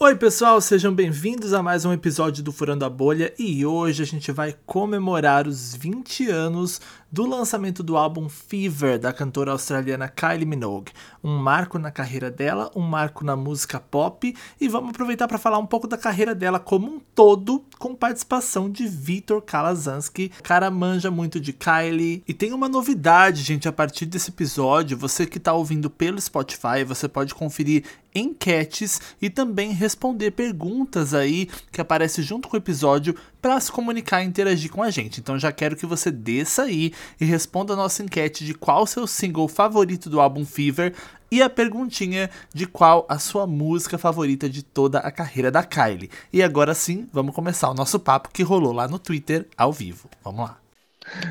Oi, 0.00 0.14
pessoal, 0.14 0.60
sejam 0.60 0.94
bem-vindos 0.94 1.52
a 1.52 1.60
mais 1.60 1.84
um 1.84 1.92
episódio 1.92 2.40
do 2.40 2.52
Furando 2.52 2.84
a 2.84 2.88
Bolha 2.88 3.34
e 3.36 3.66
hoje 3.66 4.00
a 4.00 4.06
gente 4.06 4.30
vai 4.30 4.54
comemorar 4.64 5.48
os 5.48 5.74
20 5.74 6.30
anos 6.30 6.80
do 7.10 7.26
lançamento 7.26 7.82
do 7.82 7.96
álbum 7.96 8.28
Fever 8.28 8.98
da 8.98 9.12
cantora 9.12 9.52
australiana 9.52 10.08
Kylie 10.08 10.44
Minogue. 10.44 10.92
Um 11.24 11.36
marco 11.36 11.78
na 11.78 11.90
carreira 11.90 12.30
dela, 12.30 12.70
um 12.76 12.82
marco 12.82 13.24
na 13.24 13.34
música 13.34 13.80
pop 13.80 14.34
e 14.60 14.68
vamos 14.68 14.90
aproveitar 14.90 15.26
para 15.26 15.38
falar 15.38 15.58
um 15.58 15.66
pouco 15.66 15.86
da 15.86 15.96
carreira 15.96 16.34
dela 16.34 16.60
como 16.60 16.86
um 16.86 17.00
todo, 17.14 17.64
com 17.78 17.94
participação 17.94 18.70
de 18.70 18.86
Vitor 18.86 19.40
Kalazanski. 19.40 20.30
O 20.38 20.42
cara 20.42 20.70
manja 20.70 21.10
muito 21.10 21.40
de 21.40 21.52
Kylie 21.52 22.22
e 22.28 22.34
tem 22.34 22.52
uma 22.52 22.68
novidade, 22.68 23.42
gente, 23.42 23.66
a 23.66 23.72
partir 23.72 24.04
desse 24.06 24.30
episódio, 24.30 24.96
você 24.96 25.26
que 25.26 25.38
está 25.38 25.52
ouvindo 25.52 25.88
pelo 25.88 26.20
Spotify, 26.20 26.84
você 26.86 27.08
pode 27.08 27.34
conferir 27.34 27.84
enquetes 28.14 29.00
e 29.20 29.30
também 29.30 29.72
responder 29.72 30.32
perguntas 30.32 31.14
aí 31.14 31.48
que 31.70 31.80
aparece 31.80 32.22
junto 32.22 32.48
com 32.48 32.56
o 32.56 32.60
episódio 32.60 33.14
para 33.40 33.58
se 33.60 33.70
comunicar 33.70 34.22
e 34.22 34.26
interagir 34.26 34.70
com 34.70 34.82
a 34.82 34.90
gente. 34.90 35.20
Então 35.20 35.38
já 35.38 35.52
quero 35.52 35.76
que 35.76 35.86
você 35.86 36.10
desça 36.10 36.62
aí 36.62 36.92
e 37.20 37.24
responda 37.24 37.72
a 37.72 37.76
nossa 37.76 38.02
enquete 38.02 38.44
de 38.44 38.54
qual 38.54 38.86
seu 38.86 39.06
single 39.06 39.48
favorito 39.48 40.10
do 40.10 40.20
álbum 40.20 40.44
Fever 40.44 40.94
e 41.30 41.42
a 41.42 41.50
perguntinha 41.50 42.30
de 42.52 42.66
qual 42.66 43.06
a 43.08 43.18
sua 43.18 43.46
música 43.46 43.98
favorita 43.98 44.48
de 44.48 44.62
toda 44.62 44.98
a 44.98 45.10
carreira 45.10 45.50
da 45.50 45.62
Kylie. 45.62 46.10
E 46.32 46.42
agora 46.42 46.74
sim, 46.74 47.06
vamos 47.12 47.34
começar 47.34 47.70
o 47.70 47.74
nosso 47.74 47.98
papo 47.98 48.30
que 48.32 48.42
rolou 48.42 48.72
lá 48.72 48.88
no 48.88 48.98
Twitter 48.98 49.46
ao 49.56 49.72
vivo. 49.72 50.08
Vamos 50.24 50.40
lá. 50.40 50.67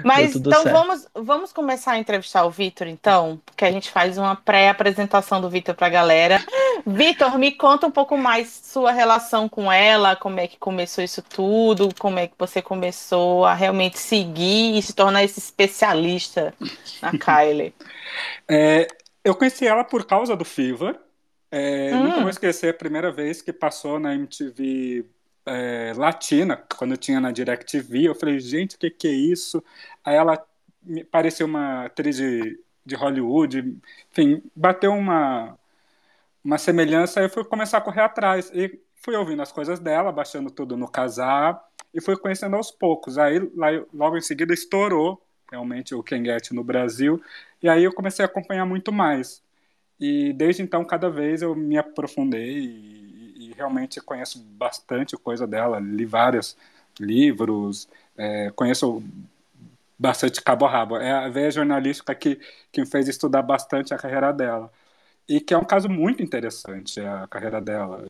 Mas 0.04 0.36
então 0.36 0.63
vamos, 0.63 1.08
vamos 1.13 1.54
começar 1.54 1.94
a 1.94 1.98
entrevistar 1.98 2.45
o 2.45 2.52
Vitor, 2.52 2.88
então, 2.88 3.41
porque 3.45 3.66
a 3.66 3.72
gente 3.72 3.91
faz 3.91 4.17
uma 4.17 4.36
pré-apresentação 4.36 5.41
do 5.41 5.50
Vitor 5.50 5.76
para 5.76 5.88
a 5.88 5.90
galera. 5.90 6.44
Vitor, 6.86 7.38
me 7.38 7.52
conta 7.52 7.88
um 7.88 7.91
pouco 7.91 8.17
mais 8.17 8.48
sua 8.63 8.91
relação 8.91 9.50
com 9.50 9.72
ela, 9.72 10.16
como 10.16 10.40
é 10.40 10.48
que 10.48 10.58
começou 10.58 11.03
isso 11.03 11.22
tudo, 11.22 11.90
como 12.00 12.20
é 12.20 12.27
que 12.27 12.34
você 12.38 12.61
começou 12.61 13.45
a 13.45 13.53
realmente 13.53 14.00
seguir 14.00 14.78
e 14.78 14.81
se 14.81 14.94
tornar 14.94 15.23
esse 15.23 15.39
especialista 15.39 16.53
na 17.02 17.12
Kylie. 17.17 17.73
É, 18.47 18.88
eu 19.23 19.36
conheci 19.36 19.67
ela 19.67 19.84
por 19.84 20.06
causa 20.06 20.36
do 20.36 20.45
Fever. 20.45 20.97
É, 21.50 21.91
hum. 21.94 22.03
Nunca 22.03 22.22
vou 22.22 22.30
esquecer 22.30 22.69
a 22.69 22.78
primeira 22.78 23.12
vez 23.12 23.41
que 23.41 23.53
passou 23.53 24.00
na 24.00 24.14
MTV 24.14 25.06
é, 25.48 25.94
latina, 25.95 26.58
quando 26.78 26.92
eu 26.92 26.98
tinha 26.98 27.20
na 27.20 27.31
DirecTV, 27.31 28.03
eu 28.09 28.16
falei, 28.16 28.40
gente, 28.40 28.76
o 28.76 28.80
que, 28.80 28.90
que 28.90 29.08
é 29.08 29.12
isso? 29.12 29.64
Aí 30.03 30.16
ela 30.16 30.45
me 30.84 31.03
pareceu 31.03 31.48
uma 31.48 31.86
atriz 31.86 32.17
de, 32.17 32.59
de 32.86 32.95
Hollywood, 32.95 33.78
enfim, 34.12 34.42
bateu 34.56 34.92
uma, 34.94 35.58
uma 36.44 36.58
semelhança, 36.58 37.20
aí 37.20 37.25
eu 37.25 37.30
fui 37.30 37.44
começar 37.45 37.78
a 37.78 37.81
correr 37.81 38.02
atrás, 38.02 38.52
e 38.53 38.80
fui 38.95 39.16
ouvindo 39.16 39.42
as 39.42 39.52
coisas 39.52 39.80
dela, 39.80 40.12
baixando 40.12 40.52
tudo 40.52 40.78
no 40.78 40.88
casar, 40.90 41.62
e 41.94 42.02
fui 42.02 42.18
conhecendo 42.18 42.56
aos 42.56 42.72
poucos. 42.72 43.18
Aí, 43.18 43.40
lá, 43.56 43.68
logo 43.94 44.18
em 44.18 44.22
seguida, 44.22 44.53
estourou 44.53 45.22
realmente 45.52 45.95
o 45.95 46.03
Ken 46.03 46.23
Get 46.23 46.52
no 46.52 46.64
Brasil, 46.64 47.22
e 47.62 47.70
aí 47.70 47.84
eu 47.84 47.94
comecei 47.94 48.23
a 48.23 48.28
acompanhar 48.28 48.66
muito 48.66 48.92
mais. 48.92 49.42
E 50.00 50.34
desde 50.34 50.62
então, 50.62 50.86
cada 50.86 51.09
vez 51.09 51.42
eu 51.42 51.56
me 51.56 51.78
aprofundei 51.78 52.97
realmente 53.58 54.00
conheço 54.02 54.39
bastante 54.39 55.17
coisa 55.17 55.47
dela, 55.47 55.80
li 55.80 56.05
vários 56.05 56.55
livros, 57.00 57.88
é, 58.17 58.52
conheço 58.52 59.03
bastante 59.97 60.41
cabo 60.41 60.66
a 60.66 60.69
rabo. 60.69 60.97
É 60.97 61.11
a 61.11 61.30
veia 61.30 61.52
jornalística 61.52 62.13
que, 62.16 62.39
que 62.72 62.81
me 62.81 62.88
fez 62.88 63.08
estudar 63.08 63.41
bastante 63.41 63.94
a 63.94 63.97
carreira 63.97 64.31
dela. 64.31 64.72
E 65.28 65.41
que 65.41 65.53
é 65.53 65.58
um 65.58 65.66
caso 65.66 65.89
muito 65.89 66.23
interessante, 66.23 67.00
a 67.02 67.28
carreira 67.28 67.59
dela. 67.61 68.05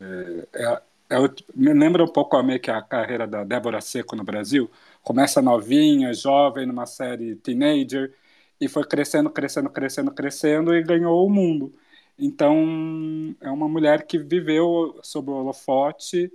É, 0.54 0.64
é, 0.64 1.16
é, 1.16 1.18
me 1.54 1.72
lembra 1.72 2.04
um 2.04 2.08
pouco 2.08 2.40
meio 2.42 2.60
que 2.60 2.70
a 2.70 2.82
carreira 2.82 3.26
da 3.26 3.44
Débora 3.44 3.80
Seco 3.80 4.14
no 4.16 4.24
Brasil. 4.24 4.70
Começa 5.02 5.42
novinha, 5.42 6.12
jovem, 6.14 6.66
numa 6.66 6.86
série 6.86 7.36
teenager, 7.36 8.14
e 8.60 8.68
foi 8.68 8.84
crescendo, 8.84 9.30
crescendo, 9.30 9.70
crescendo, 9.70 10.10
crescendo, 10.12 10.74
e 10.74 10.82
ganhou 10.82 11.26
o 11.26 11.30
mundo. 11.30 11.72
Então, 12.18 13.34
é 13.40 13.50
uma 13.50 13.68
mulher 13.68 14.06
que 14.06 14.18
viveu 14.18 14.98
sob 15.02 15.30
o 15.30 15.34
holofote 15.34 16.32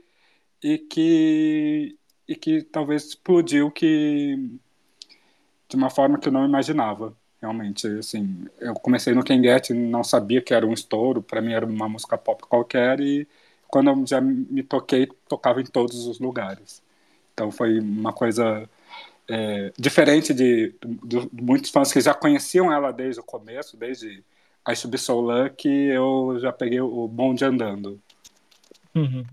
e 0.63 0.77
que, 0.77 1.97
e 2.27 2.35
que 2.35 2.63
talvez 2.63 3.05
explodiu 3.05 3.69
que, 3.71 4.37
de 5.67 5.75
uma 5.75 5.89
forma 5.89 6.17
que 6.19 6.27
eu 6.29 6.31
não 6.31 6.45
imaginava. 6.45 7.15
Realmente, 7.41 7.87
assim, 7.99 8.47
eu 8.61 8.73
comecei 8.75 9.13
no 9.13 9.23
Ken 9.23 9.43
Get, 9.43 9.71
não 9.71 10.03
sabia 10.03 10.41
que 10.41 10.53
era 10.53 10.65
um 10.65 10.73
estouro, 10.73 11.21
para 11.21 11.41
mim 11.41 11.53
era 11.53 11.65
uma 11.65 11.89
música 11.89 12.17
pop 12.17 12.43
qualquer 12.43 13.01
e 13.01 13.27
quando 13.67 13.89
eu 13.89 14.07
já 14.07 14.21
me 14.21 14.63
toquei, 14.63 15.07
tocava 15.27 15.59
em 15.59 15.65
todos 15.65 16.05
os 16.07 16.19
lugares. 16.19 16.81
Então 17.33 17.51
foi 17.51 17.79
uma 17.79 18.13
coisa 18.13 18.69
é, 19.29 19.73
diferente 19.77 20.33
de, 20.33 20.75
de, 21.03 21.27
de, 21.31 21.43
muitos 21.43 21.71
fãs 21.71 21.91
que 21.91 21.99
já 21.99 22.13
conheciam 22.13 22.71
ela 22.71 22.91
desde 22.91 23.19
o 23.19 23.23
começo, 23.23 23.75
desde 23.75 24.23
a 24.65 24.75
Subsolan 24.75 25.49
que 25.49 25.67
eu 25.67 26.37
já 26.39 26.51
peguei 26.51 26.79
o 26.81 27.07
bonde 27.07 27.43
andando. 27.43 27.99
Uhum. 28.95 29.23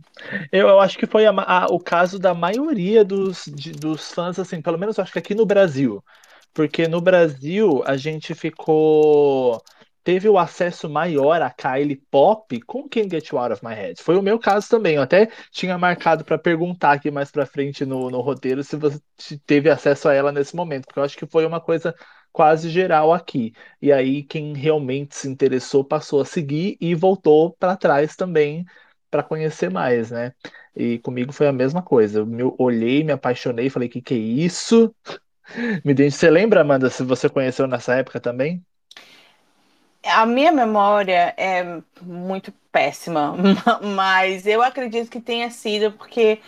Eu, 0.51 0.69
eu, 0.69 0.81
acho 0.81 0.99
que 0.99 1.07
foi 1.07 1.27
a, 1.27 1.31
a, 1.31 1.67
o 1.67 1.79
caso 1.79 2.19
da 2.19 2.35
maioria 2.35 3.05
dos, 3.05 3.45
de, 3.47 3.73
dos 3.73 4.11
fãs, 4.11 4.39
assim, 4.39 4.63
pelo 4.63 4.79
menos 4.79 4.99
acho 4.99 5.13
que 5.13 5.19
aqui 5.19 5.35
no 5.35 5.45
Brasil. 5.45 6.03
Porque 6.53 6.89
no 6.89 7.01
Brasil 7.01 7.83
a 7.87 7.97
gente 7.97 8.35
ficou. 8.35 9.63
Teve 10.03 10.29
o 10.31 10.39
acesso 10.39 10.89
maior 10.89 11.43
a 11.43 11.51
Kylie 11.51 12.03
Pop 12.11 12.59
com 12.63 12.89
Can't 12.89 13.11
Get 13.11 13.29
You 13.29 13.39
Out 13.39 13.53
of 13.53 13.65
My 13.65 13.75
Head. 13.75 14.03
Foi 14.03 14.17
o 14.17 14.23
meu 14.23 14.39
caso 14.39 14.67
também. 14.69 14.97
Eu 14.97 15.03
até 15.03 15.29
tinha 15.53 15.77
marcado 15.77 16.25
para 16.25 16.39
perguntar 16.39 16.93
aqui 16.93 17.11
mais 17.11 17.31
para 17.31 17.45
frente 17.45 17.85
no, 17.85 18.11
no 18.11 18.21
roteiro 18.21 18.65
se 18.65 18.77
você 18.77 18.99
teve 19.47 19.69
acesso 19.69 20.09
a 20.09 20.15
ela 20.15 20.33
nesse 20.33 20.57
momento, 20.57 20.87
porque 20.87 20.99
eu 20.99 21.05
acho 21.05 21.19
que 21.19 21.27
foi 21.27 21.45
uma 21.45 21.61
coisa 21.61 21.95
quase 22.33 22.69
geral 22.71 23.13
aqui. 23.13 23.53
E 23.81 23.93
aí 23.93 24.23
quem 24.23 24.55
realmente 24.55 25.17
se 25.17 25.29
interessou 25.29 25.85
passou 25.85 26.21
a 26.21 26.25
seguir 26.25 26.77
e 26.81 26.95
voltou 26.95 27.53
para 27.55 27.77
trás 27.77 28.17
também 28.17 28.65
para 29.11 29.23
conhecer 29.23 29.71
mais, 29.71 30.11
né? 30.11 30.33
E 30.75 30.99
comigo 31.01 31.33
foi 31.33 31.49
a 31.49 31.53
mesma 31.53 31.83
coisa. 31.83 32.21
Eu 32.39 32.55
olhei, 32.59 33.03
me 33.03 33.13
apaixonei, 33.13 33.69
falei 33.69 33.89
que 33.89 34.01
que 34.01 34.15
é 34.15 34.17
isso? 34.19 34.95
Me 35.85 35.93
dei... 35.93 36.11
Você 36.11 36.31
lembra, 36.31 36.61
Amanda, 36.61 36.89
se 36.89 37.03
você 37.03 37.29
conheceu 37.29 37.67
nessa 37.67 37.95
época 37.95 38.21
também? 38.21 38.65
A 40.05 40.25
minha 40.25 40.53
memória 40.53 41.35
é 41.37 41.83
muito 42.01 42.53
péssima, 42.73 43.35
mas 43.97 44.47
eu 44.47 44.63
acredito 44.63 45.11
que 45.11 45.21
tenha 45.21 45.51
sido 45.51 45.93
porque 45.93 46.39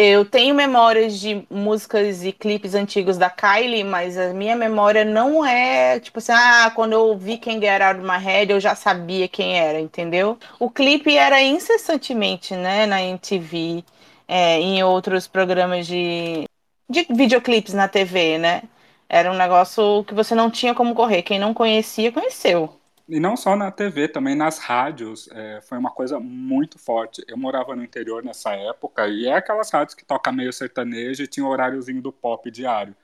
eu 0.00 0.24
tenho 0.24 0.54
memórias 0.54 1.20
de 1.20 1.46
músicas 1.50 2.24
e 2.24 2.32
clipes 2.32 2.74
antigos 2.74 3.18
da 3.18 3.28
Kylie, 3.28 3.84
mas 3.84 4.16
a 4.16 4.32
minha 4.32 4.56
memória 4.56 5.04
não 5.04 5.44
é 5.44 6.00
tipo 6.00 6.18
assim, 6.18 6.32
ah, 6.32 6.72
quando 6.74 6.92
eu 6.92 7.16
vi 7.18 7.36
quem 7.36 7.60
Get 7.60 7.82
Out 7.82 8.00
of 8.00 8.08
My 8.08 8.18
Head, 8.18 8.50
eu 8.52 8.60
já 8.60 8.74
sabia 8.74 9.28
quem 9.28 9.58
era, 9.58 9.78
entendeu? 9.78 10.38
O 10.58 10.70
clipe 10.70 11.14
era 11.16 11.42
incessantemente, 11.42 12.54
né, 12.56 12.86
na 12.86 13.02
MTV, 13.02 13.84
é, 14.26 14.58
em 14.60 14.82
outros 14.82 15.26
programas 15.28 15.86
de, 15.86 16.44
de 16.88 17.06
videoclipes 17.10 17.74
na 17.74 17.86
TV, 17.88 18.38
né? 18.38 18.62
Era 19.08 19.30
um 19.30 19.36
negócio 19.36 20.04
que 20.04 20.14
você 20.14 20.34
não 20.34 20.50
tinha 20.50 20.74
como 20.74 20.94
correr. 20.94 21.22
Quem 21.22 21.38
não 21.38 21.52
conhecia, 21.52 22.12
conheceu. 22.12 22.79
E 23.10 23.18
não 23.18 23.36
só 23.36 23.56
na 23.56 23.72
TV, 23.72 24.06
também 24.06 24.36
nas 24.36 24.58
rádios, 24.58 25.28
é, 25.32 25.60
foi 25.62 25.76
uma 25.76 25.90
coisa 25.90 26.20
muito 26.20 26.78
forte. 26.78 27.24
Eu 27.26 27.36
morava 27.36 27.74
no 27.74 27.82
interior 27.82 28.22
nessa 28.22 28.52
época, 28.52 29.08
e 29.08 29.26
é 29.26 29.34
aquelas 29.34 29.68
rádios 29.70 29.96
que 29.96 30.04
toca 30.04 30.30
meio 30.30 30.52
sertanejo 30.52 31.24
e 31.24 31.26
tinha 31.26 31.44
o 31.44 31.48
horáriozinho 31.48 32.00
do 32.00 32.12
pop 32.12 32.48
diário. 32.52 32.94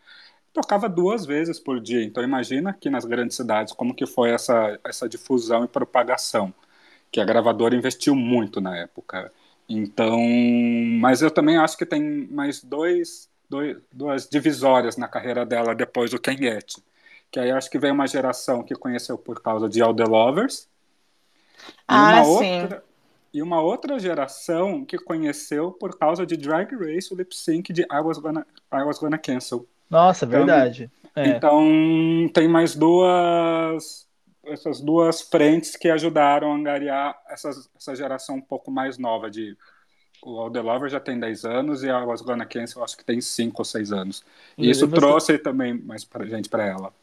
Tocava 0.53 0.89
duas 0.89 1.27
vezes 1.27 1.59
por 1.61 1.81
dia, 1.81 2.05
então 2.05 2.22
imagina 2.22 2.71
aqui 2.71 2.89
nas 2.91 3.05
grandes 3.05 3.37
cidades 3.37 3.72
como 3.75 3.95
que 3.95 4.06
foi 4.06 4.31
essa, 4.31 4.78
essa 4.84 5.09
difusão 5.09 5.65
e 5.65 5.69
propagação, 5.69 6.55
que 7.11 7.21
a 7.21 7.25
gravadora 7.25 7.77
investiu 7.77 8.15
muito 8.15 8.61
na 8.61 8.77
época. 8.77 9.33
Então, 9.69 10.19
mas 11.01 11.22
eu 11.22 11.30
também 11.33 11.57
acho 11.59 11.77
que 11.77 11.86
tem 11.86 12.28
mais 12.28 12.63
dois, 12.63 13.28
dois 13.51 13.77
duas 13.92 14.28
divisórias 14.28 14.97
na 14.97 15.09
carreira 15.09 15.45
dela 15.45 15.75
depois 15.75 16.13
do 16.13 16.21
Ken 16.21 16.36
Get 16.36 16.77
que 17.36 17.41
aí 17.41 17.50
acho 17.50 17.71
que 17.71 17.78
veio 17.78 17.92
uma 17.92 18.06
geração 18.06 18.62
que 18.62 18.74
conheceu 18.74 19.18
por 19.18 19.42
causa 19.42 19.68
de 19.68 19.83
All 19.83 19.94
the 19.94 20.04
Lovers. 20.04 20.66
Ah, 21.86 22.22
e 22.22 22.24
sim. 22.24 22.62
Outra, 22.62 22.84
e 23.34 23.42
uma 23.42 23.60
outra 23.60 23.98
geração 23.98 24.86
que 24.86 24.97
conheceu 24.97 25.71
por 25.71 25.98
causa 25.98 26.24
de 26.24 26.34
Drag 26.34 26.74
Race, 26.74 27.12
o 27.12 27.16
lip 27.16 27.36
sync 27.36 27.74
de 27.74 27.83
I 27.83 28.00
Was 28.03 28.16
Gonna, 28.16 28.47
I 28.72 28.83
Was 28.84 28.98
Gonna 28.98 29.18
Cancel. 29.18 29.66
Nossa, 29.91 30.24
então, 30.24 30.38
verdade. 30.38 30.91
É. 31.15 31.28
Então 31.28 31.62
tem 32.33 32.48
mais 32.48 32.74
duas 32.74 34.09
essas 34.47 34.80
duas 34.80 35.21
frentes 35.21 35.77
que 35.77 35.91
ajudaram 35.91 36.53
a 36.53 36.56
angariar 36.56 37.21
essas, 37.28 37.68
essa 37.77 37.94
geração 37.94 38.36
um 38.36 38.41
pouco 38.41 38.71
mais 38.71 38.97
nova 38.97 39.30
de 39.30 39.54
o 40.22 40.41
All 40.41 40.50
The 40.50 40.62
Lover 40.62 40.89
já 40.89 41.00
tem 41.00 41.21
10 41.21 41.44
anos 41.44 41.82
e 41.82 41.91
a 41.91 42.03
Was 42.03 42.22
Gonna 42.22 42.47
Cancel 42.47 42.82
acho 42.82 42.97
que 42.97 43.04
tem 43.04 43.21
5 43.21 43.54
ou 43.59 43.65
6 43.65 43.92
anos. 43.92 44.24
E, 44.56 44.66
e 44.66 44.71
isso 44.71 44.89
você... 44.89 44.94
trouxe 44.94 45.36
também 45.36 45.74
mais 45.74 46.03
pra 46.03 46.24
gente 46.24 46.48
para 46.48 46.65
ela. 46.65 46.94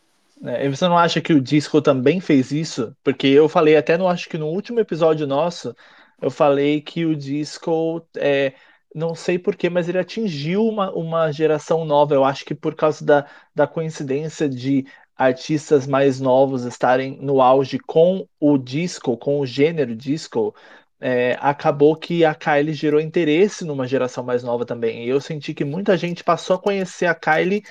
É, 0.45 0.69
você 0.69 0.87
não 0.87 0.97
acha 0.97 1.21
que 1.21 1.33
o 1.33 1.41
disco 1.41 1.81
também 1.81 2.19
fez 2.19 2.51
isso? 2.51 2.95
Porque 3.03 3.27
eu 3.27 3.47
falei 3.47 3.75
até 3.77 3.97
no 3.97 4.07
acho 4.07 4.27
que 4.27 4.37
no 4.37 4.47
último 4.47 4.79
episódio 4.79 5.27
nosso, 5.27 5.75
eu 6.21 6.31
falei 6.31 6.81
que 6.81 7.05
o 7.05 7.15
disco 7.15 8.05
é, 8.17 8.53
não 8.93 9.15
sei 9.15 9.39
porquê, 9.39 9.69
mas 9.69 9.89
ele 9.89 9.99
atingiu 9.99 10.65
uma, 10.67 10.91
uma 10.91 11.31
geração 11.31 11.85
nova. 11.85 12.13
Eu 12.13 12.23
acho 12.23 12.45
que 12.45 12.55
por 12.55 12.75
causa 12.75 13.03
da, 13.05 13.25
da 13.55 13.67
coincidência 13.67 14.47
de 14.49 14.85
artistas 15.15 15.87
mais 15.87 16.19
novos 16.19 16.65
estarem 16.65 17.17
no 17.21 17.41
auge 17.41 17.79
com 17.79 18.27
o 18.39 18.57
disco, 18.57 19.17
com 19.17 19.39
o 19.39 19.45
gênero 19.45 19.95
disco, 19.95 20.55
é, 20.99 21.37
acabou 21.41 21.95
que 21.95 22.23
a 22.25 22.33
Kylie 22.33 22.73
gerou 22.73 22.99
interesse 22.99 23.65
numa 23.65 23.87
geração 23.87 24.23
mais 24.23 24.43
nova 24.43 24.65
também. 24.65 25.05
E 25.05 25.09
eu 25.09 25.19
senti 25.21 25.53
que 25.53 25.65
muita 25.65 25.97
gente 25.97 26.23
passou 26.23 26.55
a 26.55 26.59
conhecer 26.59 27.05
a 27.05 27.15
Kylie 27.15 27.63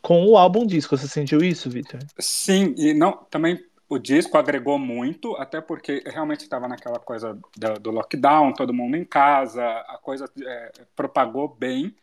com 0.00 0.26
o 0.26 0.36
álbum 0.36 0.66
disco. 0.66 0.96
Você 0.96 1.08
sentiu 1.08 1.40
isso, 1.40 1.70
Victor? 1.70 2.00
Sim, 2.18 2.74
e 2.76 2.94
não 2.94 3.12
também 3.30 3.58
o 3.88 3.98
disco 3.98 4.36
agregou 4.36 4.78
muito, 4.78 5.36
até 5.36 5.60
porque 5.60 6.02
realmente 6.06 6.40
estava 6.40 6.66
naquela 6.66 6.98
coisa 6.98 7.38
do, 7.56 7.74
do, 7.80 7.90
lockdown, 7.90 8.52
todo 8.52 8.72
mundo 8.72 8.96
em 8.96 9.04
casa, 9.04 9.62
a 9.62 9.98
coisa 10.02 10.28
é, 10.42 10.72
propagou 10.96 11.48
bem, 11.48 11.94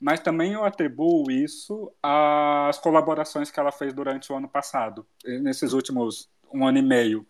mas 0.00 0.20
também 0.20 0.52
eu 0.52 0.64
atribuo 0.64 1.30
isso 1.30 1.92
às 2.02 2.78
colaborações 2.78 3.50
que 3.50 3.58
ela 3.58 3.72
fez 3.72 3.94
durante 3.94 4.32
o 4.32 4.36
ano 4.36 4.48
passado, 4.48 5.06
nesses 5.24 5.72
últimos 5.72 6.28
um 6.52 6.66
ano 6.66 6.78
e 6.78 6.82
meio, 6.82 7.26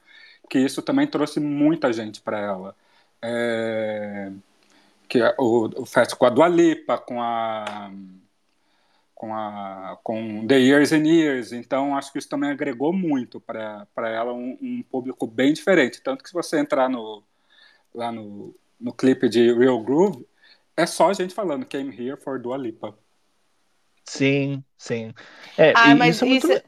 que 0.48 0.58
isso 0.58 0.82
também 0.82 1.06
trouxe 1.06 1.38
muita 1.38 1.92
gente 1.92 2.20
para 2.20 2.38
ela. 2.40 2.76
É, 3.20 4.30
que 5.08 5.20
o, 5.38 5.66
o 5.66 6.16
com 6.16 6.26
a 6.26 6.30
Dua 6.30 6.48
Lipa, 6.48 6.98
com 6.98 7.20
a 7.20 7.90
com, 9.18 9.34
a, 9.34 9.98
com 10.04 10.46
The 10.46 10.60
Years 10.60 10.92
and 10.92 11.04
Years, 11.04 11.52
então 11.52 11.96
acho 11.96 12.12
que 12.12 12.20
isso 12.20 12.28
também 12.28 12.50
agregou 12.50 12.92
muito 12.92 13.40
para 13.40 13.88
ela 13.96 14.32
um, 14.32 14.56
um, 14.62 14.80
público 14.80 15.26
bem 15.26 15.52
diferente. 15.52 16.00
Tanto 16.00 16.22
que 16.22 16.28
se 16.28 16.34
você 16.34 16.56
entrar 16.60 16.88
no, 16.88 17.24
lá 17.92 18.12
no, 18.12 18.54
no 18.80 18.92
clipe 18.92 19.28
de 19.28 19.52
Real 19.52 19.82
Groove, 19.82 20.24
é 20.76 20.86
só 20.86 21.10
a 21.10 21.12
gente 21.12 21.34
falando 21.34 21.66
Came 21.66 21.92
Here 21.92 22.16
for 22.16 22.38
Dua 22.38 22.56
Lipa. 22.56 22.96
Sim, 24.04 24.62
sim. 24.76 25.12
É, 25.58 25.72
ah, 25.74 25.96
mas 25.96 26.14
isso, 26.14 26.24
é 26.24 26.28
muito... 26.28 26.52
isso, 26.52 26.62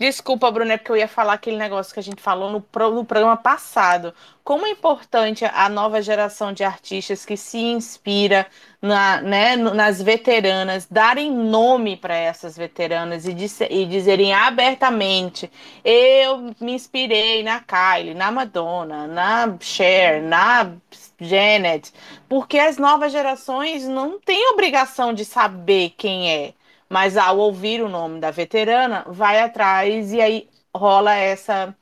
Desculpa, 0.00 0.50
Bruno, 0.50 0.72
é 0.72 0.78
porque 0.78 0.92
eu 0.92 0.96
ia 0.96 1.06
falar 1.06 1.34
aquele 1.34 1.58
negócio 1.58 1.92
que 1.92 2.00
a 2.00 2.02
gente 2.02 2.22
falou 2.22 2.50
no, 2.50 2.90
no 2.90 3.04
programa 3.04 3.36
passado. 3.36 4.14
Como 4.42 4.64
é 4.64 4.70
importante 4.70 5.44
a 5.44 5.68
nova 5.68 6.00
geração 6.00 6.54
de 6.54 6.64
artistas 6.64 7.26
que 7.26 7.36
se 7.36 7.58
inspira 7.58 8.46
na, 8.80 9.20
né, 9.20 9.56
nas 9.56 10.00
veteranas, 10.00 10.86
darem 10.90 11.30
nome 11.30 11.98
para 11.98 12.16
essas 12.16 12.56
veteranas 12.56 13.26
e, 13.26 13.36
e 13.68 13.84
dizerem 13.84 14.32
abertamente: 14.32 15.52
eu 15.84 16.54
me 16.58 16.72
inspirei 16.72 17.42
na 17.42 17.60
Kylie, 17.60 18.14
na 18.14 18.30
Madonna, 18.30 19.06
na 19.06 19.54
Cher, 19.60 20.22
na 20.22 20.72
Janet, 21.20 21.92
porque 22.26 22.58
as 22.58 22.78
novas 22.78 23.12
gerações 23.12 23.86
não 23.86 24.18
têm 24.18 24.48
obrigação 24.48 25.12
de 25.12 25.26
saber 25.26 25.90
quem 25.90 26.30
é 26.30 26.54
mas 26.90 27.16
ao 27.16 27.38
ouvir 27.38 27.82
o 27.82 27.88
nome 27.88 28.20
da 28.20 28.30
veterana, 28.30 29.04
vai 29.08 29.40
atrás 29.40 30.12
e 30.12 30.20
aí 30.20 30.50
rola 30.74 31.14
essa 31.14 31.74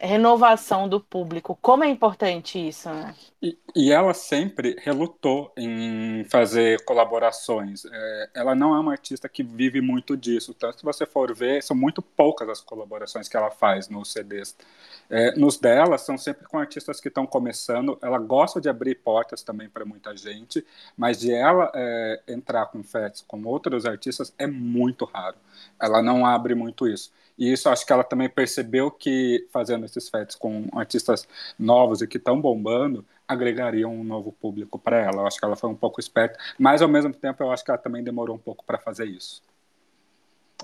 renovação 0.00 0.88
do 0.88 1.00
público. 1.00 1.58
Como 1.60 1.84
é 1.84 1.88
importante 1.88 2.58
isso, 2.58 2.88
né? 2.88 3.14
E, 3.42 3.58
e 3.74 3.92
ela 3.92 4.14
sempre 4.14 4.76
relutou 4.80 5.52
em 5.56 6.24
fazer 6.30 6.84
colaborações. 6.84 7.84
É, 7.84 8.30
ela 8.34 8.54
não 8.54 8.74
é 8.74 8.80
uma 8.80 8.92
artista 8.92 9.28
que 9.28 9.42
vive 9.42 9.80
muito 9.80 10.16
disso. 10.16 10.54
Tanto 10.54 10.78
se 10.78 10.84
você 10.84 11.04
for 11.04 11.34
ver, 11.34 11.62
são 11.62 11.76
muito 11.76 12.00
poucas 12.00 12.48
as 12.48 12.60
colaborações 12.60 13.28
que 13.28 13.36
ela 13.36 13.50
faz 13.50 13.88
nos 13.88 14.12
CDs. 14.12 14.56
É, 15.14 15.38
nos 15.38 15.58
dela, 15.58 15.98
são 15.98 16.16
sempre 16.16 16.46
com 16.48 16.58
artistas 16.58 16.98
que 16.98 17.08
estão 17.08 17.26
começando. 17.26 17.98
Ela 18.00 18.16
gosta 18.16 18.58
de 18.58 18.70
abrir 18.70 18.94
portas 18.94 19.42
também 19.42 19.68
para 19.68 19.84
muita 19.84 20.16
gente, 20.16 20.64
mas 20.96 21.20
de 21.20 21.30
ela 21.30 21.70
é, 21.74 22.22
entrar 22.26 22.64
com 22.66 22.82
fets 22.82 23.20
com 23.20 23.44
outros 23.44 23.84
artistas 23.84 24.32
é 24.38 24.46
muito 24.46 25.04
raro. 25.04 25.36
Ela 25.78 26.00
não 26.00 26.24
abre 26.24 26.54
muito 26.54 26.88
isso. 26.88 27.12
E 27.36 27.52
isso 27.52 27.68
acho 27.68 27.84
que 27.84 27.92
ela 27.92 28.02
também 28.02 28.26
percebeu 28.26 28.90
que 28.90 29.46
fazendo 29.52 29.84
esses 29.84 30.08
fets 30.08 30.34
com 30.34 30.66
artistas 30.72 31.28
novos 31.58 32.00
e 32.00 32.06
que 32.06 32.16
estão 32.16 32.40
bombando, 32.40 33.04
agregariam 33.28 33.92
um 33.94 34.04
novo 34.04 34.32
público 34.32 34.78
para 34.78 34.98
ela. 34.98 35.22
Eu 35.22 35.26
acho 35.26 35.38
que 35.38 35.44
ela 35.44 35.56
foi 35.56 35.68
um 35.68 35.76
pouco 35.76 36.00
esperta, 36.00 36.38
mas 36.58 36.80
ao 36.80 36.88
mesmo 36.88 37.12
tempo 37.12 37.42
eu 37.42 37.52
acho 37.52 37.62
que 37.62 37.70
ela 37.70 37.78
também 37.78 38.02
demorou 38.02 38.36
um 38.36 38.38
pouco 38.38 38.64
para 38.64 38.78
fazer 38.78 39.04
isso. 39.06 39.42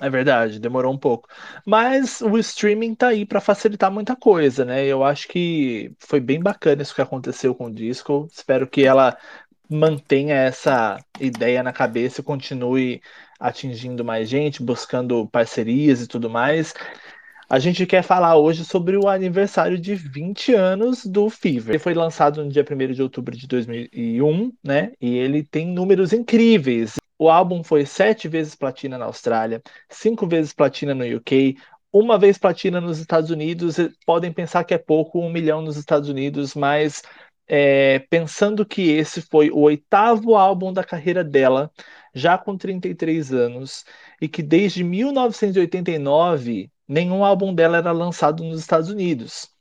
É 0.00 0.08
verdade, 0.08 0.60
demorou 0.60 0.92
um 0.92 0.98
pouco. 0.98 1.28
Mas 1.66 2.20
o 2.20 2.38
streaming 2.38 2.94
tá 2.94 3.08
aí 3.08 3.26
para 3.26 3.40
facilitar 3.40 3.90
muita 3.90 4.14
coisa, 4.14 4.64
né? 4.64 4.84
Eu 4.84 5.02
acho 5.02 5.26
que 5.28 5.92
foi 5.98 6.20
bem 6.20 6.40
bacana 6.40 6.82
isso 6.82 6.94
que 6.94 7.02
aconteceu 7.02 7.54
com 7.54 7.66
o 7.66 7.74
disco. 7.74 8.28
Espero 8.30 8.68
que 8.68 8.84
ela 8.84 9.16
mantenha 9.68 10.34
essa 10.34 10.98
ideia 11.20 11.62
na 11.62 11.72
cabeça 11.72 12.20
e 12.20 12.24
continue 12.24 13.02
atingindo 13.38 14.04
mais 14.04 14.28
gente, 14.28 14.62
buscando 14.62 15.26
parcerias 15.28 16.00
e 16.00 16.06
tudo 16.06 16.30
mais. 16.30 16.74
A 17.50 17.58
gente 17.58 17.86
quer 17.86 18.02
falar 18.02 18.36
hoje 18.36 18.64
sobre 18.64 18.96
o 18.96 19.08
aniversário 19.08 19.78
de 19.78 19.94
20 19.94 20.52
anos 20.52 21.06
do 21.06 21.30
Fever. 21.30 21.70
Ele 21.70 21.78
foi 21.78 21.94
lançado 21.94 22.44
no 22.44 22.50
dia 22.50 22.62
1 22.62 22.92
de 22.92 23.02
outubro 23.02 23.34
de 23.36 23.46
2001, 23.46 24.52
né? 24.62 24.92
E 25.00 25.16
ele 25.16 25.42
tem 25.42 25.66
números 25.66 26.12
incríveis. 26.12 26.96
O 27.18 27.28
álbum 27.28 27.64
foi 27.64 27.84
sete 27.84 28.28
vezes 28.28 28.54
platina 28.54 28.96
na 28.96 29.06
Austrália, 29.06 29.62
cinco 29.88 30.26
vezes 30.26 30.52
platina 30.52 30.94
no 30.94 31.04
UK, 31.16 31.56
uma 31.92 32.18
vez 32.18 32.38
platina 32.38 32.80
nos 32.80 32.98
Estados 32.98 33.30
Unidos. 33.30 33.76
Podem 34.06 34.32
pensar 34.32 34.64
que 34.64 34.74
é 34.74 34.78
pouco, 34.78 35.18
um 35.20 35.30
milhão 35.30 35.60
nos 35.62 35.76
Estados 35.76 36.08
Unidos, 36.08 36.54
mas 36.54 37.02
é, 37.48 38.00
pensando 38.10 38.64
que 38.66 38.90
esse 38.90 39.22
foi 39.22 39.50
o 39.50 39.60
oitavo 39.60 40.36
álbum 40.36 40.72
da 40.72 40.84
carreira 40.84 41.24
dela, 41.24 41.70
já 42.14 42.38
com 42.38 42.56
33 42.56 43.32
anos, 43.32 43.84
e 44.20 44.28
que 44.28 44.42
desde 44.42 44.84
1989 44.84 46.70
nenhum 46.86 47.24
álbum 47.24 47.54
dela 47.54 47.78
era 47.78 47.92
lançado 47.92 48.44
nos 48.44 48.60
Estados 48.60 48.90
Unidos 48.90 49.57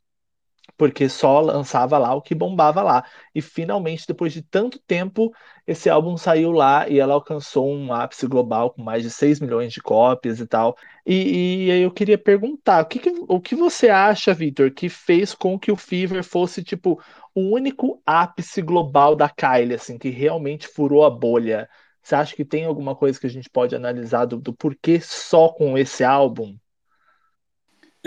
porque 0.77 1.09
só 1.09 1.39
lançava 1.41 1.97
lá 1.97 2.13
o 2.13 2.21
que 2.21 2.35
bombava 2.35 2.81
lá. 2.83 3.03
E 3.33 3.41
finalmente, 3.41 4.05
depois 4.07 4.31
de 4.31 4.41
tanto 4.41 4.79
tempo, 4.79 5.33
esse 5.65 5.89
álbum 5.89 6.15
saiu 6.17 6.51
lá 6.51 6.87
e 6.87 6.99
ela 6.99 7.13
alcançou 7.13 7.69
um 7.69 7.91
ápice 7.91 8.27
global 8.27 8.71
com 8.71 8.83
mais 8.83 9.03
de 9.03 9.09
6 9.09 9.39
milhões 9.39 9.73
de 9.73 9.81
cópias 9.81 10.39
e 10.39 10.47
tal. 10.47 10.77
E, 11.05 11.65
e 11.65 11.81
eu 11.81 11.91
queria 11.91 12.17
perguntar, 12.17 12.83
o 12.83 12.85
que, 12.85 12.99
que 12.99 13.09
o 13.27 13.41
que 13.41 13.55
você 13.55 13.89
acha, 13.89 14.33
Victor, 14.33 14.71
que 14.71 14.87
fez 14.89 15.33
com 15.33 15.57
que 15.59 15.71
o 15.71 15.75
Fever 15.75 16.23
fosse, 16.23 16.63
tipo, 16.63 17.01
o 17.33 17.41
único 17.53 18.01
ápice 18.05 18.61
global 18.61 19.15
da 19.15 19.29
Kylie, 19.29 19.75
assim, 19.75 19.97
que 19.97 20.09
realmente 20.09 20.67
furou 20.67 21.03
a 21.05 21.09
bolha? 21.09 21.67
Você 22.01 22.15
acha 22.15 22.35
que 22.35 22.45
tem 22.45 22.65
alguma 22.65 22.95
coisa 22.95 23.19
que 23.19 23.27
a 23.27 23.29
gente 23.29 23.49
pode 23.49 23.75
analisar 23.75 24.25
do, 24.25 24.37
do 24.37 24.53
porquê 24.53 24.99
só 25.01 25.49
com 25.49 25.77
esse 25.77 26.03
álbum? 26.03 26.55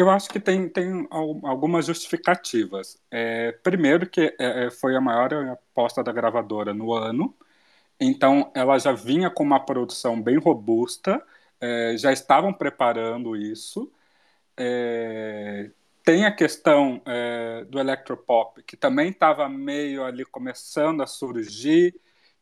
Eu 0.01 0.09
acho 0.09 0.31
que 0.31 0.41
tem, 0.41 0.67
tem 0.67 1.07
algumas 1.11 1.85
justificativas. 1.85 2.99
É, 3.11 3.53
primeiro, 3.63 4.09
que 4.09 4.35
é, 4.39 4.67
é, 4.67 4.71
foi 4.71 4.97
a 4.97 5.01
maior 5.01 5.31
aposta 5.51 6.03
da 6.03 6.11
gravadora 6.11 6.73
no 6.73 6.95
ano, 6.95 7.37
então 8.01 8.53
ela 8.55 8.79
já 8.79 8.93
vinha 8.93 9.31
com 9.31 9.43
uma 9.45 9.61
produção 9.65 10.23
bem 10.23 10.39
robusta, 10.39 11.23
é, 11.61 11.97
já 11.99 12.13
estavam 12.13 12.53
preparando 12.55 13.37
isso. 13.37 13.93
É, 14.57 15.71
tem 16.05 16.27
a 16.27 16.33
questão 16.35 17.03
é, 17.07 17.65
do 17.67 17.79
electropop, 17.79 18.63
que 18.65 18.77
também 18.77 19.11
estava 19.11 19.49
meio 19.49 20.05
ali 20.05 20.25
começando 20.25 21.03
a 21.03 21.07
surgir, 21.07 21.95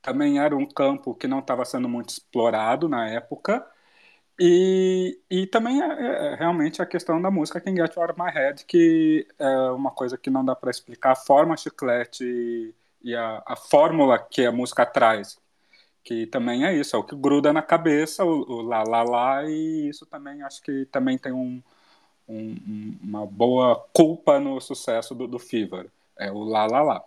também 0.02 0.40
era 0.40 0.56
um 0.56 0.66
campo 0.66 1.14
que 1.14 1.28
não 1.28 1.40
estava 1.40 1.64
sendo 1.64 1.88
muito 1.88 2.10
explorado 2.10 2.88
na 2.88 3.08
época. 3.10 3.66
E, 4.40 5.18
e 5.28 5.47
também 5.49 5.83
é, 5.83 5.87
é, 5.87 6.26
é, 6.26 6.35
realmente 6.37 6.80
a 6.80 6.87
questão 6.87 7.21
da 7.21 7.28
música 7.30 7.61
Can 7.61 7.75
Get 7.75 7.97
You 7.97 8.02
Out 8.02 8.12
of 8.12 8.23
My 8.23 8.30
Head, 8.30 8.64
que 8.66 9.26
é 9.37 9.57
uma 9.73 9.90
coisa 9.90 10.16
que 10.16 10.30
não 10.30 10.45
dá 10.45 10.54
para 10.54 10.71
explicar, 10.71 11.12
a 11.12 11.16
forma 11.16 11.57
chiclete 11.57 12.25
e, 12.25 12.75
e 13.02 13.16
a, 13.16 13.42
a, 13.45 13.57
fórmula 13.57 14.16
que 14.16 14.47
a 14.47 14.52
música 14.52 14.87
traz, 14.87 15.40
que 16.04 16.25
também 16.26 16.64
é 16.64 16.73
isso, 16.73 16.95
é 16.95 16.99
o 16.99 17.02
que 17.02 17.16
gruda 17.16 17.52
na 17.52 17.62
cabeça, 17.62 18.25
o, 18.25 18.49
o 18.49 18.62
lá, 18.62 18.85
lá, 18.85 19.02
lá, 19.02 19.45
e 19.45 19.88
isso 19.88 20.07
também 20.07 20.40
acho 20.42 20.62
que 20.62 20.87
também 20.87 21.18
tem 21.18 21.33
um, 21.33 21.61
um, 22.28 22.97
uma 23.02 23.26
boa 23.26 23.85
culpa 23.92 24.38
no 24.38 24.61
sucesso 24.61 25.16
do, 25.16 25.26
do 25.26 25.40
Fever, 25.40 25.90
é 26.16 26.30
o 26.30 26.45
lá, 26.45 26.64
lá, 26.66 26.83
lá. 26.83 27.04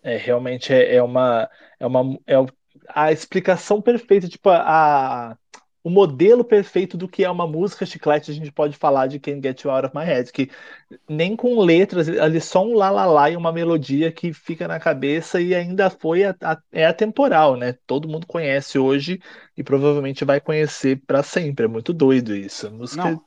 É, 0.00 0.16
realmente 0.16 0.72
é, 0.72 0.94
é 0.94 1.02
uma, 1.02 1.50
é 1.80 1.86
uma 1.86 2.18
é 2.26 2.34
a 2.88 3.10
explicação 3.10 3.82
perfeita, 3.82 4.28
tipo, 4.28 4.48
a, 4.50 5.36
o 5.84 5.90
modelo 5.90 6.42
perfeito 6.42 6.96
do 6.96 7.06
que 7.06 7.22
é 7.22 7.30
uma 7.30 7.46
música 7.46 7.84
chiclete, 7.84 8.30
a 8.30 8.34
gente 8.34 8.50
pode 8.50 8.74
falar 8.74 9.06
de 9.06 9.20
Can't 9.20 9.46
Get 9.46 9.62
You 9.62 9.70
Out 9.70 9.86
of 9.88 9.96
My 9.96 10.02
Head, 10.02 10.32
que 10.32 10.50
nem 11.06 11.36
com 11.36 11.60
letras, 11.60 12.08
ali 12.08 12.40
só 12.40 12.64
um 12.64 12.74
lá 12.74 12.90
lá 12.90 13.04
lá 13.04 13.28
e 13.28 13.36
uma 13.36 13.52
melodia 13.52 14.10
que 14.10 14.32
fica 14.32 14.66
na 14.66 14.80
cabeça 14.80 15.42
e 15.42 15.54
ainda 15.54 15.90
foi 15.90 16.24
a, 16.24 16.34
a, 16.40 16.58
é 16.72 16.86
atemporal, 16.86 17.54
né? 17.54 17.76
Todo 17.86 18.08
mundo 18.08 18.26
conhece 18.26 18.78
hoje 18.78 19.20
e 19.54 19.62
provavelmente 19.62 20.24
vai 20.24 20.40
conhecer 20.40 21.02
para 21.06 21.22
sempre. 21.22 21.66
É 21.66 21.68
muito 21.68 21.92
doido 21.92 22.34
isso. 22.34 22.70
Música 22.70 23.10
Não. 23.10 23.22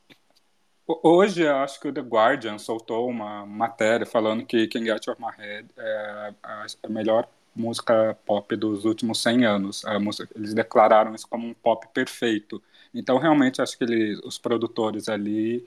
Hoje, 1.04 1.44
eu 1.44 1.58
acho 1.58 1.80
que 1.82 1.90
o 1.90 1.94
The 1.94 2.02
Guardian 2.02 2.58
soltou 2.58 3.10
uma 3.10 3.46
matéria 3.46 4.06
falando 4.06 4.46
que 4.46 4.68
Can 4.68 4.86
Get 4.86 5.06
Your 5.06 5.18
My 5.20 5.36
Head 5.38 5.68
é 5.78 6.34
a 6.82 6.90
melhor 6.90 7.28
música 7.58 8.18
pop 8.26 8.56
dos 8.56 8.86
últimos 8.86 9.22
100 9.22 9.46
anos. 9.46 9.84
Música, 10.00 10.30
eles 10.36 10.54
declararam 10.54 11.14
isso 11.16 11.28
como 11.28 11.48
um 11.48 11.54
pop 11.54 11.88
perfeito. 11.94 12.62
Então, 12.94 13.18
realmente, 13.18 13.62
acho 13.62 13.78
que 13.78 13.84
eles, 13.84 14.20
os 14.24 14.38
produtores 14.38 15.10
ali, 15.10 15.66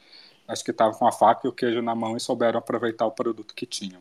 acho 0.49 0.65
que 0.65 0.71
estavam 0.71 0.99
com 0.99 1.07
a 1.07 1.13
faca 1.13 1.47
e 1.47 1.49
o 1.49 1.53
queijo 1.53 1.83
na 1.83 1.95
mão 1.95 2.17
e 2.17 2.21
souberam 2.21 2.59
aproveitar 2.59 3.07
o 3.07 3.13
produto 3.13 3.55
que 3.55 3.67
tinham. 3.67 4.01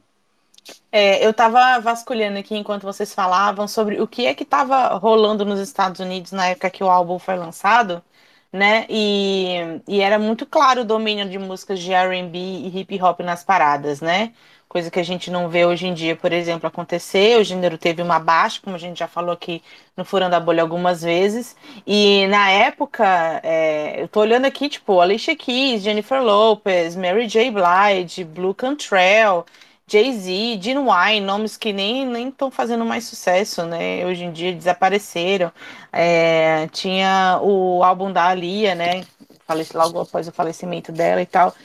É, 0.91 1.23
eu 1.25 1.31
estava 1.31 1.79
vasculhando 1.79 2.39
aqui 2.39 2.55
enquanto 2.55 2.83
vocês 2.83 3.13
falavam 3.13 3.67
sobre 3.67 4.01
o 4.01 4.07
que 4.07 4.25
é 4.25 4.33
que 4.33 4.43
estava 4.43 4.95
rolando 4.97 5.45
nos 5.45 5.59
Estados 5.59 5.99
Unidos 5.99 6.31
na 6.31 6.47
época 6.47 6.69
que 6.69 6.83
o 6.83 6.89
álbum 6.89 7.19
foi 7.19 7.35
lançado, 7.35 8.03
né? 8.51 8.85
E, 8.89 9.81
e 9.87 10.01
era 10.01 10.17
muito 10.19 10.45
claro 10.45 10.81
o 10.81 10.85
domínio 10.85 11.29
de 11.29 11.37
músicas 11.37 11.79
de 11.79 11.93
R&B 11.93 12.37
e 12.37 12.79
hip 12.79 13.01
hop 13.01 13.19
nas 13.21 13.43
paradas, 13.43 14.01
né? 14.01 14.33
Coisa 14.69 14.91
que 14.91 14.99
a 14.99 15.03
gente 15.03 15.31
não 15.31 15.49
vê 15.49 15.65
hoje 15.65 15.87
em 15.87 15.93
dia, 15.95 16.15
por 16.15 16.31
exemplo, 16.31 16.67
acontecer. 16.67 17.39
O 17.39 17.43
gênero 17.43 17.75
teve 17.77 18.03
uma 18.03 18.19
baixa, 18.19 18.61
como 18.63 18.75
a 18.75 18.79
gente 18.79 18.99
já 18.99 19.07
falou 19.07 19.31
aqui 19.31 19.63
no 19.97 20.05
Furando 20.05 20.35
a 20.35 20.39
Bolha 20.39 20.61
algumas 20.61 21.01
vezes. 21.01 21.55
E 21.87 22.27
na 22.27 22.51
época, 22.51 23.03
é, 23.43 23.99
eu 24.01 24.07
tô 24.07 24.19
olhando 24.21 24.45
aqui, 24.45 24.69
tipo, 24.69 25.01
Alicia 25.01 25.35
Keys, 25.35 25.81
Jennifer 25.81 26.21
Lopez, 26.21 26.95
Mary 26.95 27.27
J. 27.27 27.51
Blige, 27.51 28.23
Blue 28.23 28.53
Cantrell, 28.53 29.43
Jay-Z, 29.87 30.59
Gene 30.61 30.79
Wine, 30.79 31.25
nomes 31.25 31.57
que 31.57 31.73
nem 31.73 32.29
estão 32.29 32.51
fazendo 32.51 32.85
mais 32.85 33.05
sucesso, 33.05 33.65
né? 33.65 34.05
Hoje 34.05 34.23
em 34.23 34.31
dia 34.31 34.53
desapareceram. 34.53 35.51
É, 35.91 36.67
tinha 36.71 37.39
o 37.41 37.83
álbum 37.83 38.11
da 38.11 38.25
Alia, 38.25 38.75
né? 38.75 39.03
Faleci 39.47 39.75
logo 39.75 39.99
após 39.99 40.27
o 40.27 40.31
falecimento 40.31 40.91
dela 40.91 41.23
e 41.23 41.25
tal. 41.25 41.55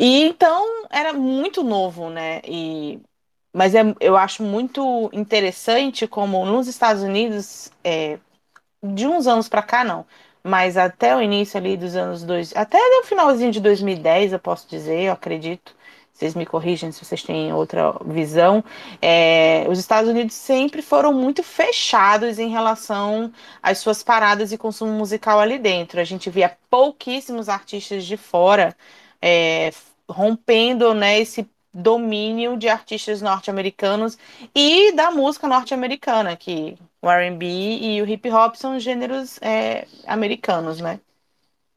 E 0.00 0.22
então 0.24 0.86
era 0.90 1.12
muito 1.12 1.62
novo, 1.62 2.08
né? 2.10 2.40
E, 2.46 3.00
mas 3.52 3.74
é, 3.74 3.82
eu 4.00 4.16
acho 4.16 4.42
muito 4.42 5.10
interessante 5.12 6.06
como 6.08 6.44
nos 6.46 6.68
Estados 6.68 7.02
Unidos, 7.02 7.70
é, 7.84 8.18
de 8.82 9.06
uns 9.06 9.26
anos 9.26 9.48
para 9.48 9.62
cá, 9.62 9.84
não, 9.84 10.06
mas 10.44 10.76
até 10.78 11.16
o 11.16 11.22
início 11.22 11.58
ali 11.58 11.76
dos 11.76 11.96
anos 11.96 12.24
dois, 12.24 12.54
até 12.56 12.78
o 13.00 13.04
finalzinho 13.04 13.52
de 13.52 13.60
2010, 13.60 14.32
eu 14.32 14.40
posso 14.40 14.68
dizer, 14.68 15.02
eu 15.02 15.12
acredito. 15.14 15.76
Vocês 16.12 16.34
me 16.34 16.46
corrigem 16.46 16.92
se 16.92 17.04
vocês 17.04 17.22
têm 17.22 17.52
outra 17.52 17.94
visão. 18.06 18.64
É, 19.02 19.66
os 19.70 19.78
Estados 19.78 20.10
Unidos 20.10 20.34
sempre 20.34 20.82
foram 20.82 21.12
muito 21.14 21.42
fechados 21.42 22.38
em 22.38 22.50
relação 22.50 23.32
às 23.62 23.78
suas 23.78 24.02
paradas 24.02 24.52
e 24.52 24.58
consumo 24.58 24.92
musical 24.92 25.40
ali 25.40 25.58
dentro. 25.58 26.00
A 26.00 26.04
gente 26.04 26.30
via 26.30 26.56
pouquíssimos 26.70 27.48
artistas 27.48 28.04
de 28.04 28.16
fora 28.18 28.76
é, 29.22 29.70
rompendo 30.10 30.94
né, 30.94 31.18
esse 31.18 31.48
domínio 31.72 32.56
de 32.56 32.68
artistas 32.68 33.22
norte-americanos 33.22 34.18
e 34.54 34.92
da 34.92 35.10
música 35.10 35.46
norte-americana, 35.46 36.36
que 36.36 36.76
o 37.00 37.08
R&B 37.08 37.46
e 37.46 38.02
o 38.02 38.08
hip 38.08 38.30
hop 38.30 38.54
são 38.56 38.78
gêneros 38.78 39.38
é, 39.40 39.86
americanos, 40.06 40.80
né? 40.80 41.00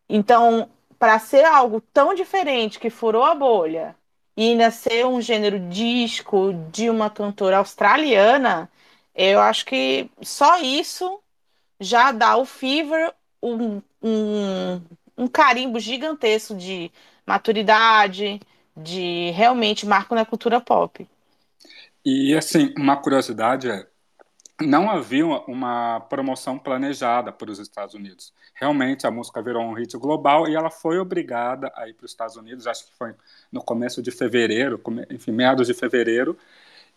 Então, 0.09 0.69
para 0.99 1.19
ser 1.19 1.45
algo 1.45 1.81
tão 1.93 2.13
diferente 2.13 2.79
que 2.79 2.89
furou 2.89 3.23
a 3.23 3.35
bolha 3.35 3.95
e 4.35 4.49
ainda 4.49 4.71
ser 4.71 5.05
um 5.05 5.21
gênero 5.21 5.59
disco 5.69 6.53
de 6.71 6.89
uma 6.89 7.09
cantora 7.09 7.57
australiana, 7.57 8.69
eu 9.15 9.39
acho 9.39 9.65
que 9.65 10.09
só 10.21 10.59
isso 10.61 11.19
já 11.79 12.11
dá 12.11 12.31
ao 12.31 12.45
Fever 12.45 13.13
um, 13.41 13.81
um, 14.01 14.81
um 15.17 15.27
carimbo 15.27 15.79
gigantesco 15.79 16.55
de 16.55 16.91
maturidade, 17.25 18.39
de 18.75 19.31
realmente 19.31 19.85
marco 19.85 20.15
na 20.15 20.25
cultura 20.25 20.59
pop. 20.59 21.07
E 22.05 22.35
assim, 22.35 22.73
uma 22.77 22.97
curiosidade 22.97 23.69
é, 23.69 23.87
não 24.61 24.89
havia 24.89 25.25
uma 25.25 26.01
promoção 26.01 26.57
planejada 26.57 27.31
para 27.31 27.49
os 27.49 27.59
Estados 27.59 27.95
Unidos. 27.95 28.33
Realmente 28.53 29.07
a 29.07 29.11
música 29.11 29.41
virou 29.41 29.63
um 29.63 29.73
hit 29.73 29.97
global 29.97 30.47
e 30.47 30.55
ela 30.55 30.69
foi 30.69 30.97
obrigada 30.99 31.71
a 31.75 31.87
ir 31.87 31.93
para 31.93 32.05
os 32.05 32.11
Estados 32.11 32.35
Unidos, 32.35 32.67
acho 32.67 32.85
que 32.85 32.93
foi 32.97 33.13
no 33.51 33.63
começo 33.63 34.01
de 34.01 34.11
fevereiro, 34.11 34.81
enfim, 35.09 35.31
meados 35.31 35.67
de 35.67 35.73
fevereiro, 35.73 36.37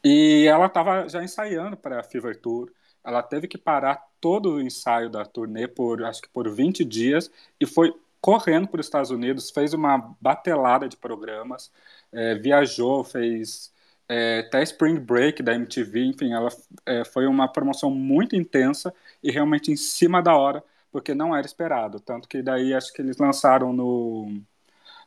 e 0.05 0.47
ela 0.47 0.67
estava 0.67 1.09
já 1.09 1.23
ensaiando 1.23 1.77
para 1.77 2.01
a 2.01 2.03
Fever 2.03 2.37
Tour. 2.41 2.71
Ela 3.05 3.23
teve 3.23 3.47
que 3.47 3.57
parar 3.57 4.05
todo 4.21 4.55
o 4.55 4.61
ensaio 4.61 5.09
da 5.09 5.25
turnê 5.25 5.69
por 5.69 6.03
acho 6.05 6.23
que 6.23 6.29
por 6.29 6.51
20 6.51 6.85
dias 6.85 7.31
e 7.61 7.67
foi 7.67 7.95
correndo 8.27 8.67
para 8.67 8.81
os 8.81 8.87
Estados 8.89 9.13
Unidos, 9.13 9.51
fez 9.51 9.73
uma 9.73 9.99
batelada 10.21 10.89
de 10.89 10.97
programas, 10.97 11.71
é, 12.11 12.35
viajou, 12.35 13.05
fez 13.05 13.73
é, 14.09 14.41
até 14.41 14.65
Spring 14.65 14.99
Break 14.99 15.45
da 15.45 15.55
MTV, 15.55 16.07
enfim, 16.07 16.33
ela 16.33 16.49
é, 16.85 17.05
foi 17.05 17.29
uma 17.29 17.47
promoção 17.47 17.89
muito 17.89 18.35
intensa 18.35 18.93
e 19.23 19.31
realmente 19.31 19.71
em 19.71 19.77
cima 19.77 20.21
da 20.21 20.35
hora, 20.37 20.65
porque 20.91 21.15
não 21.15 21.37
era 21.37 21.47
esperado. 21.47 22.01
Tanto 22.01 22.29
que 22.29 22.43
daí 22.43 22.75
acho 22.75 22.93
que 22.93 23.01
eles 23.01 23.17
lançaram 23.17 23.73
no, 23.73 24.43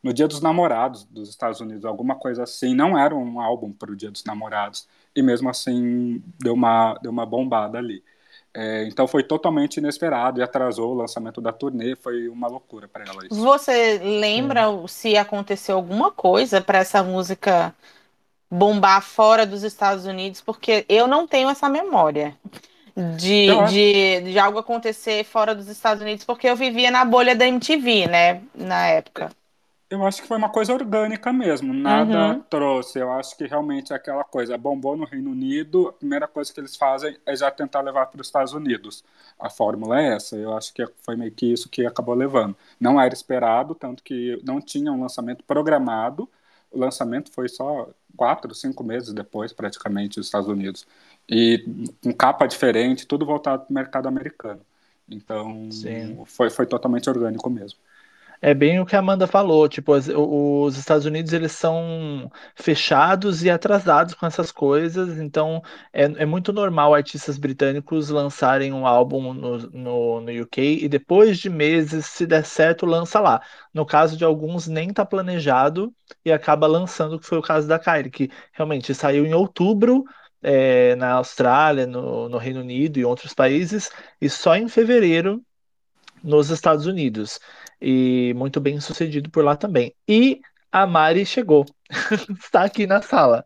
no 0.02 0.14
Dia 0.14 0.28
dos 0.28 0.40
Namorados 0.40 1.04
dos 1.04 1.28
Estados 1.30 1.60
Unidos, 1.60 1.84
alguma 1.84 2.16
coisa 2.16 2.44
assim. 2.44 2.74
Não 2.74 2.98
era 2.98 3.14
um 3.14 3.42
álbum 3.42 3.74
para 3.74 3.92
o 3.92 3.98
Dia 3.98 4.12
dos 4.12 4.24
Namorados, 4.24 4.88
e 5.14 5.22
mesmo 5.22 5.50
assim 5.50 6.24
deu 6.40 6.54
uma, 6.54 6.94
deu 7.02 7.12
uma 7.12 7.26
bombada 7.26 7.78
ali. 7.78 8.02
É, 8.53 8.86
então 8.86 9.08
foi 9.08 9.24
totalmente 9.24 9.77
inesperado 9.77 10.39
e 10.39 10.44
atrasou 10.44 10.91
o 10.91 10.98
lançamento 10.98 11.39
da 11.39 11.51
turnê, 11.51 11.96
foi 11.96 12.27
uma 12.27 12.48
loucura 12.48 12.88
para 12.88 13.06
ela 13.06 13.25
isso. 13.25 13.36
Você 13.36 14.00
lembra 14.00 14.62
é. 14.62 14.88
se 14.88 15.15
aconteceu 15.15 15.75
alguma 15.75 16.12
coisa 16.12 16.60
para 16.60 16.79
essa 16.79 17.03
música 17.03 17.74
bombar 18.50 19.01
fora 19.03 19.46
dos 19.46 19.62
Estados 19.62 20.06
Unidos? 20.06 20.41
Porque 20.41 20.84
eu 20.89 21.08
não 21.08 21.27
tenho 21.27 21.48
essa 21.48 21.70
memória 21.70 22.36
de, 23.18 23.48
de, 23.70 24.32
de 24.32 24.39
algo 24.39 24.60
acontecer 24.60 25.24
fora 25.24 25.53
dos 25.53 25.68
Estados 25.68 26.01
Unidos, 26.01 26.25
porque 26.25 26.50
eu 26.50 26.56
vivia 26.56 26.91
na 26.91 27.06
bolha 27.06 27.36
da 27.36 27.48
MTV, 27.48 28.08
né, 28.08 28.41
na 28.53 28.88
época. 28.88 29.32
Eu 29.89 30.05
acho 30.05 30.22
que 30.22 30.27
foi 30.27 30.38
uma 30.38 30.50
coisa 30.50 30.72
orgânica 30.72 31.34
mesmo, 31.34 31.74
nada 31.74 32.34
uhum. 32.34 32.41
trouxe. 32.43 33.00
Eu 33.00 33.12
acho 33.12 33.36
que 33.36 33.48
realmente 33.48 33.91
é 33.91 33.96
aquela 33.96 34.24
coisa 34.24 34.55
bombou 34.55 34.96
no 34.96 35.03
Reino 35.03 35.31
Unido, 35.31 35.88
a 35.88 35.93
primeira 35.93 36.27
coisa 36.27 36.53
que 36.53 36.60
eles 36.60 36.75
fazem 36.75 37.17
é 37.25 37.36
já 37.36 37.50
tentar 37.50 37.81
levar 37.81 38.05
para 38.05 38.22
os 38.22 38.27
Estados 38.27 38.53
Unidos. 38.53 39.03
A 39.39 39.50
fórmula 39.50 40.00
é 40.00 40.15
essa, 40.15 40.36
eu 40.36 40.55
acho 40.55 40.72
que 40.74 40.86
foi 41.01 41.15
meio 41.15 41.31
que 41.31 41.51
isso 41.51 41.67
que 41.69 41.86
acabou 41.88 42.13
levando. 42.13 42.55
Não 42.79 43.01
era 43.01 43.13
esperado, 43.13 43.74
tanto 43.74 44.03
que 44.03 44.39
não 44.46 44.62
tinha 44.62 44.91
um 44.91 45.01
lançamento 45.01 45.43
programado, 45.43 46.29
o 46.72 46.79
lançamento 46.79 47.31
foi 47.31 47.50
só 47.50 47.89
quatro, 48.15 48.53
cinco 48.53 48.84
meses 48.84 49.12
depois, 49.12 49.51
praticamente, 49.53 50.17
nos 50.17 50.27
Estados 50.27 50.48
Unidos. 50.48 50.86
E 51.27 51.65
com 52.03 52.13
capa 52.13 52.46
diferente, 52.46 53.08
tudo 53.08 53.25
voltado 53.25 53.63
para 53.63 53.72
o 53.72 53.74
mercado 53.74 54.08
americano. 54.08 54.62
Então, 55.10 55.67
foi, 56.25 56.50
foi 56.51 56.65
totalmente 56.67 57.10
orgânico 57.10 57.50
mesmo. 57.50 57.79
É 58.41 58.53
bem 58.53 58.79
o 58.79 58.86
que 58.86 58.96
a 58.96 59.00
Amanda 59.00 59.27
falou, 59.27 59.67
tipo, 59.67 59.93
os, 59.93 60.08
os 60.08 60.77
Estados 60.77 61.05
Unidos 61.05 61.34
eles 61.34 61.51
são 61.51 62.31
fechados 62.55 63.43
e 63.43 63.50
atrasados 63.50 64.13
com 64.13 64.25
essas 64.25 64.50
coisas, 64.50 65.19
então 65.19 65.62
é, 65.91 66.03
é 66.03 66.25
muito 66.25 66.53
normal 66.53 66.93
artistas 66.93 67.38
britânicos 67.38 68.10
lançarem 68.10 68.72
um 68.72 68.88
álbum 68.88 69.34
no, 69.34 69.58
no, 69.58 70.22
no 70.22 70.41
UK 70.43 70.79
e 70.84 70.88
depois 70.88 71.38
de 71.38 71.50
meses, 71.50 72.05
se 72.05 72.25
der 72.25 72.46
certo, 72.46 72.86
lança 72.86 73.19
lá. 73.19 73.41
No 73.74 73.86
caso 73.86 74.15
de 74.15 74.24
alguns, 74.24 74.67
nem 74.67 74.93
tá 74.93 75.05
planejado 75.05 75.93
e 76.24 76.31
acaba 76.31 76.65
lançando, 76.65 77.19
que 77.19 77.25
foi 77.25 77.38
o 77.39 77.41
caso 77.41 77.67
da 77.67 77.77
Kylie, 77.77 78.10
que 78.10 78.31
realmente 78.53 78.93
saiu 78.96 79.25
em 79.25 79.34
outubro, 79.34 80.05
é, 80.41 80.96
na 80.96 81.13
Austrália, 81.13 81.86
no, 81.86 82.29
no 82.29 82.38
Reino 82.38 82.62
Unido 82.62 82.98
e 83.00 83.05
outros 83.05 83.34
países, 83.34 83.91
e 84.22 84.29
só 84.29 84.55
em 84.55 84.69
fevereiro 84.69 85.43
nos 86.24 86.50
Estados 86.50 86.86
Unidos 86.86 87.39
e 87.81 88.33
muito 88.36 88.59
bem 88.59 88.79
sucedido 88.79 89.29
por 89.29 89.43
lá 89.43 89.55
também. 89.55 89.93
E 90.07 90.41
a 90.71 90.86
Mari 90.86 91.25
chegou, 91.25 91.65
está 92.39 92.63
aqui 92.63 92.86
na 92.86 93.01
sala. 93.01 93.45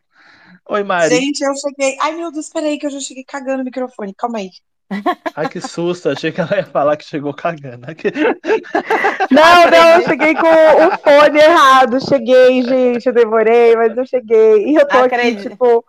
Oi, 0.69 0.83
Mari. 0.83 1.15
Gente, 1.15 1.41
eu 1.43 1.53
cheguei. 1.55 1.97
Ai, 1.99 2.15
meu 2.15 2.31
Deus, 2.31 2.49
peraí, 2.49 2.77
que 2.77 2.85
eu 2.85 2.89
já 2.89 2.99
cheguei 2.99 3.23
cagando 3.23 3.61
o 3.61 3.65
microfone. 3.65 4.13
Calma 4.15 4.39
aí. 4.39 4.49
Ai, 5.35 5.49
que 5.49 5.59
susto. 5.59 6.09
Achei 6.09 6.31
que 6.31 6.39
ela 6.39 6.55
ia 6.55 6.65
falar 6.65 6.95
que 6.97 7.05
chegou 7.05 7.33
cagando. 7.33 7.85
Não, 9.31 9.69
não, 9.71 9.89
eu 9.99 10.07
cheguei 10.07 10.35
com 10.35 10.47
o 10.47 10.97
fone 10.99 11.39
errado. 11.39 12.07
Cheguei, 12.07 12.61
gente, 12.61 13.07
eu 13.07 13.13
demorei, 13.13 13.75
mas 13.75 13.97
eu 13.97 14.05
cheguei. 14.05 14.67
E 14.67 14.75
eu 14.75 14.87
tô 14.87 14.97
Acredito. 14.97 15.39
aqui, 15.39 15.49
tipo, 15.49 15.83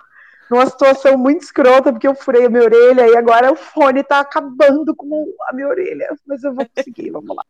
numa 0.50 0.66
situação 0.66 1.18
muito 1.18 1.42
escrota, 1.42 1.92
porque 1.92 2.08
eu 2.08 2.14
furei 2.14 2.46
a 2.46 2.48
minha 2.48 2.62
orelha 2.62 3.06
e 3.06 3.16
agora 3.16 3.52
o 3.52 3.56
fone 3.56 4.02
tá 4.02 4.20
acabando 4.20 4.94
com 4.94 5.26
a 5.48 5.52
minha 5.52 5.68
orelha. 5.68 6.08
Mas 6.26 6.42
eu 6.42 6.54
vou 6.54 6.66
conseguir, 6.74 7.10
vamos 7.10 7.36
lá. 7.36 7.44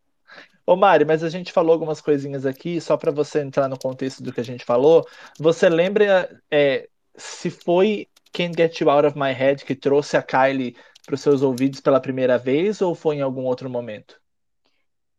Ô 0.65 0.75
Mari, 0.75 1.05
mas 1.05 1.23
a 1.23 1.29
gente 1.29 1.51
falou 1.51 1.73
algumas 1.73 2.01
coisinhas 2.01 2.45
aqui, 2.45 2.81
só 2.81 2.97
para 2.97 3.11
você 3.11 3.41
entrar 3.41 3.67
no 3.67 3.77
contexto 3.77 4.23
do 4.23 4.33
que 4.33 4.41
a 4.41 4.45
gente 4.45 4.65
falou. 4.65 5.05
Você 5.39 5.69
lembra 5.69 6.41
é, 6.49 6.87
se 7.15 7.49
foi 7.49 8.07
Can't 8.33 8.55
Get 8.57 8.79
You 8.79 8.89
Out 8.89 9.07
of 9.07 9.17
My 9.17 9.31
Head 9.31 9.63
que 9.63 9.75
trouxe 9.75 10.17
a 10.17 10.23
Kylie 10.23 10.75
para 11.05 11.15
os 11.15 11.21
seus 11.21 11.41
ouvidos 11.43 11.81
pela 11.81 11.99
primeira 11.99 12.37
vez 12.37 12.81
ou 12.81 12.95
foi 12.95 13.17
em 13.17 13.21
algum 13.21 13.43
outro 13.43 13.69
momento? 13.69 14.19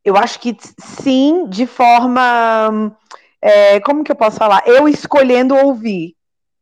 eu 0.07 0.17
acho 0.17 0.39
que 0.39 0.57
sim, 0.79 1.49
de 1.49 1.67
forma. 1.67 2.97
É, 3.43 3.81
como 3.81 4.05
que 4.05 4.13
eu 4.13 4.17
posso 4.17 4.39
falar? 4.39 4.63
Eu 4.65 4.89
escolhendo 4.89 5.57
ouvir. 5.57 6.15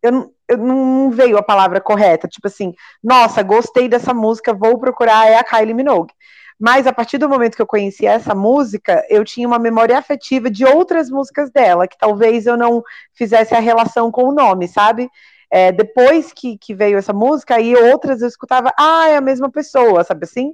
Eu, 0.03 0.35
eu, 0.49 0.57
não 0.57 1.11
veio 1.11 1.37
a 1.37 1.43
palavra 1.43 1.79
correta, 1.81 2.27
tipo 2.27 2.47
assim, 2.47 2.73
nossa, 3.03 3.43
gostei 3.43 3.87
dessa 3.87 4.15
música, 4.15 4.55
vou 4.55 4.79
procurar, 4.79 5.27
é 5.29 5.37
a 5.37 5.45
Kylie 5.45 5.75
Minogue. 5.75 6.13
Mas 6.59 6.87
a 6.87 6.93
partir 6.93 7.19
do 7.19 7.29
momento 7.29 7.57
que 7.57 7.63
eu 7.63 7.67
conheci 7.67 8.07
essa 8.07 8.35
música, 8.35 9.05
eu 9.09 9.25
tinha 9.25 9.47
uma 9.47 9.59
memória 9.59 9.99
afetiva 9.99 10.51
de 10.51 10.65
outras 10.65 11.11
músicas 11.11 11.51
dela, 11.51 11.89
que 11.89 11.99
talvez 11.99 12.47
eu 12.47 12.57
não 12.57 12.83
fizesse 13.13 13.55
a 13.55 13.61
relação 13.61 14.11
com 14.11 14.25
o 14.25 14.35
nome, 14.35 14.69
sabe? 14.69 15.09
É, 15.51 15.71
depois 15.73 16.33
que, 16.33 16.57
que 16.59 16.75
veio 16.75 16.99
essa 16.99 17.13
música, 17.13 17.57
aí 17.57 17.75
outras 17.75 18.23
eu 18.23 18.29
escutava, 18.29 18.73
ah, 18.79 19.09
é 19.09 19.17
a 19.17 19.21
mesma 19.21 19.51
pessoa, 19.51 20.03
sabe 20.05 20.25
assim? 20.25 20.53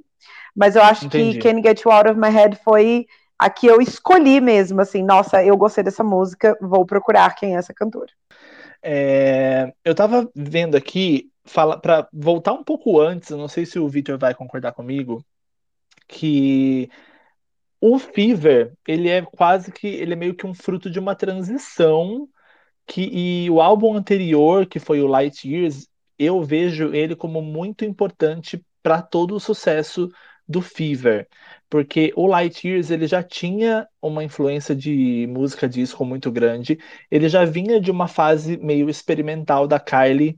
Mas 0.55 0.75
eu 0.75 0.83
acho 0.83 1.05
Entendi. 1.05 1.39
que 1.39 1.49
Can't 1.49 1.67
Get 1.67 1.81
You 1.81 1.91
Out 1.91 2.09
of 2.09 2.19
My 2.19 2.29
Head 2.29 2.59
foi 2.63 3.05
a 3.37 3.49
que 3.49 3.65
eu 3.65 3.81
escolhi 3.81 4.39
mesmo, 4.39 4.81
assim, 4.81 5.01
nossa, 5.01 5.43
eu 5.43 5.57
gostei 5.57 5.83
dessa 5.83 6.03
música, 6.03 6.55
vou 6.61 6.85
procurar 6.85 7.33
quem 7.35 7.55
é 7.55 7.57
essa 7.57 7.73
cantora. 7.73 8.11
É, 8.83 9.73
eu 9.83 9.95
tava 9.95 10.29
vendo 10.35 10.75
aqui, 10.75 11.31
para 11.81 12.07
voltar 12.13 12.53
um 12.53 12.63
pouco 12.63 12.99
antes, 12.99 13.31
não 13.31 13.47
sei 13.47 13.65
se 13.65 13.79
o 13.79 13.87
Victor 13.87 14.19
vai 14.19 14.35
concordar 14.35 14.73
comigo, 14.73 15.25
que 16.07 16.89
o 17.79 17.97
Fever, 17.97 18.73
ele 18.87 19.09
é 19.09 19.21
quase 19.23 19.71
que, 19.71 19.87
ele 19.87 20.13
é 20.13 20.15
meio 20.15 20.35
que 20.35 20.45
um 20.45 20.53
fruto 20.53 20.89
de 20.89 20.99
uma 20.99 21.15
transição 21.15 22.27
que 22.85 23.09
e 23.11 23.49
o 23.49 23.61
álbum 23.61 23.95
anterior, 23.95 24.65
que 24.65 24.79
foi 24.79 25.01
o 25.01 25.07
Light 25.07 25.47
Years, 25.47 25.87
eu 26.19 26.43
vejo 26.43 26.93
ele 26.93 27.15
como 27.15 27.41
muito 27.41 27.85
importante 27.85 28.63
para 28.83 29.01
todo 29.01 29.35
o 29.35 29.39
sucesso 29.39 30.09
do 30.47 30.61
Fever, 30.61 31.27
porque 31.69 32.11
o 32.15 32.27
Light 32.27 32.67
Years 32.67 32.91
ele 32.91 33.07
já 33.07 33.23
tinha 33.23 33.87
uma 34.01 34.23
influência 34.23 34.75
de 34.75 35.25
música 35.27 35.67
disco 35.69 36.03
muito 36.05 36.31
grande, 36.31 36.77
ele 37.09 37.29
já 37.29 37.45
vinha 37.45 37.79
de 37.79 37.89
uma 37.89 38.07
fase 38.07 38.57
meio 38.57 38.89
experimental 38.89 39.67
da 39.67 39.79
Kylie 39.79 40.37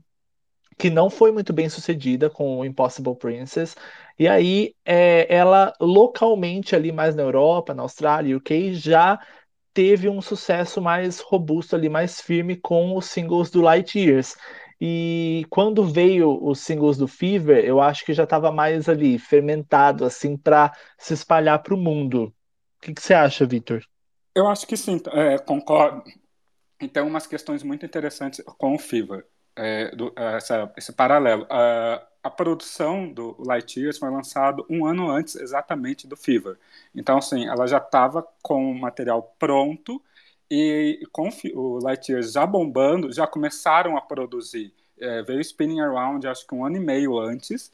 que 0.78 0.90
não 0.90 1.08
foi 1.08 1.32
muito 1.32 1.52
bem 1.52 1.68
sucedida 1.68 2.28
com 2.28 2.58
o 2.58 2.64
Impossible 2.64 3.16
Princess. 3.16 3.76
E 4.18 4.28
aí, 4.28 4.74
é, 4.84 5.26
ela 5.34 5.72
localmente 5.80 6.74
ali 6.74 6.92
mais 6.92 7.14
na 7.14 7.22
Europa, 7.22 7.74
na 7.74 7.82
Austrália, 7.82 8.36
UK, 8.36 8.74
já 8.74 9.18
teve 9.72 10.08
um 10.08 10.20
sucesso 10.20 10.80
mais 10.80 11.18
robusto 11.20 11.74
ali, 11.74 11.88
mais 11.88 12.20
firme 12.20 12.56
com 12.56 12.96
os 12.96 13.06
singles 13.06 13.50
do 13.50 13.60
Light 13.60 13.98
Years. 13.98 14.36
E 14.80 15.46
quando 15.50 15.84
veio 15.84 16.38
os 16.44 16.60
singles 16.60 16.96
do 16.96 17.08
Fever, 17.08 17.64
eu 17.64 17.80
acho 17.80 18.04
que 18.04 18.12
já 18.12 18.24
estava 18.24 18.52
mais 18.52 18.88
ali 18.88 19.18
fermentado 19.18 20.04
assim 20.04 20.36
para 20.36 20.72
se 20.98 21.14
espalhar 21.14 21.62
para 21.62 21.74
o 21.74 21.78
mundo. 21.78 22.34
O 22.78 22.92
que, 22.92 23.00
você 23.00 23.14
acha, 23.14 23.46
Victor? 23.46 23.84
Eu 24.34 24.46
acho 24.46 24.66
que 24.66 24.76
sim, 24.76 25.00
é, 25.12 25.38
concordo. 25.38 26.02
Então, 26.80 27.06
umas 27.06 27.26
questões 27.26 27.62
muito 27.62 27.86
interessantes 27.86 28.42
com 28.58 28.74
o 28.74 28.78
Fever 28.78 29.24
é, 29.56 29.94
do, 29.94 30.12
essa, 30.16 30.72
esse 30.76 30.92
paralelo. 30.92 31.46
A, 31.50 32.06
a 32.22 32.30
produção 32.30 33.12
do 33.12 33.36
Light 33.38 33.78
Years 33.78 33.98
foi 33.98 34.10
lançado 34.10 34.64
um 34.68 34.86
ano 34.86 35.10
antes 35.10 35.36
exatamente 35.36 36.06
do 36.06 36.16
Fever. 36.16 36.56
Então, 36.94 37.18
assim, 37.18 37.46
ela 37.46 37.66
já 37.66 37.78
estava 37.78 38.26
com 38.42 38.70
o 38.70 38.74
material 38.74 39.34
pronto 39.38 40.02
e 40.50 41.00
com 41.12 41.28
o 41.54 41.78
Light 41.82 42.10
Years 42.10 42.32
já 42.32 42.46
bombando, 42.46 43.12
já 43.12 43.26
começaram 43.26 43.96
a 43.96 44.00
produzir. 44.00 44.72
É, 44.98 45.22
veio 45.22 45.40
Spinning 45.40 45.80
Around, 45.80 46.26
acho 46.26 46.46
que 46.46 46.54
um 46.54 46.64
ano 46.64 46.76
e 46.76 46.80
meio 46.80 47.18
antes, 47.18 47.72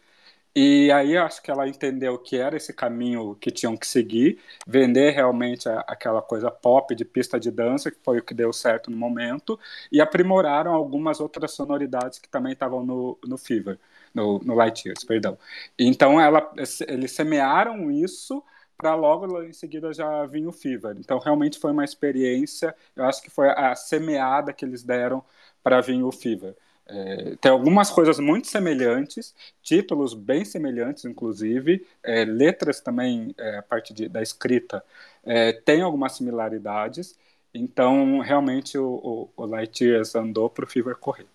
e 0.54 0.90
aí 0.90 1.16
acho 1.16 1.42
que 1.42 1.50
ela 1.50 1.68
entendeu 1.68 2.18
que 2.18 2.36
era 2.36 2.56
esse 2.56 2.72
caminho 2.72 3.36
que 3.36 3.50
tinham 3.50 3.76
que 3.76 3.86
seguir, 3.86 4.40
vender 4.66 5.12
realmente 5.12 5.68
a, 5.68 5.80
aquela 5.80 6.20
coisa 6.20 6.50
pop 6.50 6.94
de 6.94 7.04
pista 7.04 7.38
de 7.38 7.50
dança, 7.50 7.90
que 7.90 7.98
foi 8.02 8.18
o 8.18 8.22
que 8.22 8.34
deu 8.34 8.52
certo 8.52 8.90
no 8.90 8.96
momento, 8.96 9.58
e 9.92 10.00
aprimoraram 10.00 10.72
algumas 10.72 11.20
outras 11.20 11.52
sonoridades 11.52 12.18
que 12.18 12.28
também 12.28 12.52
estavam 12.52 12.84
no, 12.84 13.18
no 13.24 13.38
Fever, 13.38 13.78
no, 14.14 14.40
no 14.40 14.54
Light 14.54 14.84
Years, 14.86 15.04
perdão. 15.04 15.38
Então 15.78 16.20
ela, 16.20 16.52
eles 16.88 17.12
semearam 17.12 17.90
isso 17.90 18.42
para 18.76 18.94
logo 18.94 19.42
em 19.42 19.52
seguida 19.52 19.92
já 19.92 20.24
vir 20.26 20.46
o 20.46 20.52
Fever. 20.52 20.96
Então 20.98 21.18
realmente 21.18 21.58
foi 21.58 21.70
uma 21.70 21.84
experiência, 21.84 22.74
eu 22.96 23.04
acho 23.04 23.22
que 23.22 23.30
foi 23.30 23.50
a 23.50 23.74
semeada 23.76 24.52
que 24.52 24.64
eles 24.64 24.82
deram 24.82 25.22
para 25.62 25.80
vir 25.80 26.02
o 26.02 26.10
Fever. 26.10 26.56
É, 26.92 27.36
tem 27.40 27.52
algumas 27.52 27.88
coisas 27.88 28.18
muito 28.18 28.48
semelhantes, 28.48 29.32
títulos 29.62 30.12
bem 30.12 30.44
semelhantes, 30.44 31.04
inclusive, 31.04 31.86
é, 32.02 32.24
letras 32.24 32.80
também, 32.80 33.32
é, 33.38 33.58
a 33.58 33.62
parte 33.62 33.94
de, 33.94 34.08
da 34.08 34.20
escrita, 34.20 34.84
é, 35.24 35.52
tem 35.52 35.82
algumas 35.82 36.12
similaridades, 36.12 37.16
então 37.54 38.18
realmente 38.18 38.76
o, 38.76 38.86
o, 38.86 39.30
o 39.36 39.46
Light 39.46 39.84
Years 39.84 40.16
andou 40.16 40.50
para 40.50 40.64
o 40.64 40.68
Fever 40.68 40.96
correr. 40.96 41.26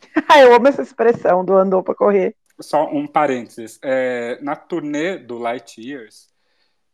Eu 0.40 0.54
amo 0.54 0.68
essa 0.68 0.82
expressão 0.82 1.44
do 1.44 1.54
andou 1.54 1.82
para 1.82 1.94
correr. 1.94 2.34
Só 2.58 2.86
um 2.90 3.06
parênteses, 3.06 3.78
é, 3.82 4.38
na 4.40 4.56
turnê 4.56 5.18
do 5.18 5.36
Light 5.36 5.78
Years, 5.78 6.28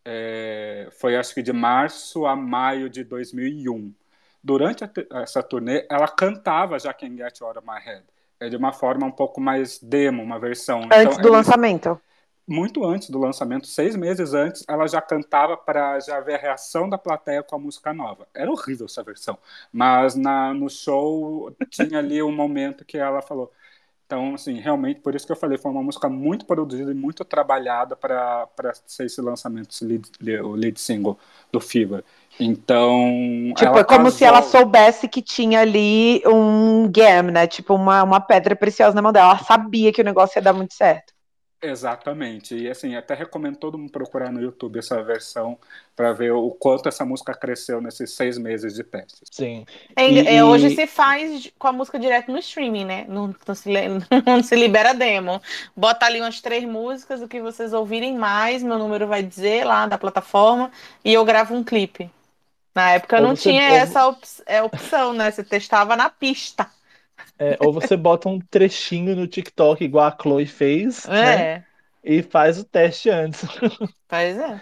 é, 0.05 0.89
foi 0.99 1.17
acho 1.17 1.35
que 1.35 1.43
de 1.43 1.53
março 1.53 2.27
a 2.27 2.35
maio 2.35 2.91
de 2.91 3.05
2001 3.05 3.93
durante 4.43 4.85
essa 5.13 5.43
turnê, 5.43 5.87
ela 5.91 6.09
cantava 6.09 6.79
já 6.79 6.93
Can 6.93 7.17
Get 7.17 7.41
You 7.41 7.47
Out 7.47 7.59
of 7.59 7.67
My 7.67 7.81
Head. 7.81 8.05
É 8.41 8.49
de 8.49 8.57
uma 8.57 8.73
forma 8.73 9.07
um 9.07 9.11
pouco 9.11 9.41
mais 9.41 9.79
demo, 9.79 10.23
uma 10.23 10.39
versão. 10.39 10.83
Antes 10.85 11.17
então, 11.17 11.23
do 11.23 11.33
lançamento. 11.33 12.01
Muito 12.47 12.83
antes 12.83 13.11
do 13.11 13.19
lançamento, 13.19 13.67
seis 13.67 13.95
meses 13.95 14.33
antes, 14.33 14.65
ela 14.67 14.87
já 14.87 15.03
cantava 15.03 15.55
para 15.55 16.01
já 16.01 16.19
ver 16.21 16.37
a 16.37 16.39
reação 16.39 16.89
da 16.89 16.97
plateia 16.97 17.43
com 17.43 17.55
a 17.55 17.59
música 17.59 17.93
nova. 17.93 18.27
Era 18.33 18.51
horrível 18.51 18.87
essa 18.87 19.03
versão, 19.03 19.37
mas 19.71 20.15
na, 20.15 20.55
no 20.55 20.71
show 20.71 21.55
tinha 21.69 21.99
ali 21.99 22.23
um 22.23 22.33
momento 22.33 22.87
que 22.87 22.97
ela 22.97 23.21
falou: 23.21 23.53
então, 24.09 24.35
assim, 24.35 24.55
realmente, 24.59 25.01
por 25.01 25.15
isso 25.15 25.27
que 25.27 25.33
eu 25.33 25.37
falei, 25.37 25.59
foi 25.59 25.71
uma 25.71 25.83
música 25.83 26.09
muito 26.09 26.47
produzida 26.47 26.91
e 26.91 26.95
muito 26.95 27.27
trabalhada 27.27 27.95
para 27.95 28.49
ser 28.87 29.05
esse 29.05 29.21
lançamento, 29.21 29.69
esse 29.71 29.85
lead, 29.85 30.09
o 30.41 30.53
lead 30.53 30.81
single 30.81 31.19
do 31.53 31.61
Fever. 31.61 32.03
Então. 32.41 33.53
Tipo, 33.55 33.77
é 33.77 33.85
como 33.85 34.05
casou... 34.05 34.11
se 34.11 34.25
ela 34.25 34.41
soubesse 34.41 35.09
que 35.09 35.21
tinha 35.21 35.61
ali 35.61 36.23
um 36.27 36.91
gem, 36.91 37.25
né? 37.31 37.47
Tipo, 37.47 37.75
uma, 37.75 38.03
uma 38.03 38.19
pedra 38.19 38.57
preciosa 38.57 38.95
na 38.95 39.03
mão 39.03 39.13
dela. 39.13 39.33
Ela 39.33 39.45
sabia 39.45 39.93
que 39.93 40.01
o 40.01 40.05
negócio 40.05 40.39
ia 40.39 40.43
dar 40.43 40.55
muito 40.55 40.73
certo. 40.73 41.13
Exatamente. 41.61 42.55
E 42.55 42.71
assim, 42.71 42.95
até 42.95 43.15
recomendo 43.15 43.57
todo 43.57 43.77
mundo 43.77 43.91
procurar 43.91 44.31
no 44.31 44.41
YouTube 44.41 44.79
essa 44.79 45.03
versão 45.03 45.59
para 45.97 46.13
ver 46.13 46.31
o 46.31 46.51
quanto 46.53 46.89
essa 46.89 47.05
música 47.05 47.35
cresceu 47.35 47.81
nesses 47.81 48.15
seis 48.15 48.39
meses 48.39 48.75
de 48.75 48.85
testes. 48.85 49.29
Sim. 49.33 49.67
É, 49.97 50.09
e, 50.09 50.37
é, 50.37 50.45
hoje 50.45 50.71
se 50.71 50.87
faz 50.87 51.51
com 51.59 51.67
a 51.67 51.73
música 51.73 51.99
direto 51.99 52.31
no 52.31 52.39
streaming, 52.39 52.85
né? 52.85 53.07
Não, 53.09 53.35
não, 53.47 53.55
se, 53.57 53.71
não 54.25 54.43
se 54.43 54.55
libera 54.55 54.95
demo. 54.95 55.43
Bota 55.77 56.07
ali 56.07 56.21
umas 56.21 56.41
três 56.41 56.65
músicas, 56.65 57.21
o 57.21 57.27
que 57.27 57.41
vocês 57.41 57.73
ouvirem 57.73 58.17
mais, 58.17 58.63
meu 58.63 58.79
número 58.79 59.09
vai 59.09 59.23
dizer 59.25 59.65
lá 59.65 59.87
da 59.87 59.99
plataforma, 59.99 60.71
e 61.05 61.13
eu 61.13 61.25
gravo 61.25 61.55
um 61.55 61.65
clipe. 61.65 62.09
Na 62.73 62.93
época 62.93 63.17
ou 63.17 63.23
não 63.23 63.35
você, 63.35 63.51
tinha 63.51 63.69
ou... 63.71 63.77
essa 63.77 64.07
op 64.07 64.25
é, 64.47 64.63
opção, 64.63 65.13
né? 65.13 65.33
Você 65.33 65.43
testava 65.43 65.97
na 65.97 66.09
pista. 66.09 66.71
É, 67.39 67.57
ou 67.61 67.73
você 67.73 67.97
bota 67.97 68.29
um 68.29 68.41
trechinho 68.41 69.15
no 69.15 69.27
TikTok, 69.27 69.85
igual 69.85 70.07
a 70.07 70.17
Chloe 70.21 70.47
fez, 70.47 71.07
é. 71.07 71.11
né? 71.11 71.65
E 72.03 72.23
faz 72.23 72.59
o 72.59 72.65
teste 72.65 73.11
antes. 73.11 73.45
Pois 74.09 74.39
é. 74.39 74.61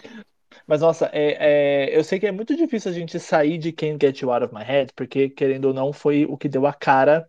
Mas, 0.67 0.81
nossa, 0.81 1.09
é, 1.13 1.37
é, 1.93 1.97
eu 1.97 2.03
sei 2.03 2.19
que 2.19 2.27
é 2.27 2.33
muito 2.33 2.57
difícil 2.57 2.91
a 2.91 2.95
gente 2.95 3.21
sair 3.21 3.57
de 3.57 3.73
Can't 3.73 3.99
Get 4.05 4.21
You 4.21 4.33
Out 4.33 4.47
of 4.47 4.55
My 4.55 4.65
Head, 4.65 4.93
porque, 4.97 5.29
querendo 5.29 5.67
ou 5.67 5.75
não, 5.75 5.93
foi 5.93 6.25
o 6.25 6.37
que 6.37 6.49
deu 6.49 6.67
a 6.67 6.73
cara 6.73 7.29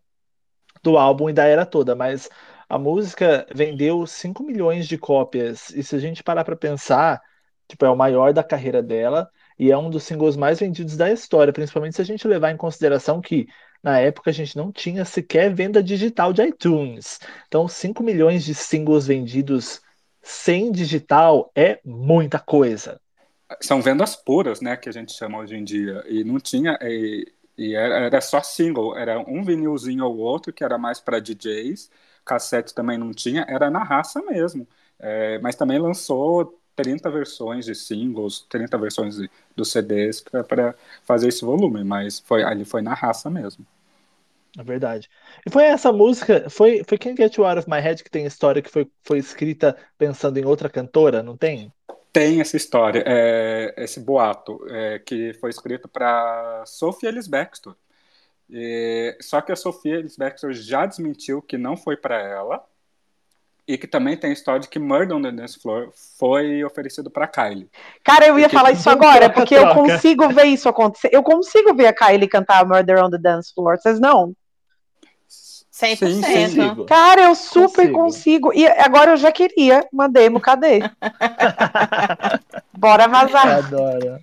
do 0.82 0.98
álbum 0.98 1.30
e 1.30 1.34
da 1.34 1.46
era 1.46 1.66
toda. 1.66 1.96
Mas 1.96 2.30
a 2.68 2.80
música 2.80 3.46
vendeu 3.54 4.06
5 4.08 4.44
milhões 4.44 4.88
de 4.88 4.98
cópias. 4.98 5.70
E 5.70 5.84
se 5.84 5.96
a 5.96 6.00
gente 6.00 6.24
parar 6.24 6.44
pra 6.44 6.56
pensar, 6.56 7.22
tipo, 7.68 7.86
é 7.86 7.90
o 7.90 7.96
maior 7.96 8.34
da 8.34 8.44
carreira 8.44 8.82
dela 8.82 9.30
e 9.60 9.72
é 9.72 9.78
um 9.78 9.90
dos 9.90 10.04
singles 10.04 10.36
mais 10.36 10.60
vendidos 10.60 10.98
da 10.98 11.12
história, 11.12 11.54
principalmente 11.54 11.96
se 11.96 12.02
a 12.02 12.06
gente 12.06 12.28
levar 12.28 12.52
em 12.52 12.58
consideração 12.58 13.22
que 13.22 13.48
na 13.88 14.00
época 14.00 14.30
a 14.30 14.34
gente 14.34 14.58
não 14.58 14.69
tinha 14.69 15.06
sequer 15.06 15.54
venda 15.54 15.82
digital 15.82 16.34
de 16.34 16.43
iTunes. 16.43 17.21
Então, 17.47 17.69
5 17.69 18.04
milhões 18.04 18.43
de 18.43 18.54
singles 18.54 19.08
vendidos 19.08 19.82
sem 20.21 20.73
digital 20.73 21.50
é 21.56 21.80
muita 21.86 22.38
coisa. 22.38 23.00
São 23.62 23.82
vendas 23.82 24.13
puras, 24.13 24.60
né, 24.60 24.76
que 24.76 24.89
a 24.89 24.91
gente 24.91 25.13
chama 25.13 25.38
hoje 25.38 25.56
em 25.56 25.63
dia. 25.63 26.04
E 26.06 26.21
não 26.26 26.38
tinha. 26.38 26.78
E, 26.82 27.32
e 27.58 27.76
era, 27.76 27.95
era, 28.00 28.19
só 28.19 28.43
single, 28.43 28.97
era 28.97 29.19
um 29.19 29.41
vinilzinho 29.41 30.04
ou 30.04 30.17
outro, 30.17 30.52
que 30.52 30.65
era 30.65 30.78
mais 30.78 31.00
para 31.00 31.21
DJs, 31.21 31.89
cassete 32.26 32.76
também 32.76 32.97
não 32.97 33.13
tinha, 33.13 33.45
era 33.47 33.69
na 33.69 33.86
raça 33.86 34.21
mesmo. 34.21 34.67
É, 35.00 35.39
mas 35.39 35.56
também 35.56 35.80
lançou 35.80 36.60
30 36.76 37.10
versões 37.10 37.63
de 37.63 37.73
singles, 37.73 38.45
30 38.50 38.78
versões 38.78 39.15
dos 39.56 39.71
CDs 39.71 40.19
para 40.19 40.76
fazer 41.04 41.30
esse 41.30 41.45
volume, 41.45 41.86
mas 41.86 42.19
foi 42.19 42.43
ali 42.43 42.65
foi 42.65 42.82
na 42.82 42.93
raça 42.93 43.30
mesmo. 43.30 43.65
É 44.58 44.63
verdade. 44.63 45.08
E 45.46 45.52
foi 45.52 45.63
essa 45.65 45.91
música, 45.91 46.50
foi, 46.50 46.84
foi 46.88 46.98
Can't 46.98 47.22
Get 47.22 47.36
You 47.36 47.46
Out 47.46 47.60
of 47.60 47.70
My 47.70 47.80
Head 47.80 48.04
que 48.04 48.10
tem 48.10 48.26
história 48.26 48.62
que 48.62 48.72
foi, 48.72 48.89
foi 49.04 49.20
escrita 49.20 49.78
pensando 49.98 50.38
em 50.38 50.46
outra 50.46 50.67
cantora, 50.67 51.22
não 51.22 51.38
tem? 51.38 51.72
tem 52.17 52.41
essa 52.41 52.58
história, 52.58 53.04
é, 53.06 53.76
esse 53.78 54.00
boato, 54.00 54.60
é, 54.72 54.98
que 54.98 55.36
foi 55.36 55.52
escrito 55.52 55.88
para 55.88 56.63
Sophie 56.65 57.08
Ellis 57.08 57.28
Bextor. 57.28 57.76
E, 58.50 59.15
só 59.22 59.39
que 59.39 59.52
a 59.52 59.56
Sophie 59.56 59.91
Ellis 59.91 60.17
Bextor 60.17 60.52
já 60.52 60.88
desmentiu 60.88 61.43
que 61.43 61.60
não 61.60 61.78
foi 61.78 61.96
para 61.96 62.20
ela, 62.20 62.65
e 63.67 63.78
que 63.78 63.86
também 63.86 64.17
tem 64.17 64.32
a 64.32 64.34
história 64.34 64.62
de 64.62 64.67
que 64.67 64.80
Murder 64.80 65.17
on 65.17 65.22
the 65.22 65.32
Dance 65.32 65.60
Floor 65.60 65.91
foi 66.17 66.63
oferecido 66.63 67.12
para 67.12 67.28
Kylie. 67.28 67.70
Cara, 68.04 68.26
eu 68.26 68.39
ia 68.39 68.50
falar 68.50 68.72
isso 68.72 68.89
agora, 68.89 69.30
porque 69.30 69.54
eu 69.54 69.76
consigo 69.76 70.30
ver 70.30 70.46
isso 70.46 70.67
acontecer. 70.67 71.10
Eu 71.12 71.22
consigo 71.22 71.76
ver 71.76 71.86
a 71.86 71.93
Kylie 71.93 72.28
cantar 72.28 72.65
Murder 72.65 73.04
on 73.04 73.12
the 73.12 73.20
Dance 73.20 73.54
Floor, 73.54 73.78
vocês 73.78 74.00
não? 74.00 74.34
100%. 75.80 76.24
Sim, 76.24 76.48
sim. 76.50 76.86
Cara, 76.86 77.24
eu 77.24 77.36
super 77.36 77.92
consigo. 77.92 78.50
consigo. 78.50 78.54
E 78.54 78.66
agora 78.66 79.12
eu 79.12 79.18
já 79.18 79.32
queria 79.32 79.86
uma 79.94 80.10
demo, 80.10 80.40
cadê? 80.40 80.80
Bora 82.76 83.08
vazar. 83.08 83.48
Eu 83.48 83.58
adoro. 83.58 84.20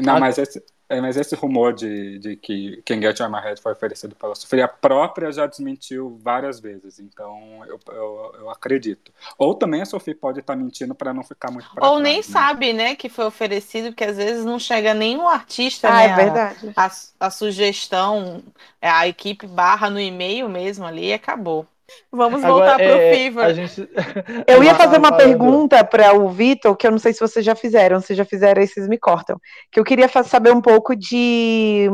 Não, 0.00 0.20
mas 0.20 0.38
esse, 0.38 0.62
é, 0.88 1.00
mas 1.00 1.16
esse 1.16 1.34
rumor 1.34 1.72
de, 1.72 2.18
de 2.18 2.36
que 2.36 2.82
Can 2.84 3.00
Get 3.00 3.18
Your 3.18 3.30
Head 3.30 3.60
foi 3.60 3.72
oferecido 3.72 4.14
pela 4.14 4.34
Sofia, 4.34 4.66
a 4.66 4.68
própria 4.68 5.32
já 5.32 5.46
desmentiu 5.46 6.18
várias 6.22 6.60
vezes, 6.60 6.98
então 6.98 7.64
eu, 7.66 7.80
eu, 7.88 8.34
eu 8.40 8.50
acredito. 8.50 9.12
Ou 9.38 9.54
também 9.54 9.80
a 9.80 9.86
Sofia 9.86 10.14
pode 10.14 10.40
estar 10.40 10.54
tá 10.54 10.58
mentindo 10.58 10.94
para 10.94 11.14
não 11.14 11.22
ficar 11.22 11.50
muito 11.50 11.68
pra 11.74 11.86
Ou 11.86 11.98
trás, 11.98 12.02
nem 12.02 12.16
né? 12.16 12.22
sabe, 12.22 12.72
né, 12.72 12.94
que 12.94 13.08
foi 13.08 13.24
oferecido, 13.24 13.88
porque 13.88 14.04
às 14.04 14.16
vezes 14.16 14.44
não 14.44 14.58
chega 14.58 14.92
nem 14.92 15.16
no 15.16 15.26
artista, 15.26 15.88
ah, 15.88 15.92
né? 15.92 16.04
É 16.04 16.16
verdade. 16.16 16.72
A, 16.76 16.86
a, 16.86 17.26
a 17.26 17.30
sugestão, 17.30 18.42
a 18.80 19.08
equipe 19.08 19.46
barra 19.46 19.88
no 19.88 20.00
e-mail 20.00 20.48
mesmo 20.48 20.84
ali 20.84 21.06
e 21.06 21.12
acabou. 21.14 21.66
Vamos 22.10 22.42
voltar 22.42 22.76
para 22.76 22.96
o 22.96 23.00
é, 23.00 23.14
Fever. 23.14 23.54
Gente... 23.54 23.88
Eu 24.46 24.62
ia 24.62 24.74
fazer 24.74 24.98
uma 24.98 25.12
pergunta 25.16 25.84
para 25.84 26.14
o 26.14 26.28
Vitor, 26.28 26.76
que 26.76 26.86
eu 26.86 26.90
não 26.90 26.98
sei 26.98 27.12
se 27.12 27.20
vocês 27.20 27.44
já 27.44 27.54
fizeram. 27.54 28.00
Se 28.00 28.14
já 28.14 28.24
fizeram, 28.24 28.60
aí 28.60 28.66
vocês 28.66 28.88
me 28.88 28.98
cortam. 28.98 29.38
Que 29.70 29.78
eu 29.78 29.84
queria 29.84 30.08
saber 30.24 30.52
um 30.52 30.60
pouco 30.60 30.96
de 30.96 31.88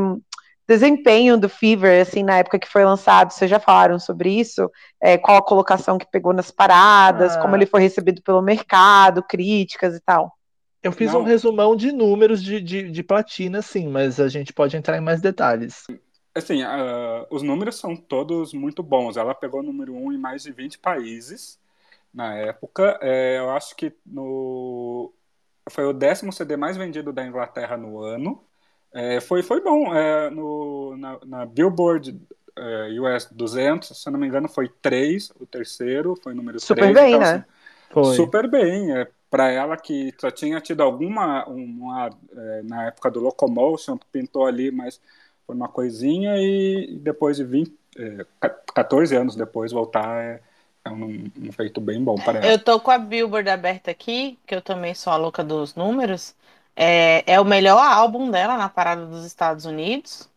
desempenho 0.69 1.37
do 1.37 1.49
Fever, 1.49 2.03
assim, 2.03 2.23
na 2.23 2.39
época 2.39 2.59
que 2.59 2.69
foi 2.69 2.85
lançado. 2.85 3.33
Vocês 3.33 3.51
já 3.51 3.59
falaram 3.59 3.99
sobre 3.99 4.31
isso? 4.31 4.71
É, 5.01 5.19
qual 5.19 5.39
a 5.39 5.45
colocação 5.45 5.99
que 5.99 6.07
pegou 6.11 6.33
nas 6.33 6.51
paradas, 6.51 7.37
ah. 7.37 7.41
como 7.41 7.57
ele 7.57 7.67
foi 7.67 7.81
recebido 7.81 8.23
pelo 8.23 8.41
mercado, 8.41 9.23
críticas 9.23 9.97
e 9.97 10.01
tal. 10.01 10.33
Eu 10.83 10.93
fiz 10.93 11.13
não. 11.13 11.21
um 11.21 11.25
resumão 11.25 11.77
de 11.77 11.93
números 11.93 12.43
de, 12.43 12.61
de, 12.61 12.91
de 12.91 13.03
platina, 13.03 13.61
sim, 13.61 13.89
mas 13.89 14.19
a 14.19 14.29
gente 14.29 14.53
pode 14.53 14.77
entrar 14.77 14.97
em 14.97 15.01
mais 15.01 15.21
detalhes. 15.21 15.85
Assim, 16.35 16.63
uh, 16.63 17.27
os 17.31 17.43
números 17.43 17.77
são 17.77 17.97
todos 17.97 18.53
muito 18.53 18.83
bons. 18.83 19.17
Ela 19.17 19.35
pegou 19.35 19.61
o 19.61 19.65
número 19.65 19.95
1 19.95 20.05
um 20.05 20.13
em 20.13 20.19
mais 20.19 20.43
de 20.43 20.53
20 20.53 20.79
países 20.79 21.59
na 22.13 22.35
época. 22.35 22.99
É, 23.03 23.39
eu 23.39 23.51
acho 23.51 23.75
que 23.75 23.93
no... 24.07 25.13
foi 25.69 25.85
o 25.85 25.93
décimo 25.93 26.33
CD 26.33 26.57
mais 26.57 26.77
vendido 26.77 27.13
da 27.13 27.27
Inglaterra 27.27 27.77
no 27.77 28.01
ano. 28.01 28.43
É, 28.93 29.21
foi, 29.21 29.43
foi 29.43 29.61
bom. 29.61 29.95
É, 29.95 30.31
no, 30.31 30.97
na, 30.97 31.19
na 31.25 31.47
Billboard 31.47 32.21
é, 32.57 33.01
US 33.01 33.29
200, 33.31 33.89
se 33.89 34.09
eu 34.09 34.13
não 34.13 34.21
me 34.21 34.27
engano, 34.27 34.49
foi 34.49 34.69
3, 34.69 35.33
o 35.41 35.47
terceiro, 35.47 36.17
foi 36.23 36.33
o 36.33 36.37
número 36.37 36.61
super 36.61 36.83
3. 36.83 36.89
Super 36.89 37.03
bem, 37.03 37.15
então, 37.15 37.21
né? 37.21 37.45
Assim, 37.97 38.15
super 38.17 38.51
bem. 38.51 38.97
É, 38.97 39.09
para 39.31 39.49
ela 39.51 39.77
que 39.77 40.13
só 40.19 40.31
tinha 40.31 40.61
tido 40.61 40.83
alguma 40.83 41.47
uma, 41.47 42.11
é, 42.37 42.63
na 42.63 42.87
época 42.87 43.11
do 43.11 43.21
Locomotion, 43.21 43.97
pintou 44.11 44.45
ali, 44.45 44.71
mas 44.71 45.01
foi 45.51 45.55
uma 45.57 45.69
coisinha 45.69 46.37
e 46.37 46.99
depois 47.03 47.37
de 47.37 47.45
20, 47.45 47.75
é, 47.99 48.25
14 48.73 49.17
anos 49.17 49.35
depois 49.35 49.73
voltar 49.73 50.23
é, 50.23 50.41
é 50.85 50.91
um, 50.91 51.29
um, 51.43 51.53
feito 51.53 51.81
bem 51.81 52.03
bom 52.03 52.15
para 52.15 52.39
ela. 52.39 52.47
Eu 52.47 52.59
tô 52.59 52.79
com 52.79 52.91
a 52.91 52.99
Billboard 52.99 53.51
aberta 53.51 53.91
aqui, 53.91 54.39
que 54.47 54.55
eu 54.55 54.63
também 54.63 54.95
sou 54.95 55.13
a 55.13 55.17
louca 55.17 55.43
dos 55.43 55.75
números. 55.75 56.35
É, 56.77 57.25
é 57.27 57.41
o 57.41 57.45
melhor 57.45 57.83
álbum 57.83 58.31
dela 58.31 58.57
na 58.57 58.69
parada 58.69 59.05
dos 59.07 59.27
Estados 59.27 59.65
Unidos. 59.65 60.29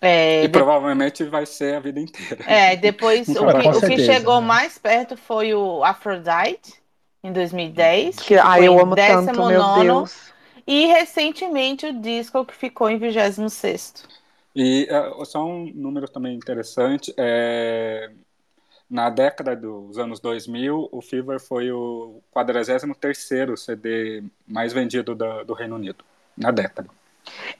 É, 0.00 0.44
e 0.44 0.48
de... 0.48 0.52
provavelmente 0.52 1.22
vai 1.24 1.44
ser 1.44 1.76
a 1.76 1.80
vida 1.80 2.00
inteira. 2.00 2.42
É, 2.46 2.76
depois 2.76 3.28
o, 3.36 3.46
que, 3.46 3.68
o 3.68 3.80
que, 3.80 3.98
chegou 3.98 4.40
né? 4.40 4.46
mais 4.46 4.78
perto 4.78 5.16
foi 5.16 5.52
o 5.54 5.84
Aphrodite, 5.84 6.74
em 7.22 7.30
2010. 7.30 8.16
Que, 8.16 8.38
ah, 8.38 8.58
eu 8.58 8.78
amo 8.80 8.96
tanto, 8.96 9.46
meu 9.46 9.74
Deus. 9.80 10.32
E 10.66 10.86
recentemente 10.86 11.86
o 11.86 11.92
disco 12.00 12.44
que 12.44 12.54
ficou 12.54 12.88
em 12.90 12.98
26 12.98 13.38
e 14.56 14.88
uh, 14.90 15.22
só 15.26 15.44
um 15.44 15.70
número 15.74 16.08
também 16.08 16.34
interessante, 16.34 17.12
é, 17.18 18.10
na 18.88 19.10
década 19.10 19.54
dos 19.54 19.98
anos 19.98 20.18
2000, 20.18 20.88
o 20.90 21.02
Fever 21.02 21.38
foi 21.38 21.70
o 21.70 22.22
43º 22.34 23.54
CD 23.54 24.24
mais 24.48 24.72
vendido 24.72 25.14
do, 25.14 25.44
do 25.44 25.52
Reino 25.52 25.76
Unido, 25.76 26.02
na 26.34 26.50
década. 26.50 26.88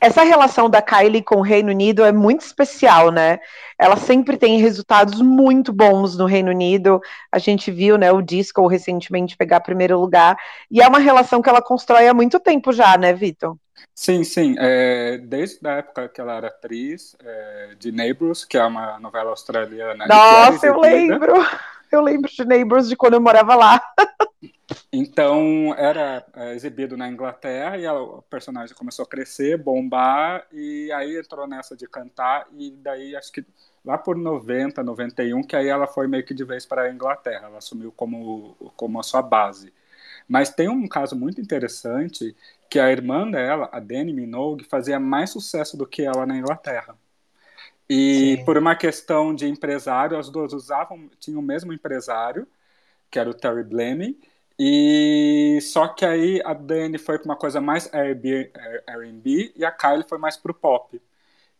Essa 0.01 0.23
relação 0.23 0.69
da 0.69 0.83
Kylie 0.83 1.23
com 1.23 1.37
o 1.37 1.43
Reino 1.43 1.71
Unido 1.71 2.05
é 2.05 2.13
muito 2.13 2.43
especial, 2.43 3.11
né? 3.11 3.39
Ela 3.79 3.97
sempre 3.97 4.37
tem 4.37 4.61
resultados 4.61 5.21
muito 5.21 5.73
bons 5.73 6.17
no 6.17 6.27
Reino 6.27 6.51
Unido. 6.51 7.01
A 7.31 7.39
gente 7.39 7.71
viu, 7.71 7.99
né, 7.99 8.11
o 8.13 8.23
Disco 8.23 8.67
recentemente 8.67 9.37
pegar 9.37 9.61
primeiro 9.61 9.99
lugar. 9.99 10.37
E 10.71 10.81
é 10.81 10.89
uma 10.89 10.99
relação 10.99 11.43
que 11.43 11.49
ela 11.49 11.63
constrói 11.63 12.09
há 12.09 12.15
muito 12.15 12.41
tempo 12.41 12.73
já, 12.73 12.97
né, 12.97 13.13
Vitor? 13.13 13.57
Sim, 13.95 14.25
sim. 14.25 14.55
É, 14.59 15.19
desde 15.19 15.67
a 15.67 15.73
época 15.79 16.09
que 16.09 16.21
ela 16.21 16.35
era 16.35 16.49
atriz 16.49 17.17
é, 17.23 17.71
de 17.79 17.93
Neighbours, 17.93 18.45
que 18.45 18.57
é 18.57 18.65
uma 18.65 18.99
novela 18.99 19.31
australiana. 19.31 20.07
Nossa, 20.07 20.67
eu 20.67 20.81
lembro! 20.81 21.35
Eu 21.90 22.01
lembro 22.01 22.31
de 22.31 22.44
Neighbours 22.44 22.88
de 22.88 22.96
quando 22.96 23.14
eu 23.14 23.20
morava 23.20 23.55
lá. 23.55 23.81
Então, 24.92 25.75
era 25.77 26.25
é, 26.35 26.55
exibido 26.55 26.96
na 26.96 27.09
Inglaterra 27.09 27.77
e 27.79 27.87
o 27.87 28.22
personagem 28.22 28.75
começou 28.75 29.05
a 29.05 29.09
crescer, 29.09 29.57
bombar, 29.57 30.46
e 30.53 30.90
aí 30.92 31.18
entrou 31.18 31.46
nessa 31.46 31.77
de 31.77 31.87
cantar, 31.87 32.46
e 32.57 32.70
daí 32.70 33.14
acho 33.14 33.31
que 33.31 33.44
lá 33.85 33.96
por 33.96 34.16
90, 34.16 34.83
91, 34.83 35.42
que 35.42 35.55
aí 35.55 35.68
ela 35.68 35.87
foi 35.87 36.09
meio 36.09 36.25
que 36.25 36.35
de 36.35 36.44
vez 36.44 36.66
para 36.66 36.83
a 36.83 36.92
Inglaterra, 36.92 37.46
ela 37.46 37.59
assumiu 37.59 37.92
como, 37.92 38.57
como 38.77 38.99
a 38.99 39.03
sua 39.03 39.22
base. 39.22 39.72
Mas 40.29 40.51
tem 40.51 40.68
um 40.68 40.88
caso 40.88 41.14
muito 41.14 41.40
interessante 41.40 42.35
que 42.68 42.81
a 42.81 42.90
irmã 42.90 43.31
dela, 43.31 43.68
a 43.72 43.79
Dani 43.79 44.12
Minogue, 44.12 44.64
fazia 44.64 44.99
mais 44.99 45.31
sucesso 45.31 45.77
do 45.77 45.87
que 45.87 46.03
ela 46.03 46.27
na 46.27 46.37
Inglaterra. 46.37 46.96
E 47.88 48.37
Sim. 48.38 48.44
por 48.44 48.59
uma 48.59 48.75
questão 48.75 49.35
de 49.35 49.46
empresário, 49.46 50.18
as 50.18 50.29
duas 50.29 50.53
usavam, 50.53 51.09
tinham 51.20 51.40
o 51.40 51.42
mesmo 51.42 51.72
empresário, 51.72 52.46
que 53.11 53.18
era 53.18 53.31
o 53.31 53.35
Terry 53.35 53.62
Blamey, 53.62 54.18
e 54.59 55.59
só 55.62 55.88
que 55.88 56.05
aí 56.05 56.42
a 56.44 56.55
Dani 56.55 56.99
foi 56.99 57.18
para 57.18 57.27
uma 57.27 57.37
coisa 57.37 57.61
mais 57.61 57.88
R&B 57.92 59.53
e 59.55 59.64
a 59.64 59.70
Kylie 59.70 60.09
foi 60.09 60.18
mais 60.18 60.37
para 60.37 60.51
o 60.51 60.55
pop 60.55 61.01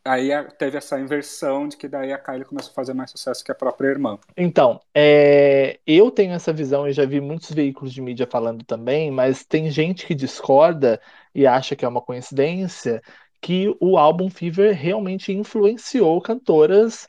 aí 0.07 0.31
teve 0.59 0.79
essa 0.79 0.99
inversão 0.99 1.69
de 1.69 1.77
que 1.77 1.89
daí 1.89 2.13
a 2.13 2.19
Kylie 2.19 2.45
começou 2.45 2.71
a 2.71 2.75
fazer 2.75 2.95
mais 2.95 3.11
sucesso 3.11 3.45
que 3.45 3.51
a 3.51 3.55
própria 3.55 3.89
irmã. 3.89 4.19
Então, 4.37 4.81
é, 4.95 5.79
eu 5.87 6.11
tenho 6.11 6.33
essa 6.33 6.53
visão 6.53 6.87
e 6.87 6.93
já 6.93 7.05
vi 7.05 7.21
muitos 7.21 7.51
veículos 7.51 7.93
de 7.93 8.01
mídia 8.01 8.27
falando 8.31 8.65
também, 8.65 9.11
mas 9.11 9.45
tem 9.45 9.71
gente 9.71 10.07
que 10.07 10.15
discorda 10.15 11.01
e 11.35 11.47
acha 11.47 11.75
que 11.75 11.85
é 11.85 11.89
uma 11.89 12.01
coincidência 12.01 13.03
que 13.47 13.73
o 13.79 13.97
álbum 13.97 14.29
Fever 14.29 14.75
realmente 14.75 15.33
influenciou 15.33 16.21
cantoras 16.21 17.09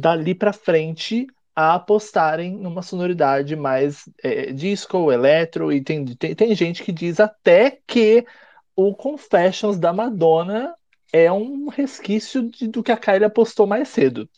dali 0.00 0.34
para 0.34 0.52
frente 0.52 1.24
a 1.54 1.76
apostarem 1.76 2.50
numa 2.56 2.82
sonoridade 2.82 3.54
mais 3.54 4.08
é, 4.20 4.52
disco, 4.52 5.12
eletro, 5.12 5.72
e 5.72 5.80
tem, 5.80 6.04
tem, 6.04 6.34
tem 6.34 6.52
gente 6.52 6.82
que 6.82 6.90
diz 6.90 7.20
até 7.20 7.78
que 7.86 8.26
o 8.74 8.92
Confessions 8.92 9.78
da 9.78 9.92
Madonna 9.92 10.74
é 11.12 11.30
um 11.30 11.68
resquício 11.68 12.50
de, 12.50 12.66
do 12.66 12.82
que 12.82 12.90
a 12.90 12.96
Kylie 12.96 13.26
apostou 13.26 13.64
mais 13.64 13.88
cedo. 13.88 14.28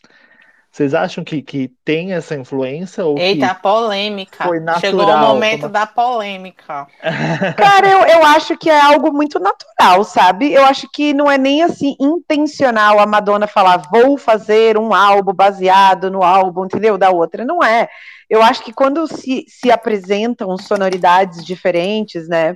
Vocês 0.71 0.93
acham 0.93 1.21
que, 1.21 1.41
que 1.41 1.69
tem 1.83 2.13
essa 2.13 2.33
influência? 2.33 3.03
Ou 3.03 3.17
Eita, 3.17 3.53
polêmica. 3.53 4.45
Foi 4.45 4.57
natural, 4.57 4.79
Chegou 4.79 5.05
o 5.05 5.17
momento 5.17 5.61
como... 5.61 5.73
da 5.73 5.85
polêmica. 5.85 6.87
Cara, 7.57 7.89
eu, 7.89 7.99
eu 8.05 8.25
acho 8.27 8.57
que 8.57 8.69
é 8.69 8.79
algo 8.79 9.11
muito 9.11 9.37
natural, 9.37 10.05
sabe? 10.05 10.53
Eu 10.53 10.63
acho 10.63 10.87
que 10.89 11.13
não 11.13 11.29
é 11.29 11.37
nem 11.37 11.61
assim 11.61 11.97
intencional 11.99 12.99
a 12.99 13.05
Madonna 13.05 13.47
falar, 13.47 13.81
vou 13.91 14.17
fazer 14.17 14.77
um 14.77 14.93
álbum 14.93 15.33
baseado 15.33 16.09
no 16.09 16.23
álbum, 16.23 16.63
entendeu? 16.63 16.97
Da 16.97 17.09
outra. 17.11 17.43
Não 17.43 17.61
é. 17.61 17.89
Eu 18.29 18.41
acho 18.41 18.63
que 18.63 18.71
quando 18.71 19.05
se, 19.07 19.43
se 19.49 19.69
apresentam 19.69 20.57
sonoridades 20.57 21.43
diferentes, 21.43 22.29
né? 22.29 22.55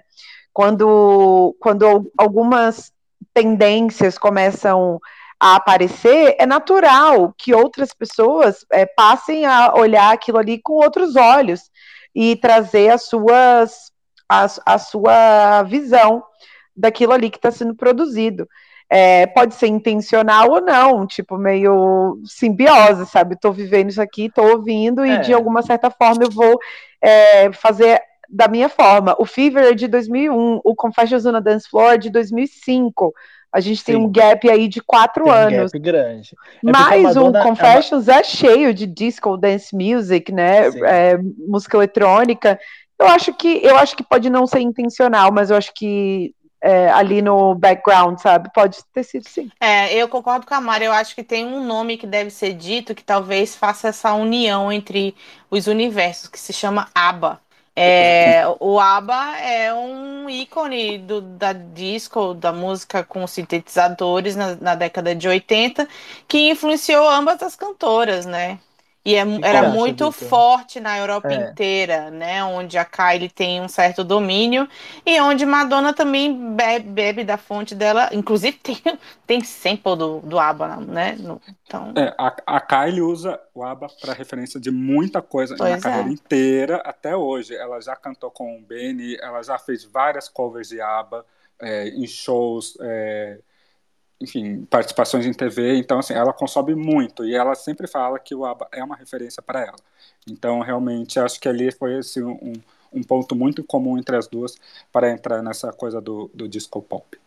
Quando, 0.54 1.54
quando 1.60 2.10
algumas 2.18 2.94
tendências 3.34 4.18
começam 4.18 5.02
a 5.40 5.56
aparecer, 5.56 6.36
é 6.40 6.46
natural 6.46 7.34
que 7.38 7.54
outras 7.54 7.94
pessoas 7.94 8.66
é, 8.72 8.86
passem 8.86 9.46
a 9.46 9.74
olhar 9.76 10.14
aquilo 10.14 10.38
ali 10.38 10.62
com 10.62 10.74
outros 10.74 11.16
olhos 11.16 11.70
e 12.14 12.36
trazer 12.38 12.90
as 12.90 13.04
suas, 13.04 13.92
a, 14.30 14.48
a 14.66 14.78
sua 14.78 15.64
visão 15.64 16.24
daquilo 16.76 17.12
ali 17.12 17.30
que 17.30 17.38
está 17.38 17.52
sendo 17.52 17.76
produzido. 17.76 18.48
É, 18.90 19.26
pode 19.28 19.56
ser 19.56 19.68
intencional 19.68 20.50
ou 20.50 20.62
não, 20.62 21.08
tipo, 21.08 21.38
meio 21.38 22.22
simbiose, 22.24 23.06
sabe? 23.08 23.34
Estou 23.34 23.52
vivendo 23.52 23.90
isso 23.90 24.02
aqui, 24.02 24.26
estou 24.26 24.52
ouvindo, 24.52 25.06
e 25.06 25.10
é. 25.10 25.18
de 25.18 25.34
alguma 25.34 25.64
certa 25.64 25.90
forma 25.90 26.24
eu 26.24 26.30
vou 26.30 26.60
é, 27.02 27.52
fazer 27.52 28.00
da 28.30 28.48
minha 28.48 28.70
forma. 28.70 29.16
O 29.20 29.26
Fever 29.26 29.66
é 29.66 29.74
de 29.74 29.88
2001, 29.88 30.62
o 30.64 30.76
Confessions 30.76 31.26
on 31.26 31.36
a 31.36 31.40
Dance 31.40 31.68
Floor 31.70 31.94
é 31.94 31.98
de 31.98 32.10
2005. 32.10 33.14
A 33.56 33.62
gente 33.62 33.78
Sim. 33.78 33.86
tem 33.86 33.96
um 33.96 34.12
gap 34.12 34.50
aí 34.50 34.68
de 34.68 34.82
quatro 34.82 35.24
tem 35.24 35.34
anos. 35.34 35.72
Um 35.72 35.78
gap 35.78 35.80
grande. 35.80 36.36
É 36.66 36.70
Mas 36.70 37.16
o 37.16 37.32
Confessions 37.32 38.10
é, 38.10 38.12
uma... 38.12 38.20
é, 38.20 38.24
cheio 38.26 38.74
de 38.74 38.86
disco 38.86 39.38
dance 39.38 39.74
music, 39.74 40.30
né? 40.30 40.68
É, 40.84 41.18
música 41.48 41.78
eletrônica. 41.78 42.60
Eu 43.00 43.08
acho 43.08 43.34
que 43.34 43.62
eu 43.64 43.78
acho 43.78 43.96
que 43.96 44.04
pode 44.04 44.30
não 44.30 44.46
ser 44.46 44.60
intencional, 44.60 45.32
mas 45.32 45.52
eu 45.52 45.56
acho 45.56 45.74
que 45.74 46.36
é, 46.62 46.90
ali 46.90 47.22
no 47.22 47.56
background, 47.56 48.20
sabe? 48.20 48.52
Pode 48.54 48.80
ter 48.92 49.04
sido 49.04 49.26
sim. 49.30 49.50
É, 49.62 49.94
eu 49.94 50.10
concordo 50.10 50.46
com 50.46 50.54
a 50.54 50.60
Mari. 50.60 50.84
Eu 50.84 50.92
acho 50.92 51.16
que 51.16 51.24
tem 51.24 51.46
um 51.46 51.64
nome 51.64 51.96
que 51.96 52.06
deve 52.06 52.30
ser 52.30 52.52
dito 52.52 52.94
que 52.94 53.04
talvez 53.04 53.56
faça 53.56 53.88
essa 53.88 54.14
união 54.14 54.70
entre 54.70 55.16
os 55.50 55.68
universos, 55.68 56.28
que 56.28 56.40
se 56.40 56.52
chama 56.52 56.90
ABBA. 56.94 57.40
É, 57.78 58.44
o 58.60 58.80
ABBA 58.80 59.38
é 59.40 59.74
um 59.74 60.30
ícone 60.30 60.98
do, 60.98 61.22
da 61.22 61.52
disco, 61.52 62.34
da 62.34 62.54
música 62.54 63.04
com 63.04 63.28
sintetizadores 63.28 64.36
na, 64.36 64.56
na 64.56 64.76
década 64.76 65.14
de 65.14 65.28
80, 65.28 65.88
que 66.28 66.50
influenciou 66.52 67.08
ambas 67.10 67.44
as 67.44 67.56
cantoras, 67.56 68.26
né? 68.26 68.60
E 69.06 69.14
é, 69.14 69.24
era 69.44 69.70
muito 69.70 70.12
forte 70.12 70.80
na 70.80 70.98
Europa 70.98 71.32
é. 71.32 71.36
inteira, 71.36 72.10
né? 72.10 72.44
Onde 72.44 72.76
a 72.76 72.84
Kylie 72.84 73.30
tem 73.30 73.62
um 73.62 73.68
certo 73.68 74.04
domínio 74.04 74.68
e 75.06 75.22
onde 75.22 75.46
Madonna 75.46 75.94
também 75.94 76.56
bebe, 76.56 76.90
bebe 76.90 77.24
da 77.24 77.38
fonte 77.38 77.76
dela. 77.76 78.10
Inclusive 78.12 78.58
tem, 78.64 78.82
tem 79.28 79.44
sample 79.44 79.96
do, 79.96 80.20
do 80.22 80.40
ABBA, 80.40 80.78
né? 80.78 81.16
No, 81.20 81.40
então... 81.68 81.94
É, 81.96 82.16
a, 82.18 82.36
a 82.48 82.60
Kylie 82.60 83.04
usa 83.04 83.40
o 83.54 83.64
ABBA 83.64 83.90
para 84.02 84.14
referência 84.14 84.60
de 84.60 84.72
muita 84.72 85.22
coisa 85.22 85.56
pois 85.56 85.70
na 85.70 85.78
é. 85.78 85.80
carreira 85.80 86.10
inteira 86.10 86.78
até 86.78 87.16
hoje. 87.16 87.56
Ela 87.56 87.80
já 87.82 87.96
cantou 87.96 88.32
com 88.32 88.58
o 88.58 88.62
Benny, 88.62 89.18
ela 89.22 89.44
já 89.44 89.60
fez 89.60 89.84
várias 89.84 90.28
covers 90.28 90.70
de 90.70 90.82
ABBA 90.82 91.24
é, 91.60 91.90
em 91.90 92.08
shows 92.08 92.76
é, 92.82 93.38
enfim, 94.26 94.66
participações 94.66 95.26
em 95.26 95.34
TV, 95.34 95.78
então 95.78 96.00
assim, 96.00 96.14
ela 96.14 96.34
consome 96.34 96.74
muito 96.76 97.24
e 97.24 97.36
ela 97.36 97.54
sempre 97.54 97.88
fala 97.88 98.20
que 98.20 98.34
o 98.34 98.44
ABBA 98.44 98.68
é 98.72 98.84
uma 98.84 98.96
referência 98.96 99.42
para 99.42 99.62
ela. 99.62 99.78
Então, 100.28 100.60
realmente, 100.60 101.20
acho 101.20 101.40
que 101.40 101.48
ali 101.48 101.72
foi 101.72 101.98
assim, 102.00 102.24
um, 102.24 102.54
um 102.92 103.04
ponto 103.04 103.36
muito 103.36 103.64
comum 103.64 103.98
entre 103.98 104.16
as 104.16 104.28
duas 104.28 104.58
para 104.92 105.12
entrar 105.12 105.44
nessa 105.44 105.72
coisa 105.72 106.02
do, 106.02 106.30
do 106.34 106.48
disco 106.48 106.82
pop. 106.82 107.18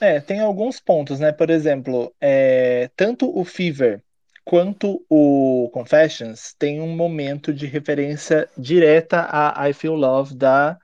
É, 0.00 0.20
tem 0.20 0.40
alguns 0.40 0.80
pontos, 0.80 1.20
né? 1.20 1.32
Por 1.32 1.50
exemplo, 1.50 2.12
é, 2.20 2.88
tanto 2.96 3.36
o 3.36 3.44
Fever 3.44 4.02
quanto 4.44 5.04
o 5.10 5.68
Confessions 5.72 6.54
tem 6.58 6.80
um 6.80 6.96
momento 6.96 7.52
de 7.52 7.66
referência 7.66 8.48
direta 8.56 9.28
a 9.30 9.68
I 9.68 9.74
Feel 9.74 9.94
Love 9.94 10.34
da 10.34 10.78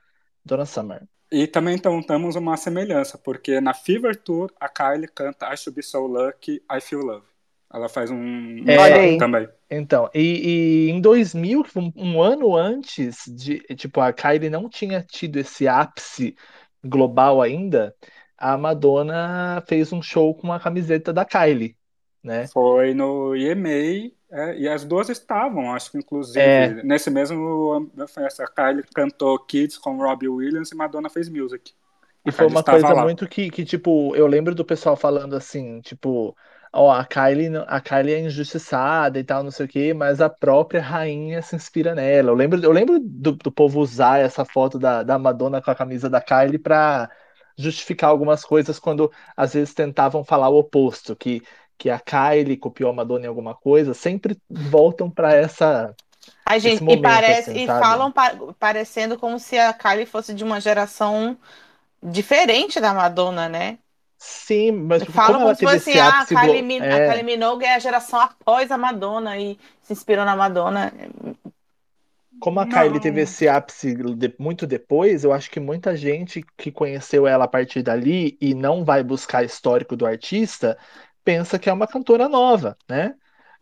Donna 0.45 0.65
Summer. 0.65 1.01
E 1.31 1.47
também 1.47 1.75
então 1.75 2.01
temos 2.01 2.35
uma 2.35 2.55
semelhança, 2.55 3.17
porque 3.17 3.59
na 3.59 3.73
Fever 3.73 4.15
Tour 4.15 4.51
a 4.59 4.69
Kylie 4.69 5.07
canta 5.07 5.51
I 5.51 5.57
Should 5.57 5.75
Be 5.75 5.83
So 5.83 6.05
Lucky, 6.05 6.61
I 6.71 6.79
Feel 6.79 7.01
Love. 7.01 7.25
Ela 7.73 7.89
faz 7.89 8.09
um, 8.09 8.63
é, 8.67 9.17
também. 9.17 9.49
Então, 9.69 10.09
e, 10.13 10.87
e 10.87 10.91
em 10.91 11.01
2000, 11.01 11.65
um, 11.75 11.91
um, 11.95 12.21
ano 12.21 12.55
antes 12.55 13.25
de, 13.27 13.59
tipo, 13.75 13.99
a 13.99 14.13
Kylie 14.13 14.49
não 14.49 14.69
tinha 14.69 15.01
tido 15.01 15.37
esse 15.37 15.67
ápice 15.67 16.35
global 16.83 17.41
ainda, 17.41 17.93
a 18.37 18.57
Madonna 18.57 19.61
fez 19.67 19.91
um 19.91 20.01
show 20.01 20.33
com 20.35 20.53
a 20.53 20.59
camiseta 20.59 21.11
da 21.11 21.25
Kylie, 21.25 21.75
né? 22.23 22.47
Foi 22.47 22.93
no 22.93 23.35
EMA 23.35 24.11
é, 24.35 24.57
e 24.57 24.67
as 24.67 24.83
duas 24.83 25.07
estavam, 25.07 25.73
acho 25.73 25.91
que 25.91 25.97
inclusive, 25.97 26.41
é. 26.41 26.83
nesse 26.83 27.09
mesmo 27.09 27.89
essa 27.97 28.45
Kylie 28.45 28.83
cantou 28.93 29.39
Kids 29.39 29.77
com 29.77 29.95
Robbie 29.95 30.27
Williams 30.27 30.71
e 30.71 30.75
Madonna 30.75 31.09
fez 31.09 31.29
Music. 31.29 31.71
E 32.25 32.31
foi 32.33 32.47
uma 32.47 32.61
coisa 32.61 32.89
lá. 32.89 33.03
muito 33.03 33.25
que, 33.27 33.49
que, 33.49 33.63
tipo, 33.63 34.13
eu 34.13 34.27
lembro 34.27 34.53
do 34.53 34.65
pessoal 34.65 34.97
falando 34.97 35.35
assim, 35.37 35.79
tipo, 35.79 36.35
ó, 36.73 36.91
a 36.91 37.05
Kylie, 37.05 37.51
a 37.65 37.79
Kylie 37.79 38.13
é 38.13 38.19
injustiçada 38.19 39.17
e 39.17 39.23
tal, 39.23 39.41
não 39.41 39.51
sei 39.51 39.67
o 39.67 39.69
quê, 39.69 39.93
mas 39.93 40.19
a 40.19 40.29
própria 40.29 40.81
rainha 40.81 41.41
se 41.41 41.55
inspira 41.55 41.95
nela. 41.95 42.31
Eu 42.31 42.35
lembro, 42.35 42.61
eu 42.61 42.71
lembro 42.71 42.99
do, 42.99 43.33
do 43.33 43.51
povo 43.51 43.79
usar 43.79 44.19
essa 44.19 44.43
foto 44.43 44.77
da, 44.77 45.01
da 45.01 45.17
Madonna 45.17 45.61
com 45.61 45.71
a 45.71 45.75
camisa 45.75 46.09
da 46.09 46.19
Kylie 46.19 46.59
pra 46.59 47.09
justificar 47.57 48.09
algumas 48.09 48.43
coisas 48.43 48.77
quando 48.79 49.09
às 49.37 49.53
vezes 49.53 49.73
tentavam 49.73 50.25
falar 50.25 50.49
o 50.49 50.57
oposto, 50.57 51.15
que 51.15 51.41
que 51.77 51.89
a 51.89 51.99
Kylie 51.99 52.57
copiou 52.57 52.89
a 52.89 52.93
Madonna 52.93 53.25
em 53.25 53.27
alguma 53.27 53.53
coisa, 53.53 53.93
sempre 53.93 54.37
voltam 54.49 55.09
para 55.09 55.33
essa. 55.33 55.93
A 56.45 56.57
gente, 56.57 56.83
momento, 56.83 56.99
e 56.99 57.01
parece 57.01 57.51
assim, 57.51 57.63
e 57.63 57.67
falam 57.67 58.11
pa 58.11 58.35
parecendo 58.59 59.17
como 59.17 59.39
se 59.39 59.57
a 59.57 59.73
Kylie 59.73 60.05
fosse 60.05 60.33
de 60.33 60.43
uma 60.43 60.59
geração 60.59 61.37
diferente 62.01 62.79
da 62.79 62.93
Madonna, 62.93 63.49
né? 63.49 63.77
Sim, 64.17 64.71
mas 64.71 65.03
falam 65.03 65.41
como, 65.41 65.43
como 65.43 65.55
se 65.55 65.65
fosse 65.65 65.99
ah, 65.99 66.21
a 66.21 66.25
Kylie, 66.25 66.61
Min 66.61 66.79
é. 66.79 67.09
a 67.09 67.11
Kylie 67.11 67.23
Minogue 67.23 67.65
é 67.65 67.75
a 67.75 67.79
geração 67.79 68.19
após 68.19 68.71
a 68.71 68.77
Madonna 68.77 69.37
e 69.37 69.59
se 69.81 69.93
inspirou 69.93 70.25
na 70.25 70.35
Madonna. 70.35 70.91
Como 72.39 72.59
a 72.59 72.65
Não. 72.65 72.71
Kylie 72.71 72.99
teve 72.99 73.21
esse 73.21 73.47
ápice 73.47 73.93
de, 73.95 74.33
muito 74.39 74.65
depois, 74.65 75.23
eu 75.23 75.31
acho 75.31 75.49
que 75.49 75.59
muita 75.59 75.95
gente 75.95 76.43
que 76.57 76.71
conheceu 76.71 77.27
ela 77.27 77.45
a 77.45 77.47
partir 77.47 77.83
dali 77.83 78.37
e 78.41 78.53
não 78.53 78.83
vai 78.83 79.03
buscar 79.03 79.43
histórico 79.43 79.95
do 79.95 80.05
artista 80.05 80.77
pensa 81.25 81.59
que 81.59 81.69
é 81.69 81.73
uma 81.73 81.87
cantora 81.87 82.29
nova, 82.29 82.77
né? 82.87 83.15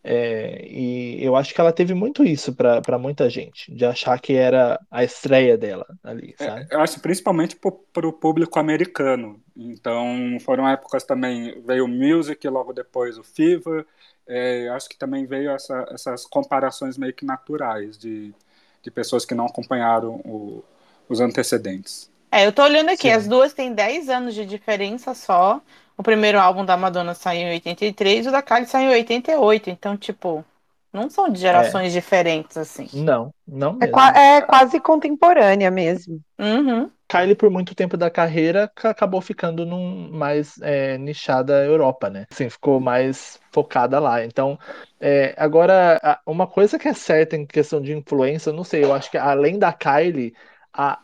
É, 0.05 0.67
e 0.67 1.23
eu 1.23 1.33
acho 1.33 1.53
que 1.53 1.61
ela 1.61 1.71
teve 1.71 1.93
muito 1.93 2.25
isso 2.25 2.53
para 2.53 2.99
muita 2.99 3.29
gente, 3.29 3.73
de 3.73 3.85
achar 3.85 4.19
que 4.19 4.33
era 4.33 4.77
a 4.91 5.01
estreia 5.01 5.57
dela 5.57 5.87
ali, 6.03 6.35
é, 6.37 6.45
sabe? 6.45 6.67
É, 6.69 6.75
eu 6.75 6.81
acho 6.81 6.99
principalmente 6.99 7.55
para 7.55 8.07
o 8.07 8.11
público 8.11 8.59
americano. 8.59 9.41
Então 9.55 10.37
foram 10.41 10.67
épocas 10.67 11.05
também, 11.05 11.61
veio 11.65 11.85
o 11.85 11.87
Music, 11.87 12.45
logo 12.49 12.73
depois 12.73 13.17
o 13.17 13.23
Fever. 13.23 13.85
É, 14.27 14.67
acho 14.69 14.89
que 14.89 14.97
também 14.97 15.25
veio 15.25 15.51
essa, 15.51 15.85
essas 15.89 16.25
comparações 16.25 16.97
meio 16.97 17.13
que 17.13 17.25
naturais 17.25 17.97
de, 17.97 18.33
de 18.81 18.91
pessoas 18.91 19.25
que 19.25 19.33
não 19.33 19.45
acompanharam 19.45 20.15
o, 20.25 20.63
os 21.07 21.21
antecedentes. 21.21 22.11
É, 22.29 22.45
eu 22.45 22.51
tô 22.51 22.63
olhando 22.63 22.89
aqui, 22.89 23.03
Sim. 23.03 23.11
as 23.11 23.27
duas 23.27 23.53
têm 23.53 23.73
10 23.73 24.09
anos 24.09 24.33
de 24.33 24.45
diferença 24.45 25.13
só. 25.13 25.61
O 25.97 26.03
primeiro 26.03 26.39
álbum 26.39 26.65
da 26.65 26.75
Madonna 26.75 27.13
saiu 27.13 27.47
em 27.47 27.51
83, 27.51 28.27
o 28.27 28.31
da 28.31 28.41
Kylie 28.41 28.65
saiu 28.65 28.91
em 28.91 28.95
88. 28.95 29.69
Então, 29.69 29.95
tipo, 29.95 30.43
não 30.91 31.09
são 31.09 31.27
de 31.27 31.39
gerações 31.39 31.91
é. 31.91 31.99
diferentes, 31.99 32.55
assim. 32.55 32.87
Não, 32.93 33.33
não 33.47 33.77
é 33.81 33.87
mesmo. 33.87 33.99
É, 33.99 34.37
é 34.37 34.41
quase 34.41 34.79
contemporânea 34.79 35.71
mesmo. 35.71 36.19
Uhum. 36.39 36.89
Kylie, 37.07 37.35
por 37.35 37.49
muito 37.49 37.75
tempo 37.75 37.95
da 37.95 38.09
carreira, 38.09 38.71
acabou 38.83 39.21
ficando 39.21 39.65
num 39.65 40.09
mais 40.11 40.55
é, 40.61 40.97
nichada 40.97 41.65
Europa, 41.65 42.09
né? 42.09 42.25
Assim, 42.31 42.49
ficou 42.49 42.79
mais 42.79 43.39
focada 43.51 43.99
lá. 43.99 44.23
Então, 44.23 44.57
é, 44.99 45.33
agora, 45.37 45.99
uma 46.25 46.47
coisa 46.47 46.79
que 46.79 46.87
é 46.87 46.93
certa 46.93 47.35
em 47.35 47.45
questão 47.45 47.81
de 47.81 47.93
influência, 47.93 48.51
não 48.51 48.63
sei, 48.63 48.83
eu 48.83 48.93
acho 48.93 49.11
que 49.11 49.17
além 49.17 49.59
da 49.59 49.71
Kylie, 49.71 50.33
a, 50.73 50.99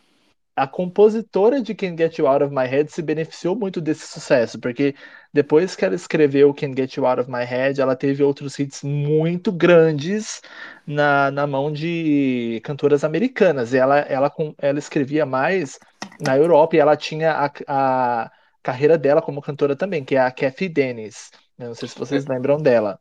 a 0.60 0.66
compositora 0.66 1.62
de 1.62 1.74
Can't 1.74 1.96
Get 1.96 2.18
You 2.18 2.26
Out 2.26 2.44
of 2.44 2.54
My 2.54 2.66
Head 2.66 2.92
se 2.92 3.00
beneficiou 3.00 3.56
muito 3.56 3.80
desse 3.80 4.06
sucesso, 4.06 4.60
porque 4.60 4.94
depois 5.32 5.74
que 5.74 5.86
ela 5.86 5.94
escreveu 5.94 6.52
Can't 6.52 6.76
Get 6.76 6.96
You 6.96 7.06
Out 7.06 7.22
of 7.22 7.30
My 7.30 7.44
Head, 7.44 7.80
ela 7.80 7.96
teve 7.96 8.22
outros 8.22 8.58
hits 8.58 8.82
muito 8.82 9.50
grandes 9.50 10.42
na, 10.86 11.30
na 11.30 11.46
mão 11.46 11.72
de 11.72 12.60
cantoras 12.62 13.04
americanas. 13.04 13.72
E 13.72 13.78
ela, 13.78 14.00
ela, 14.00 14.30
ela 14.58 14.78
escrevia 14.78 15.24
mais 15.24 15.78
na 16.20 16.36
Europa 16.36 16.76
e 16.76 16.78
ela 16.78 16.94
tinha 16.94 17.32
a, 17.32 17.50
a 17.66 18.30
carreira 18.62 18.98
dela 18.98 19.22
como 19.22 19.40
cantora 19.40 19.74
também, 19.74 20.04
que 20.04 20.14
é 20.16 20.20
a 20.20 20.30
Kathy 20.30 20.68
Dennis. 20.68 21.30
Não 21.56 21.74
sei 21.74 21.88
se 21.88 21.98
vocês 21.98 22.26
lembram 22.26 22.58
dela. 22.60 23.00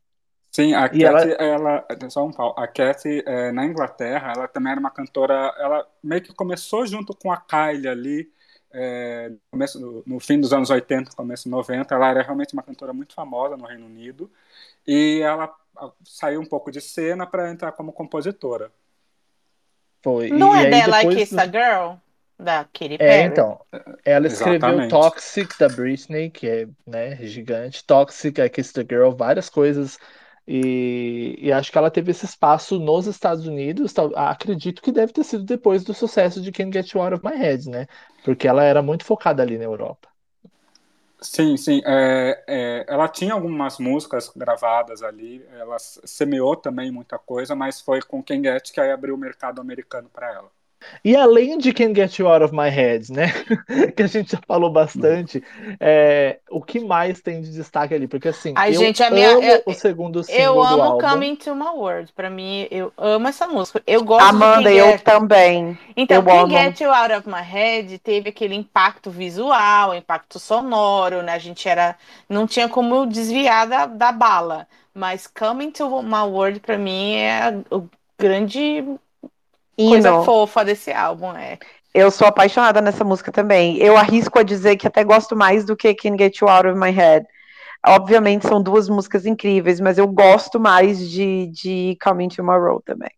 Sim, 0.52 0.74
a 0.74 0.90
Cathy, 0.90 1.04
ela... 1.04 1.86
ela, 1.88 2.10
só 2.10 2.26
um 2.26 2.32
pau, 2.32 2.56
a 2.58 2.68
Cathy, 2.68 3.24
é, 3.26 3.52
na 3.52 3.66
Inglaterra, 3.66 4.34
ela 4.36 4.48
também 4.48 4.72
era 4.72 4.80
uma 4.80 4.90
cantora, 4.90 5.54
ela 5.58 5.88
meio 6.04 6.22
que 6.22 6.34
começou 6.34 6.86
junto 6.88 7.16
com 7.16 7.32
a 7.32 7.38
Kylie 7.38 7.88
ali, 7.88 8.32
é, 8.72 9.30
no, 9.30 9.40
começo, 9.52 9.80
no, 9.80 10.04
no, 10.06 10.20
fim 10.20 10.40
dos 10.40 10.52
anos 10.52 10.70
80, 10.70 11.12
começo 11.16 11.48
90, 11.48 11.94
ela 11.94 12.10
era 12.10 12.24
realmente 12.24 12.54
uma 12.54 12.64
cantora 12.64 12.94
muito 12.94 13.14
famosa 13.14 13.56
no 13.56 13.66
Reino 13.66 13.86
Unido, 13.86 14.32
e 14.88 15.22
ela 15.22 15.54
saiu 16.04 16.42
um 16.42 16.46
pouco 16.46 16.72
de 16.72 16.82
cena 16.82 17.28
para 17.28 17.52
entrar 17.52 17.72
como 17.72 17.94
compositora. 17.94 18.72
Foi. 20.02 20.30
Não 20.30 20.56
e 20.56 20.66
é 20.66 20.70
dela 20.70 20.98
depois... 20.98 21.18
Kiss 21.18 21.40
a 21.40 21.46
Girl? 21.46 21.96
Da 22.40 22.64
Katy 22.64 22.94
é, 22.94 22.98
Perry. 22.98 23.12
É, 23.12 23.24
então. 23.26 23.60
Ela 24.06 24.28
escreveu 24.28 24.70
Exatamente. 24.70 24.90
Toxic 24.92 25.60
da 25.60 25.68
Britney, 25.68 26.30
que 26.30 26.48
é 26.48 26.68
né, 26.88 27.18
gigante. 27.18 27.84
Toxic, 27.84 28.40
I 28.40 28.50
Kiss 28.50 28.72
the 28.72 28.86
Girl, 28.90 29.12
várias 29.12 29.50
coisas 29.50 30.00
e, 30.52 31.36
e, 31.38 31.52
acho 31.52 31.72
que 31.72 31.78
ela 31.78 31.92
teve 31.92 32.10
esse 32.10 32.26
espaço 32.26 32.80
nos 32.80 33.06
Estados 33.06 33.46
Unidos. 33.46 33.94
Tal, 33.94 34.12
acredito 34.16 34.82
que 34.82 34.92
deve 34.92 35.14
ter 35.14 35.24
sido 35.24 35.44
depois 35.44 35.84
do 35.84 35.94
sucesso 35.94 36.42
de 36.42 36.52
Can't 36.52 36.74
Get 36.74 36.92
You 36.92 37.02
Out 37.04 37.14
of 37.14 37.24
My 37.24 37.38
Head, 37.38 37.70
né? 37.70 37.86
Porque 38.26 38.48
ela 38.48 38.64
era 38.64 38.82
muito 38.82 39.06
focada 39.06 39.44
ali 39.44 39.60
na 39.60 39.66
Europa. 39.66 40.10
Sim, 41.22 41.56
sim. 41.56 41.84
É, 41.86 42.44
é, 42.48 42.86
ela 42.88 43.08
tinha 43.08 43.34
algumas 43.34 43.78
músicas 43.78 44.32
gravadas 44.36 45.04
ali, 45.04 45.46
ela 45.52 45.78
semeou 45.78 46.56
também 46.56 46.90
muita 46.90 47.20
coisa, 47.20 47.56
mas 47.56 47.80
foi 47.80 48.02
com 48.02 48.24
Can't 48.24 48.42
Get 48.42 48.72
que 48.72 48.82
aí 48.82 48.90
abriu 48.90 49.14
o 49.14 49.20
mercado 49.20 49.62
americano 49.62 50.10
para 50.12 50.34
ela. 50.34 50.50
E 51.04 51.15
além 51.15 51.58
de 51.58 51.74
Can't 51.74 51.96
Get 51.96 52.20
You 52.20 52.28
Out 52.28 52.44
of 52.44 52.56
My 52.56 52.70
Head, 52.70 53.12
né? 53.12 53.32
que 53.96 54.04
a 54.04 54.08
gente 54.08 54.32
já 54.32 54.39
falou 54.48 54.72
bastante, 54.72 55.44
é, 55.80 56.39
o 56.50 56.62
que 56.62 56.80
mais 56.80 57.22
tem 57.22 57.42
de 57.42 57.52
destaque 57.52 57.94
ali? 57.94 58.08
Porque 58.08 58.28
assim, 58.30 58.54
Ai, 58.56 58.76
eu 58.76 58.80
gente, 58.80 59.02
amo 59.04 59.15
minha, 59.15 59.28
eu, 59.28 59.63
o 59.65 59.74
segundo 59.74 60.24
single 60.24 60.42
Eu 60.42 60.63
amo 60.63 60.76
do 60.76 60.82
álbum. 60.84 61.08
Coming 61.08 61.36
to 61.36 61.56
My 61.56 61.70
World. 61.76 62.12
Pra 62.13 62.30
mim, 62.30 62.68
eu 62.72 62.94
amo 62.98 63.28
essa 63.28 63.48
música. 63.48 63.82
Eu 63.86 64.04
gosto 64.04 64.28
Amanda, 64.28 64.72
eu 64.72 64.92
Get... 64.92 65.02
também. 65.04 65.78
Então, 65.96 66.18
eu 66.18 66.24
Can't 66.24 66.39
amo. 66.39 66.58
Get 66.58 66.82
You 66.82 66.94
Out 66.94 67.13
of 67.13 67.28
My 67.28 67.42
Head 67.42 67.98
teve 68.00 68.30
aquele 68.30 68.56
impacto 68.56 69.12
visual, 69.12 69.94
impacto 69.94 70.39
sonoro, 70.39 71.22
né? 71.22 71.34
A 71.34 71.39
gente 71.39 71.68
era. 71.68 71.96
Não 72.28 72.48
tinha 72.48 72.70
como 72.70 73.06
desviar 73.06 73.68
da, 73.68 73.86
da 73.86 74.12
bala. 74.12 74.68
Mas 74.94 75.28
Coming 75.28 75.72
to 75.72 76.02
My 76.02 76.24
World, 76.28 76.60
pra 76.60 76.78
mim, 76.78 77.15
é 77.15 77.62
o 77.72 77.88
grande 78.18 78.84
coisa 79.88 80.24
fofa 80.24 80.65
desse 80.65 80.92
álbum, 80.92 81.32
é. 81.36 81.58
Eu 81.94 82.12
sou 82.12 82.28
apaixonada 82.28 82.82
nessa 82.82 83.04
música 83.04 83.32
também. 83.32 83.78
Eu 83.78 83.98
arrisco 83.98 84.38
a 84.38 84.44
dizer 84.44 84.76
que 84.78 84.88
até 84.88 85.04
gosto 85.04 85.36
mais 85.36 85.65
do 85.65 85.76
que 85.76 85.94
Can 85.96 86.18
Get 86.18 86.38
You 86.39 86.48
Out 86.48 86.68
of 86.68 86.80
My 86.80 86.92
Head. 86.92 87.26
Obviamente 87.86 88.48
são 88.48 88.62
duas 88.62 88.89
músicas 88.89 89.26
incríveis, 89.26 89.80
mas 89.80 89.98
eu 89.98 90.08
gosto 90.08 90.60
mais 90.60 91.10
de, 91.10 91.48
de 91.48 91.98
Coming 92.04 92.28
Tomorrow 92.28 92.82
também. 92.82 93.10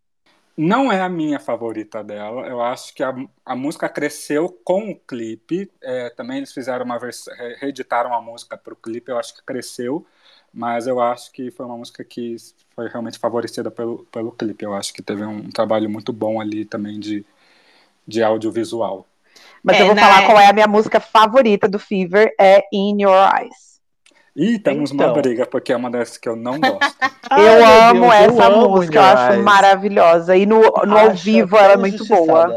Não 0.56 0.92
é 0.92 1.02
a 1.02 1.10
minha 1.10 1.40
favorita 1.40 2.04
dela. 2.04 2.46
Eu 2.48 2.62
acho 2.62 2.94
que 2.94 3.02
a, 3.02 3.14
a 3.46 3.56
música 3.56 3.90
cresceu 3.90 4.50
com 4.64 4.92
o 4.92 4.96
clipe. 4.96 5.72
É, 5.82 6.10
também 6.12 6.38
eles 6.38 6.54
fizeram 6.54 6.86
uma 6.86 7.00
versão, 7.00 7.34
reeditaram 7.60 8.14
a 8.14 8.22
música 8.22 8.58
para 8.58 8.74
o 8.74 8.76
clipe. 8.76 9.12
Eu 9.12 9.18
acho 9.18 9.36
que 9.36 9.44
cresceu, 9.44 10.06
mas 10.54 10.88
eu 10.88 11.00
acho 11.00 11.32
que 11.32 11.52
foi 11.52 11.66
uma 11.66 11.78
música 11.78 12.04
que 12.04 12.36
foi 12.76 12.88
realmente 12.90 13.20
favorecida 13.20 13.72
pelo, 13.72 14.06
pelo 14.06 14.32
clipe. 14.32 14.66
Eu 14.66 14.74
acho 14.74 14.94
que 14.94 15.02
teve 15.02 15.24
um 15.26 15.50
trabalho 15.50 15.90
muito 15.90 16.14
bom 16.14 16.40
ali 16.42 16.66
também 16.66 17.00
de, 17.00 17.26
de 18.08 18.24
audiovisual. 18.24 19.08
Mas 19.64 19.78
É, 19.78 19.82
eu 19.82 19.88
vou 19.88 19.96
na- 19.96 20.02
falar 20.02 20.24
qual 20.26 20.40
é 20.40 20.48
a 20.48 20.54
minha 20.54 20.68
música 20.68 21.00
favorita 21.00 21.68
do 21.68 21.80
Fever, 21.80 22.34
é 22.40 22.64
In 22.74 23.02
Your 23.02 23.16
Eyes. 23.40 23.80
Ih, 24.36 24.60
temos 24.60 24.92
Então. 24.92 25.06
uma 25.06 25.10
briga, 25.14 25.46
porque 25.46 25.74
é 25.74 25.76
uma 25.76 25.90
das 25.92 26.18
que 26.18 26.28
eu 26.30 26.36
não 26.36 26.62
gosto. 26.62 26.98
Ai, 27.30 27.58
eu 27.58 27.66
meu 27.82 27.82
amo 27.90 28.12
Deus, 28.12 28.20
essa 28.20 28.50
amo 28.50 28.50
música, 28.50 29.00
eu 29.00 29.04
Your 29.04 29.06
acho 29.06 29.34
maravilhosa. 29.34 30.36
E 30.36 30.46
no, 30.46 30.62
no 30.86 30.98
ao 30.98 31.14
vivo 31.16 31.58
ela 31.58 31.74
é 31.74 31.78
muito 31.78 32.06
boa. 32.06 32.56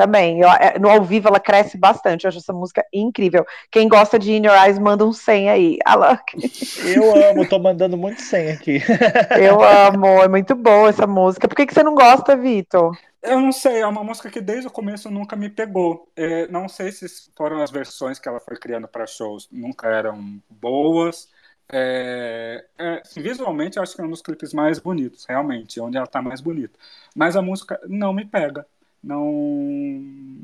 Também. 0.00 0.40
Eu- 0.40 0.48
é, 0.48 0.78
no 0.78 0.88
ao 0.88 1.02
vivo 1.04 1.28
ela 1.28 1.38
cresce 1.38 1.76
bastante. 1.76 2.24
Eu 2.24 2.28
acho 2.28 2.38
essa 2.38 2.54
música 2.54 2.82
incrível. 2.90 3.44
Quem 3.70 3.86
gosta 3.86 4.18
de 4.18 4.32
In 4.32 4.46
Your 4.46 4.56
Eyes, 4.56 4.78
manda 4.78 5.04
um 5.04 5.12
100 5.12 5.50
aí. 5.50 5.78
Alok. 5.84 6.38
Eu 6.86 7.14
amo, 7.14 7.46
tô 7.46 7.58
mandando 7.58 7.98
muito 7.98 8.22
100 8.22 8.52
aqui. 8.52 8.78
Eu 9.38 9.62
amo, 9.62 10.06
é 10.22 10.26
muito 10.28 10.54
boa 10.54 10.88
essa 10.88 11.06
música. 11.06 11.46
Por 11.46 11.54
que, 11.54 11.66
que 11.66 11.74
você 11.74 11.82
não 11.82 11.94
gosta, 11.94 12.34
Vitor? 12.34 12.96
Eu 13.22 13.38
não 13.38 13.52
sei, 13.52 13.82
é 13.82 13.86
uma 13.86 14.02
música 14.02 14.30
que 14.30 14.40
desde 14.40 14.68
o 14.68 14.70
começo 14.70 15.10
nunca 15.10 15.36
me 15.36 15.50
pegou. 15.50 16.10
É, 16.16 16.46
não 16.48 16.66
sei 16.66 16.90
se 16.90 17.06
foram 17.36 17.60
as 17.62 17.70
versões 17.70 18.18
que 18.18 18.26
ela 18.26 18.40
foi 18.40 18.56
criando 18.56 18.88
para 18.88 19.06
shows, 19.06 19.50
nunca 19.52 19.86
eram 19.86 20.40
boas. 20.48 21.28
É, 21.70 22.64
é, 22.78 23.02
visualmente, 23.16 23.76
eu 23.76 23.82
acho 23.82 23.94
que 23.94 24.00
é 24.00 24.04
um 24.04 24.08
dos 24.10 24.22
clipes 24.22 24.54
mais 24.54 24.78
bonitos, 24.78 25.26
realmente, 25.28 25.78
onde 25.78 25.98
ela 25.98 26.06
tá 26.06 26.22
mais 26.22 26.40
bonita. 26.40 26.78
Mas 27.14 27.36
a 27.36 27.42
música 27.42 27.78
não 27.86 28.14
me 28.14 28.24
pega. 28.24 28.66
Não, 29.02 29.32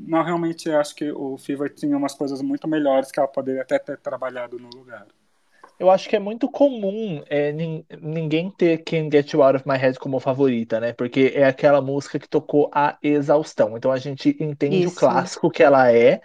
não 0.07 0.23
realmente 0.23 0.69
acho 0.71 0.95
que 0.95 1.11
o 1.11 1.37
Fever 1.37 1.73
tinha 1.73 1.95
umas 1.95 2.15
coisas 2.15 2.41
muito 2.41 2.67
melhores 2.67 3.11
que 3.11 3.19
ela 3.19 3.27
poderia 3.27 3.61
até 3.61 3.77
ter 3.77 3.97
trabalhado 3.97 4.57
no 4.59 4.69
lugar. 4.69 5.05
Eu 5.79 5.91
acho 5.91 6.09
que 6.09 6.15
é 6.15 6.19
muito 6.19 6.49
comum 6.49 7.21
é, 7.29 7.51
nin- 7.51 7.85
ninguém 8.01 8.49
ter 8.49 8.79
Can't 8.79 9.09
Get 9.15 9.31
You 9.31 9.43
Out 9.43 9.57
of 9.57 9.69
My 9.69 9.77
Head 9.77 9.99
como 9.99 10.19
favorita, 10.19 10.79
né? 10.79 10.91
Porque 10.91 11.33
é 11.35 11.45
aquela 11.45 11.81
música 11.81 12.17
que 12.17 12.27
tocou 12.27 12.67
a 12.73 12.97
exaustão. 13.03 13.77
Então 13.77 13.91
a 13.91 13.97
gente 13.99 14.35
entende 14.39 14.87
o 14.87 14.89
Isso. 14.89 14.99
clássico 14.99 15.51
que 15.51 15.61
ela 15.61 15.91
é, 15.91 16.19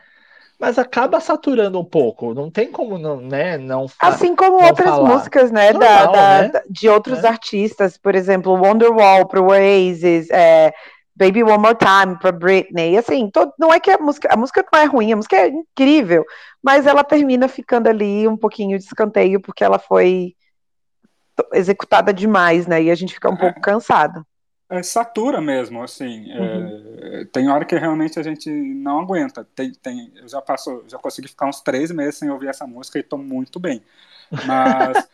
mas 0.58 0.78
acaba 0.78 1.20
saturando 1.20 1.78
um 1.78 1.84
pouco. 1.84 2.32
Não 2.32 2.50
tem 2.50 2.72
como 2.72 2.96
não, 2.96 3.20
né, 3.20 3.58
não 3.58 3.86
Assim 4.00 4.34
como 4.34 4.52
Vamos 4.52 4.70
outras 4.70 4.88
falar. 4.88 5.08
músicas, 5.10 5.50
né, 5.50 5.70
da, 5.74 5.78
Normal, 6.06 6.12
da- 6.12 6.42
né? 6.42 6.48
da- 6.48 6.62
de 6.70 6.88
outros 6.88 7.22
É. 7.22 7.28
artistas, 7.28 7.98
por 7.98 8.14
exemplo, 8.14 8.54
Wonderwall 8.54 9.26
pro 9.28 9.44
Oasis, 9.50 10.30
é, 10.30 10.72
Baby 11.26 11.42
One 11.42 11.58
More 11.58 11.76
Time 11.76 12.18
pra 12.18 12.32
Britney, 12.32 12.96
assim, 12.96 13.30
todo- 13.30 13.52
não 13.58 13.72
é 13.72 13.80
que 13.80 13.90
a 13.90 13.98
música, 13.98 14.28
a 14.32 14.36
música 14.36 14.64
não 14.72 14.80
é 14.80 14.84
ruim, 14.84 15.12
a 15.12 15.16
música 15.16 15.36
é 15.36 15.48
incrível, 15.48 16.24
mas 16.62 16.86
ela 16.86 17.04
termina 17.04 17.48
ficando 17.48 17.88
ali 17.88 18.26
um 18.28 18.36
pouquinho 18.36 18.78
de 18.78 18.84
escanteio 18.84 19.40
porque 19.40 19.64
ela 19.64 19.78
foi 19.78 20.34
executada 21.52 22.12
demais, 22.12 22.66
né, 22.66 22.82
e 22.82 22.90
a 22.90 22.94
gente 22.94 23.14
fica 23.14 23.30
um 23.30 23.36
pouco 23.36 23.60
cansado. 23.60 24.24
É, 24.70 24.82
satura 24.82 25.38
mesmo, 25.40 25.82
assim. 25.82 26.30
é, 26.32 27.24
tem 27.26 27.48
hora 27.50 27.64
que 27.64 27.76
realmente 27.76 28.18
a 28.18 28.22
gente 28.22 28.48
não 28.50 29.00
aguenta. 29.00 29.46
Tem, 29.54 29.70
tem, 29.70 30.10
eu 30.16 30.26
já 30.26 30.40
passo, 30.40 30.82
já 30.88 30.96
consegui 30.98 31.28
ficar 31.28 31.46
uns 31.46 31.60
três 31.60 31.90
meses 31.90 32.16
sem 32.16 32.30
ouvir 32.30 32.48
essa 32.48 32.66
música 32.66 32.98
e 32.98 33.02
estou 33.02 33.18
muito 33.18 33.60
bem. 33.60 33.82
Mas, 34.40 35.10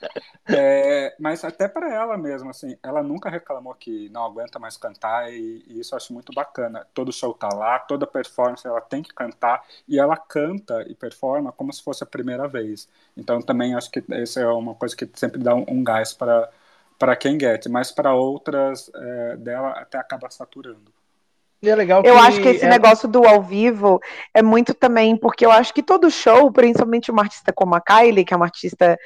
é, 0.49 1.15
mas 1.19 1.45
até 1.45 1.69
para 1.69 1.93
ela 1.93 2.17
mesmo, 2.17 2.51
assim, 2.51 2.79
ela 2.83 3.03
nunca 3.03 3.29
reclamou 3.29 3.75
que 3.75 4.09
não 4.11 4.25
aguenta 4.25 4.59
mais 4.59 4.77
cantar 4.77 5.33
e, 5.33 5.65
e 5.67 5.81
isso 5.81 5.95
eu 5.95 5.97
acho 5.97 6.13
muito 6.13 6.33
bacana. 6.33 6.87
Todo 6.95 7.13
show 7.13 7.35
tá 7.35 7.49
lá, 7.49 7.79
toda 7.81 8.07
performance 8.07 8.67
ela 8.67 8.81
tem 8.81 9.03
que 9.03 9.13
cantar 9.13 9.65
e 9.89 9.99
ela 9.99 10.17
canta 10.17 10.83
e 10.89 10.95
performa 10.95 11.53
como 11.53 11.73
se 11.73 11.83
fosse 11.83 12.03
a 12.05 12.07
primeira 12.07 12.49
vez. 12.49 12.89
Então 13.17 13.43
também 13.43 13.75
acho 13.75 13.91
que 13.91 14.03
isso 14.23 14.39
é 14.41 14.47
uma 14.53 14.75
coisa 14.75 14.97
que 14.97 15.09
sempre 15.15 15.43
dá 15.43 15.55
um, 15.55 15.65
um 15.69 15.85
gás 15.85 16.13
para 16.15 16.51
para 16.99 17.17
quem 17.17 17.39
get, 17.39 17.67
mas 17.69 17.93
para 17.93 18.13
outras 18.15 18.91
é, 18.95 19.37
dela 19.37 19.71
até 19.73 19.99
acaba 19.99 20.31
saturando. 20.31 20.93
É 21.63 21.75
legal 21.75 22.03
Eu 22.05 22.19
acho 22.19 22.41
que 22.41 22.49
esse 22.49 22.65
é- 22.65 22.69
negócio 22.69 23.09
do 23.09 23.27
ao 23.27 23.43
vivo 23.43 24.01
é 24.33 24.43
muito 24.43 24.73
também, 24.75 25.17
porque 25.17 25.45
eu 25.45 25.51
acho 25.51 25.75
que 25.75 25.83
todo 25.83 26.11
show, 26.11 26.51
principalmente 26.53 27.11
uma 27.11 27.23
artista 27.23 27.53
como 27.53 27.75
a 27.75 27.81
Kylie, 27.81 28.25
que 28.25 28.33
é 28.33 28.37
uma 28.37 28.47
artista 28.47 28.97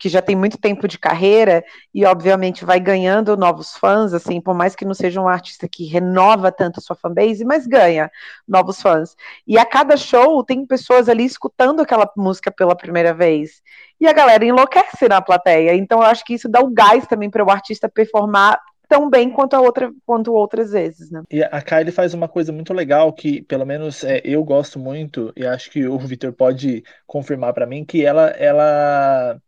que 0.00 0.08
já 0.08 0.22
tem 0.22 0.34
muito 0.34 0.56
tempo 0.56 0.88
de 0.88 0.98
carreira 0.98 1.62
e 1.94 2.06
obviamente 2.06 2.64
vai 2.64 2.80
ganhando 2.80 3.36
novos 3.36 3.76
fãs, 3.76 4.14
assim, 4.14 4.40
por 4.40 4.54
mais 4.54 4.74
que 4.74 4.86
não 4.86 4.94
seja 4.94 5.20
uma 5.20 5.30
artista 5.30 5.68
que 5.68 5.84
renova 5.84 6.50
tanto 6.50 6.80
sua 6.80 6.96
fanbase, 6.96 7.44
mas 7.44 7.66
ganha 7.66 8.10
novos 8.48 8.80
fãs. 8.80 9.14
E 9.46 9.58
a 9.58 9.64
cada 9.66 9.98
show 9.98 10.42
tem 10.42 10.66
pessoas 10.66 11.06
ali 11.06 11.26
escutando 11.26 11.80
aquela 11.80 12.10
música 12.16 12.50
pela 12.50 12.74
primeira 12.74 13.12
vez. 13.12 13.60
E 14.00 14.08
a 14.08 14.12
galera 14.14 14.42
enlouquece 14.42 15.06
na 15.06 15.20
plateia. 15.20 15.74
Então 15.74 15.98
eu 15.98 16.06
acho 16.06 16.24
que 16.24 16.32
isso 16.32 16.48
dá 16.48 16.60
o 16.60 16.70
gás 16.70 17.06
também 17.06 17.28
para 17.28 17.44
o 17.44 17.50
artista 17.50 17.86
performar 17.86 18.58
tão 18.90 19.08
bem 19.08 19.30
quanto 19.30 19.54
a 19.54 19.60
outra 19.60 19.92
quanto 20.04 20.34
outras 20.34 20.72
vezes, 20.72 21.12
né? 21.12 21.22
E 21.30 21.44
a 21.44 21.62
Kylie 21.62 21.92
faz 21.92 22.12
uma 22.12 22.28
coisa 22.28 22.52
muito 22.52 22.74
legal 22.74 23.12
que, 23.12 23.40
pelo 23.42 23.64
menos, 23.64 24.02
é, 24.02 24.20
eu 24.24 24.42
gosto 24.42 24.80
muito, 24.80 25.32
e 25.36 25.46
acho 25.46 25.70
que 25.70 25.86
o 25.86 25.96
Victor 25.96 26.32
pode 26.32 26.82
confirmar 27.06 27.54
pra 27.54 27.66
mim, 27.66 27.84
que 27.84 28.04
ela, 28.04 28.30
ela. 28.30 29.40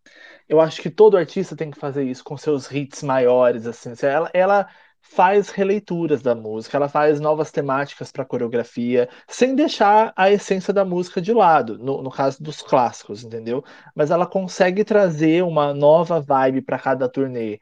Eu 0.49 0.61
acho 0.61 0.81
que 0.81 0.89
todo 0.89 1.17
artista 1.17 1.57
tem 1.57 1.71
que 1.73 1.79
fazer 1.79 2.05
isso 2.05 2.23
com 2.23 2.37
seus 2.37 2.71
hits 2.71 3.03
maiores, 3.03 3.67
assim. 3.67 3.93
Ela, 4.07 4.31
ela 4.33 4.69
faz 5.01 5.51
releituras 5.51 6.23
da 6.23 6.35
música, 6.35 6.77
ela 6.77 6.89
faz 6.89 7.21
novas 7.21 7.51
temáticas 7.51 8.13
para 8.13 8.25
coreografia, 8.25 9.09
sem 9.29 9.55
deixar 9.55 10.13
a 10.17 10.31
essência 10.31 10.73
da 10.73 10.85
música 10.85 11.21
de 11.21 11.33
lado, 11.35 11.77
no, 11.79 12.01
no 12.03 12.11
caso 12.11 12.43
dos 12.43 12.63
clássicos, 12.63 13.25
entendeu? 13.25 13.65
Mas 13.95 14.11
ela 14.11 14.27
consegue 14.27 14.85
trazer 14.85 15.43
uma 15.43 15.75
nova 15.75 16.21
vibe 16.21 16.63
para 16.63 16.79
cada 16.79 17.09
turnê. 17.09 17.59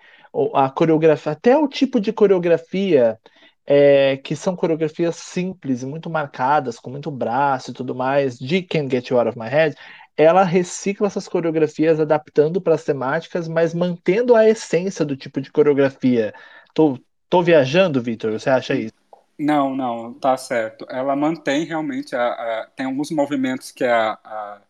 A 0.54 0.70
coreografia, 0.70 1.32
até 1.32 1.56
o 1.58 1.66
tipo 1.68 2.00
de 2.00 2.12
coreografia 2.12 3.18
é, 3.66 4.16
que 4.18 4.36
são 4.36 4.56
coreografias 4.56 5.16
simples 5.16 5.82
e 5.82 5.86
muito 5.86 6.08
marcadas, 6.10 6.78
com 6.78 6.90
muito 6.90 7.10
braço 7.10 7.70
e 7.70 7.74
tudo 7.74 7.94
mais, 7.94 8.38
de 8.38 8.62
Can't 8.62 8.90
Get 8.90 9.08
You 9.10 9.18
Out 9.18 9.30
of 9.30 9.38
My 9.38 9.48
Head, 9.48 9.76
ela 10.16 10.44
recicla 10.44 11.06
essas 11.06 11.28
coreografias 11.28 11.98
adaptando 12.00 12.60
para 12.60 12.74
as 12.74 12.84
temáticas, 12.84 13.48
mas 13.48 13.74
mantendo 13.74 14.34
a 14.36 14.48
essência 14.48 15.04
do 15.04 15.16
tipo 15.16 15.40
de 15.40 15.50
coreografia. 15.50 16.32
Tô, 16.74 16.98
tô 17.28 17.42
viajando, 17.42 18.02
Vitor? 18.02 18.32
Você 18.32 18.50
acha 18.50 18.74
isso? 18.74 18.92
Não, 19.38 19.74
não, 19.74 20.12
tá 20.14 20.36
certo. 20.36 20.86
Ela 20.90 21.16
mantém 21.16 21.64
realmente 21.64 22.14
a, 22.14 22.62
a- 22.62 22.66
tem 22.76 22.84
alguns 22.86 23.10
movimentos 23.10 23.70
que 23.72 23.84
a, 23.84 24.12
a, 24.22 24.62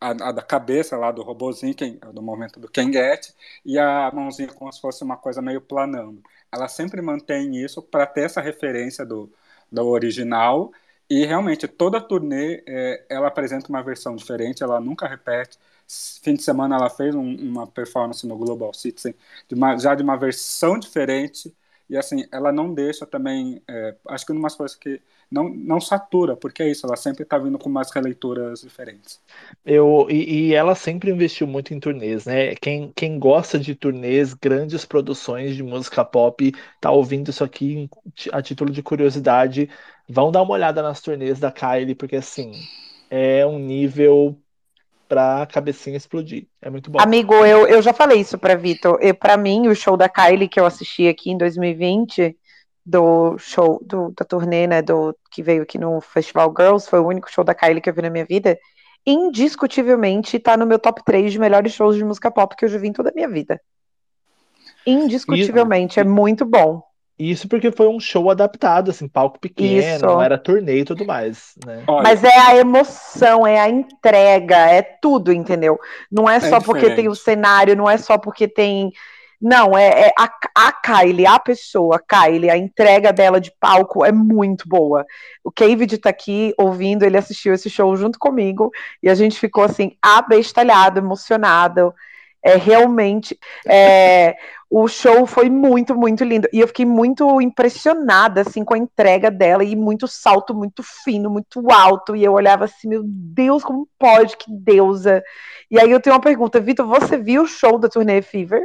a, 0.00 0.10
a 0.10 0.32
da 0.32 0.42
cabeça 0.42 0.96
lá 0.96 1.10
do 1.12 1.22
robozinho, 1.22 1.74
quem, 1.74 1.98
do 2.12 2.22
movimento 2.22 2.60
do 2.60 2.68
Kenget, 2.68 3.34
e 3.64 3.78
a 3.78 4.10
mãozinha 4.12 4.48
como 4.52 4.72
se 4.72 4.80
fosse 4.80 5.02
uma 5.04 5.16
coisa 5.16 5.42
meio 5.42 5.60
planando. 5.60 6.22
Ela 6.52 6.68
sempre 6.68 7.00
mantém 7.02 7.56
isso 7.62 7.82
para 7.82 8.06
ter 8.06 8.22
essa 8.22 8.40
referência 8.40 9.04
do, 9.04 9.32
do 9.70 9.86
original 9.86 10.72
e 11.10 11.24
realmente 11.24 11.66
toda 11.66 12.00
turnê 12.00 12.62
é, 12.66 13.04
ela 13.08 13.28
apresenta 13.28 13.68
uma 13.68 13.82
versão 13.82 14.14
diferente, 14.16 14.62
ela 14.62 14.80
nunca 14.80 15.06
repete. 15.08 15.58
Fim 16.22 16.34
de 16.34 16.42
semana 16.42 16.76
ela 16.76 16.90
fez 16.90 17.14
um- 17.14 17.34
uma 17.36 17.66
performance 17.66 18.26
no 18.26 18.36
Global 18.36 18.72
Citizen 18.74 19.14
de 19.48 19.54
uma- 19.54 19.76
já 19.78 19.94
de 19.94 20.02
uma 20.02 20.16
versão 20.16 20.78
diferente 20.78 21.54
E 21.88 21.96
assim, 21.96 22.26
ela 22.30 22.52
não 22.52 22.72
deixa 22.74 23.06
também. 23.06 23.62
É, 23.66 23.94
acho 24.08 24.26
que 24.26 24.32
umas 24.32 24.54
coisas 24.54 24.76
que. 24.76 25.00
Não, 25.30 25.48
não 25.50 25.78
satura, 25.78 26.34
porque 26.34 26.62
é 26.62 26.70
isso, 26.70 26.86
ela 26.86 26.96
sempre 26.96 27.22
está 27.22 27.36
vindo 27.36 27.58
com 27.58 27.68
umas 27.68 27.90
releituras 27.90 28.62
diferentes. 28.62 29.20
Eu, 29.64 30.06
e, 30.08 30.48
e, 30.48 30.54
ela 30.54 30.74
sempre 30.74 31.10
investiu 31.10 31.46
muito 31.46 31.74
em 31.74 31.80
turnês, 31.80 32.24
né? 32.24 32.54
Quem, 32.54 32.90
quem 32.96 33.18
gosta 33.18 33.58
de 33.58 33.74
turnês, 33.74 34.32
grandes 34.32 34.86
produções 34.86 35.54
de 35.54 35.62
música 35.62 36.02
pop, 36.02 36.54
tá 36.80 36.90
ouvindo 36.90 37.28
isso 37.28 37.44
aqui 37.44 37.90
a 38.32 38.40
título 38.40 38.72
de 38.72 38.82
curiosidade. 38.82 39.68
Vão 40.08 40.32
dar 40.32 40.40
uma 40.42 40.54
olhada 40.54 40.82
nas 40.82 41.02
turnês 41.02 41.38
da 41.38 41.52
Kylie, 41.52 41.94
porque 41.94 42.16
assim, 42.16 42.52
é 43.10 43.46
um 43.46 43.58
nível 43.58 44.34
pra 45.08 45.46
cabecinha 45.46 45.96
explodir. 45.96 46.46
É 46.60 46.68
muito 46.68 46.90
bom. 46.90 47.00
Amigo, 47.00 47.34
eu, 47.34 47.66
eu 47.66 47.80
já 47.80 47.92
falei 47.92 48.20
isso 48.20 48.36
pra 48.38 48.54
Vitor. 48.54 48.98
Para 49.18 49.36
mim, 49.36 49.68
o 49.68 49.74
show 49.74 49.96
da 49.96 50.08
Kylie 50.08 50.48
que 50.48 50.60
eu 50.60 50.66
assisti 50.66 51.08
aqui 51.08 51.30
em 51.30 51.38
2020, 51.38 52.36
do 52.84 53.36
show, 53.38 53.80
do, 53.84 54.12
da 54.16 54.24
turnê, 54.24 54.66
né, 54.66 54.82
do, 54.82 55.16
que 55.30 55.42
veio 55.42 55.62
aqui 55.62 55.78
no 55.78 56.00
Festival 56.00 56.52
Girls, 56.56 56.88
foi 56.88 57.00
o 57.00 57.06
único 57.06 57.30
show 57.30 57.44
da 57.44 57.54
Kylie 57.54 57.80
que 57.80 57.90
eu 57.90 57.94
vi 57.94 58.02
na 58.02 58.10
minha 58.10 58.24
vida. 58.24 58.58
Indiscutivelmente 59.06 60.38
tá 60.38 60.56
no 60.56 60.66
meu 60.66 60.78
top 60.78 61.02
3 61.04 61.32
de 61.32 61.38
melhores 61.38 61.72
shows 61.72 61.96
de 61.96 62.04
música 62.04 62.30
pop 62.30 62.54
que 62.54 62.64
eu 62.64 62.68
já 62.68 62.78
vi 62.78 62.88
em 62.88 62.92
toda 62.92 63.10
a 63.10 63.14
minha 63.14 63.28
vida. 63.28 63.60
Indiscutivelmente, 64.86 66.00
é 66.00 66.04
muito 66.04 66.44
bom. 66.44 66.82
Isso 67.18 67.48
porque 67.48 67.72
foi 67.72 67.88
um 67.88 67.98
show 67.98 68.30
adaptado, 68.30 68.92
assim, 68.92 69.08
palco 69.08 69.40
pequeno, 69.40 69.96
Isso. 69.96 70.06
não 70.06 70.22
era 70.22 70.38
turnê 70.38 70.80
e 70.80 70.84
tudo 70.84 71.04
mais, 71.04 71.54
né? 71.66 71.82
Mas 71.86 72.22
é 72.22 72.38
a 72.38 72.56
emoção, 72.56 73.44
é 73.44 73.58
a 73.58 73.68
entrega, 73.68 74.56
é 74.56 74.82
tudo, 74.82 75.32
entendeu? 75.32 75.80
Não 76.10 76.30
é, 76.30 76.36
é 76.36 76.40
só 76.40 76.60
porque 76.60 76.94
tem 76.94 77.08
o 77.08 77.16
cenário, 77.16 77.74
não 77.74 77.90
é 77.90 77.98
só 77.98 78.16
porque 78.16 78.46
tem. 78.46 78.92
Não, 79.40 79.76
é, 79.76 80.08
é 80.08 80.12
a, 80.18 80.30
a 80.54 80.72
Kylie, 80.72 81.26
a 81.26 81.38
pessoa, 81.38 81.96
a 81.96 82.00
Kylie, 82.00 82.50
a 82.50 82.56
entrega 82.56 83.12
dela 83.12 83.40
de 83.40 83.52
palco 83.58 84.04
é 84.04 84.12
muito 84.12 84.68
boa. 84.68 85.04
O 85.42 85.50
David 85.50 85.98
tá 85.98 86.10
aqui 86.10 86.52
ouvindo, 86.56 87.04
ele 87.04 87.16
assistiu 87.16 87.52
esse 87.52 87.68
show 87.68 87.96
junto 87.96 88.18
comigo 88.18 88.70
e 89.02 89.08
a 89.08 89.14
gente 89.14 89.38
ficou 89.38 89.64
assim, 89.64 89.96
abestalhado, 90.02 90.98
emocionado. 90.98 91.92
É 92.42 92.56
realmente. 92.56 93.38
É, 93.66 94.36
o 94.70 94.86
show 94.86 95.26
foi 95.26 95.48
muito, 95.48 95.94
muito 95.94 96.22
lindo. 96.24 96.48
E 96.52 96.60
eu 96.60 96.68
fiquei 96.68 96.84
muito 96.84 97.40
impressionada, 97.40 98.42
assim, 98.42 98.64
com 98.64 98.74
a 98.74 98.78
entrega 98.78 99.30
dela 99.30 99.64
e 99.64 99.74
muito 99.74 100.06
salto 100.06 100.54
muito 100.54 100.82
fino, 100.82 101.30
muito 101.30 101.70
alto. 101.70 102.14
E 102.14 102.22
eu 102.22 102.32
olhava 102.34 102.66
assim, 102.66 102.88
meu 102.88 103.02
Deus, 103.04 103.64
como 103.64 103.88
pode? 103.98 104.36
Que 104.36 104.50
deusa. 104.50 105.22
E 105.70 105.80
aí 105.80 105.90
eu 105.90 106.00
tenho 106.00 106.14
uma 106.14 106.22
pergunta, 106.22 106.60
Vitor, 106.60 106.86
você 106.86 107.16
viu 107.16 107.42
o 107.42 107.46
show 107.46 107.78
da 107.78 107.88
Turnê 107.88 108.20
Fever? 108.20 108.62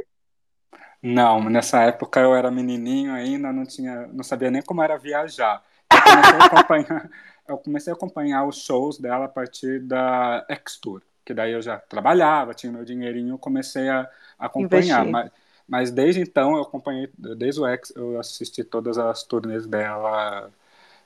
Não, 1.02 1.44
nessa 1.50 1.82
época 1.84 2.22
eu 2.22 2.34
era 2.34 2.50
menininho 2.50 3.14
ainda, 3.14 3.52
não 3.52 3.66
tinha, 3.66 4.08
não 4.08 4.24
sabia 4.24 4.50
nem 4.50 4.62
como 4.62 4.82
era 4.82 4.98
viajar. 4.98 5.62
Eu 5.92 6.02
comecei 6.02 6.40
a 6.40 6.46
acompanhar, 6.46 7.10
eu 7.48 7.58
comecei 7.58 7.94
a 7.94 7.96
acompanhar 7.96 8.48
os 8.48 8.64
shows 8.64 8.98
dela 8.98 9.26
a 9.26 9.30
partir 9.30 9.82
da 9.82 10.46
X-Tour, 10.50 11.02
que 11.26 11.34
daí 11.34 11.54
eu 11.54 11.62
já 11.62 11.78
trabalhava, 11.78 12.54
tinha 12.54 12.72
meu 12.72 12.86
dinheirinho, 12.86 13.38
comecei 13.38 13.90
a 13.90 14.10
acompanhar, 14.40 15.06
mas 15.06 15.32
mas 15.68 15.92
desde 15.92 16.22
então 16.22 16.56
eu 16.56 16.62
acompanhei, 16.62 17.10
desde 17.18 17.62
o 17.62 17.66
X, 17.66 17.94
eu 17.96 18.20
assisti 18.20 18.64
todas 18.64 18.98
as 18.98 19.24
turnês 19.24 19.66
dela 19.66 20.50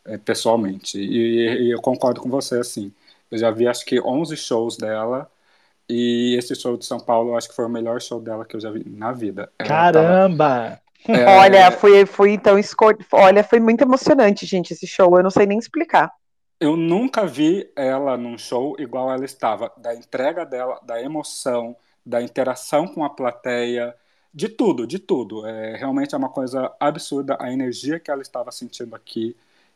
é, 0.05 0.17
pessoalmente. 0.17 0.99
E, 0.99 1.67
e, 1.67 1.71
eu 1.71 1.81
concordo 1.81 2.21
com 2.21 2.29
você, 2.29 2.57
assim. 2.59 2.91
Eu 3.29 3.37
já 3.37 3.51
vi 3.51 3.67
acho 3.67 3.85
que 3.85 4.01
11 4.01 4.35
shows 4.35 4.77
dela. 4.77 5.29
E 5.87 6.35
esse 6.37 6.55
show 6.55 6.75
de 6.75 6.85
São 6.85 6.99
Paulo, 6.99 7.31
eu 7.31 7.37
acho 7.37 7.49
que 7.49 7.55
foi 7.55 7.65
o 7.65 7.69
melhor 7.69 8.01
show 8.01 8.19
dela 8.19 8.45
que 8.45 8.55
eu 8.55 8.59
já 8.59 8.71
vi 8.71 8.83
na 8.89 9.11
vida. 9.11 9.49
Caramba! 9.59 10.81
Tava... 11.05 11.19
É... 11.19 11.25
Olha, 11.37 11.71
foi, 11.71 12.05
foi 12.05 12.31
então 12.31 12.57
escolha. 12.57 12.97
Olha, 13.11 13.43
foi 13.43 13.59
muito 13.59 13.81
emocionante, 13.81 14.45
gente, 14.45 14.73
esse 14.73 14.87
show. 14.87 15.15
Eu 15.15 15.23
não 15.23 15.29
sei 15.29 15.45
nem 15.45 15.59
explicar. 15.59 16.11
Eu 16.59 16.75
nunca 16.75 17.25
vi 17.25 17.71
ela 17.75 18.17
num 18.17 18.37
show 18.37 18.75
igual 18.79 19.11
ela 19.11 19.25
estava. 19.25 19.71
Da 19.77 19.93
entrega 19.95 20.45
dela, 20.45 20.79
da 20.83 21.01
emoção, 21.01 21.75
da 22.05 22.21
interação 22.21 22.87
com 22.87 23.03
a 23.03 23.09
plateia 23.09 23.95
de 24.33 24.49
tudo, 24.49 24.87
de 24.87 24.97
tudo. 24.99 25.45
É, 25.45 25.75
realmente 25.77 26.15
é 26.15 26.17
uma 26.17 26.29
coisa 26.29 26.73
absurda 26.79 27.37
a 27.39 27.51
energia 27.51 27.99
que 27.99 28.09
ela 28.09 28.21
estava 28.21 28.51
sentindo 28.51 28.95
aqui. 28.95 29.35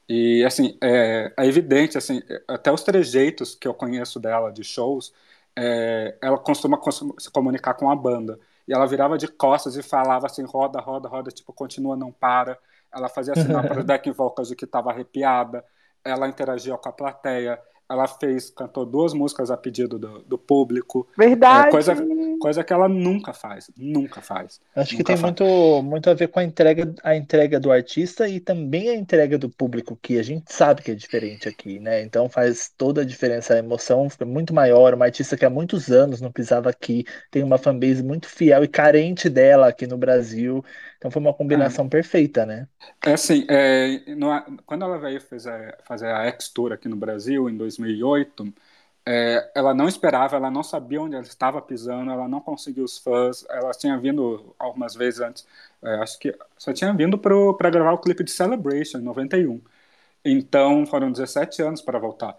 E, 0.09 0.43
assim, 0.43 0.77
é, 0.81 1.31
é 1.37 1.45
evidente, 1.45 1.97
assim, 1.97 2.21
até 2.47 2.71
os 2.71 2.83
trejeitos 2.83 3.55
que 3.55 3.67
eu 3.67 3.73
conheço 3.73 4.19
dela 4.19 4.51
de 4.51 4.63
shows, 4.63 5.13
é, 5.55 6.17
ela 6.21 6.37
costuma, 6.37 6.77
costuma, 6.77 7.13
se 7.19 7.29
comunicar 7.31 7.75
com 7.75 7.89
a 7.91 7.95
banda. 7.95 8.39
E 8.67 8.73
ela 8.73 8.87
virava 8.87 9.17
de 9.17 9.27
costas 9.27 9.75
e 9.77 9.83
falava 9.83 10.25
assim, 10.25 10.43
roda, 10.43 10.79
roda, 10.79 11.07
roda, 11.07 11.31
tipo, 11.31 11.53
continua, 11.53 11.95
não 11.95 12.11
para. 12.11 12.57
Ela 12.91 13.07
fazia 13.09 13.35
sinal 13.35 13.63
para 13.65 13.79
o 13.81 13.83
deck 13.83 14.09
vocals 14.11 14.49
de 14.49 14.55
que 14.55 14.65
estava 14.65 14.91
arrepiada. 14.91 15.63
Ela 16.03 16.27
interagia 16.27 16.77
com 16.77 16.89
a 16.89 16.91
plateia 16.91 17.59
ela 17.91 18.07
fez, 18.07 18.49
cantou 18.49 18.85
duas 18.85 19.13
músicas 19.13 19.51
a 19.51 19.57
pedido 19.57 19.99
do, 19.99 20.19
do 20.19 20.37
público. 20.37 21.07
Verdade. 21.17 21.67
É, 21.67 21.71
coisa, 21.71 21.95
coisa 22.39 22.63
que 22.63 22.71
ela 22.71 22.87
nunca 22.87 23.33
faz, 23.33 23.69
nunca 23.77 24.21
faz. 24.21 24.61
Acho 24.75 24.93
nunca 24.93 25.03
que 25.03 25.03
tem 25.03 25.21
muito, 25.21 25.83
muito 25.83 26.09
a 26.09 26.13
ver 26.13 26.29
com 26.29 26.39
a 26.39 26.43
entrega, 26.43 26.93
a 27.03 27.15
entrega 27.15 27.59
do 27.59 27.71
artista 27.71 28.27
e 28.27 28.39
também 28.39 28.89
a 28.89 28.95
entrega 28.95 29.37
do 29.37 29.49
público, 29.49 29.99
que 30.01 30.17
a 30.17 30.23
gente 30.23 30.53
sabe 30.53 30.81
que 30.81 30.91
é 30.91 30.95
diferente 30.95 31.49
aqui, 31.49 31.79
né? 31.79 32.01
Então 32.01 32.29
faz 32.29 32.71
toda 32.77 33.01
a 33.01 33.05
diferença, 33.05 33.53
a 33.53 33.59
emoção 33.59 34.09
fica 34.09 34.25
muito 34.25 34.53
maior. 34.53 34.93
Uma 34.93 35.05
artista 35.05 35.35
que 35.35 35.45
há 35.45 35.49
muitos 35.49 35.91
anos 35.91 36.21
não 36.21 36.31
pisava 36.31 36.69
aqui, 36.69 37.03
tem 37.29 37.43
uma 37.43 37.57
fanbase 37.57 38.01
muito 38.01 38.27
fiel 38.27 38.63
e 38.63 38.67
carente 38.69 39.29
dela 39.29 39.67
aqui 39.67 39.85
no 39.85 39.97
Brasil. 39.97 40.63
Então 41.01 41.09
foi 41.09 41.19
uma 41.19 41.33
combinação 41.33 41.87
é. 41.87 41.89
perfeita, 41.89 42.45
né? 42.45 42.67
É 43.03 43.13
assim, 43.13 43.43
é, 43.49 44.03
no, 44.15 44.29
quando 44.67 44.85
ela 44.85 44.99
veio 44.99 45.19
fazer, 45.19 45.75
fazer 45.83 46.05
a 46.05 46.25
X-Tour 46.27 46.71
aqui 46.71 46.87
no 46.87 46.95
Brasil, 46.95 47.49
em 47.49 47.57
2008, 47.57 48.53
é, 49.03 49.51
ela 49.55 49.73
não 49.73 49.87
esperava, 49.87 50.35
ela 50.35 50.51
não 50.51 50.61
sabia 50.61 51.01
onde 51.01 51.15
ela 51.15 51.23
estava 51.23 51.59
pisando, 51.59 52.11
ela 52.11 52.27
não 52.27 52.39
conseguiu 52.39 52.83
os 52.83 52.99
fãs, 52.99 53.43
ela 53.49 53.71
tinha 53.71 53.97
vindo 53.97 54.55
algumas 54.59 54.93
vezes 54.93 55.21
antes, 55.21 55.47
é, 55.81 55.95
acho 55.95 56.19
que 56.19 56.37
só 56.55 56.71
tinha 56.71 56.93
vindo 56.93 57.17
para 57.17 57.71
gravar 57.71 57.93
o 57.93 57.97
clipe 57.97 58.23
de 58.23 58.29
Celebration, 58.29 58.99
em 58.99 59.01
91. 59.01 59.59
Então 60.23 60.85
foram 60.85 61.11
17 61.11 61.63
anos 61.63 61.81
para 61.81 61.97
voltar. 61.97 62.37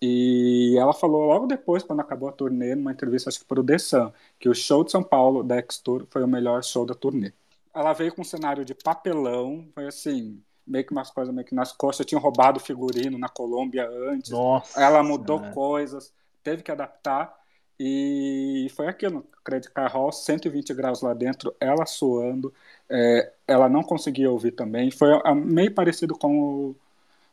E 0.00 0.76
ela 0.78 0.92
falou 0.92 1.24
logo 1.26 1.46
depois, 1.48 1.82
quando 1.82 2.00
acabou 2.00 2.28
a 2.28 2.32
turnê, 2.32 2.74
numa 2.76 2.92
entrevista 2.92 3.30
acho 3.30 3.40
que 3.40 3.46
para 3.46 3.60
o 3.60 3.64
The 3.64 3.78
Sun, 3.78 4.12
que 4.38 4.48
o 4.48 4.54
show 4.54 4.84
de 4.84 4.92
São 4.92 5.02
Paulo 5.02 5.42
da 5.42 5.56
X-Tour 5.56 6.06
foi 6.10 6.22
o 6.22 6.28
melhor 6.28 6.62
show 6.62 6.86
da 6.86 6.94
turnê 6.94 7.32
ela 7.76 7.92
veio 7.92 8.14
com 8.14 8.22
um 8.22 8.24
cenário 8.24 8.64
de 8.64 8.74
papelão, 8.74 9.68
foi 9.74 9.86
assim, 9.86 10.40
meio 10.66 10.84
que 10.86 10.92
umas 10.92 11.10
coisas 11.10 11.32
meio 11.32 11.46
que 11.46 11.54
nas 11.54 11.72
costas, 11.72 12.06
tinham 12.06 12.22
roubado 12.22 12.58
figurino 12.58 13.18
na 13.18 13.28
Colômbia 13.28 13.86
antes. 14.10 14.30
Nossa, 14.30 14.80
ela 14.82 15.02
mudou 15.02 15.40
coisas, 15.52 16.10
teve 16.42 16.62
que 16.62 16.72
adaptar 16.72 17.36
e 17.78 18.72
foi 18.74 18.88
aquilo, 18.88 19.26
Credit 19.44 19.70
Card 19.70 19.92
Hall, 19.92 20.10
120 20.10 20.72
graus 20.72 21.02
lá 21.02 21.12
dentro, 21.12 21.54
ela 21.60 21.84
suando, 21.84 22.52
é, 22.88 23.30
ela 23.46 23.68
não 23.68 23.82
conseguia 23.82 24.30
ouvir 24.30 24.52
também, 24.52 24.90
foi 24.90 25.10
meio 25.34 25.74
parecido 25.74 26.16
com 26.16 26.40
o, 26.40 26.76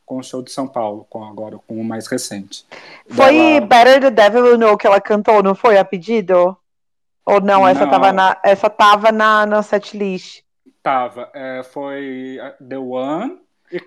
com 0.04 0.18
o 0.18 0.22
show 0.22 0.42
de 0.42 0.52
São 0.52 0.68
Paulo, 0.68 1.06
com 1.08 1.24
agora 1.24 1.58
com 1.66 1.80
o 1.80 1.84
mais 1.84 2.06
recente. 2.06 2.66
Foi 3.08 3.32
Dela... 3.32 3.66
Better 3.66 4.00
the 4.02 4.10
Devil 4.10 4.46
You 4.46 4.58
Know 4.58 4.76
que 4.76 4.86
ela 4.86 5.00
cantou, 5.00 5.42
não 5.42 5.54
foi 5.54 5.78
a 5.78 5.84
pedido? 5.86 6.54
Ou 7.26 7.40
não, 7.40 7.60
não. 7.60 7.68
essa 7.68 7.86
tava 7.86 8.12
na, 8.12 8.36
essa 8.44 8.70
tava 8.70 9.12
na, 9.12 9.46
na 9.46 9.62
setlist. 9.62 10.42
Tava. 10.82 11.30
É, 11.34 11.62
foi 11.62 12.38
The 12.66 12.78
One. 12.78 13.38